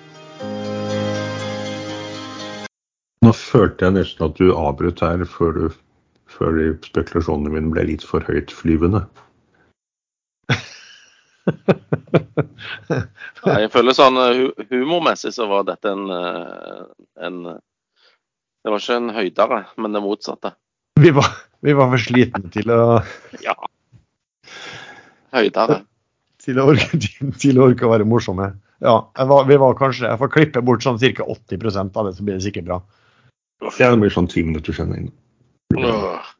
Nå 3.23 3.31
følte 3.31 3.87
jeg 3.87 3.95
nesten 3.95 4.27
at 4.27 4.35
du 4.35 4.51
avbrøt 4.51 4.99
her 4.99 5.23
før 5.29 5.55
du 5.55 5.65
før 6.33 6.57
spekulasjonene 6.85 7.53
mine 7.53 7.71
ble 7.73 7.85
litt 7.91 8.05
for 8.07 8.25
høytflyvende. 8.27 9.03
ja, 13.43 13.55
jeg 13.63 13.71
føler 13.73 13.95
sånn 13.97 14.17
hu 14.17 14.45
humormessig 14.69 15.33
så 15.35 15.47
var 15.51 15.65
dette 15.67 15.91
en, 15.91 16.05
eh, 16.13 16.83
en, 17.27 17.39
Det 18.63 18.71
var 18.71 18.79
ikke 18.79 18.99
en 19.01 19.15
høydere, 19.17 19.63
men 19.77 19.95
det 19.95 20.03
motsatte. 20.03 20.53
Vi 21.01 21.11
var, 21.15 21.29
vi 21.65 21.73
var 21.75 21.89
for 21.91 22.01
slitne 22.01 22.51
til 22.53 22.71
å 22.71 22.83
Ja. 23.47 23.57
Høydere. 25.33 25.81
Til 26.43 26.59
å 26.59 26.67
orke, 26.73 26.99
til 27.43 27.59
å, 27.59 27.69
orke 27.69 27.87
å 27.87 27.93
være 27.93 28.07
morsomme. 28.07 28.53
Ja, 28.83 28.97
var, 29.15 29.45
vi 29.47 29.55
var 29.55 29.77
kanskje 29.79 30.09
Jeg 30.09 30.19
får 30.19 30.31
klippe 30.33 30.61
bort 30.65 30.83
sånn 30.83 30.99
ca. 30.99 31.23
80% 31.23 31.99
av 31.99 32.09
det, 32.09 32.17
så 32.17 32.25
blir 32.25 32.35
det 32.37 32.45
sikkert 32.45 32.67
bra. 32.67 32.79
Det 33.77 33.91
blir 33.95 34.11
sånn 34.11 34.27
ti 34.27 34.43
minutter 34.43 34.75
senere. 34.75 35.07
Uh. 35.77 36.33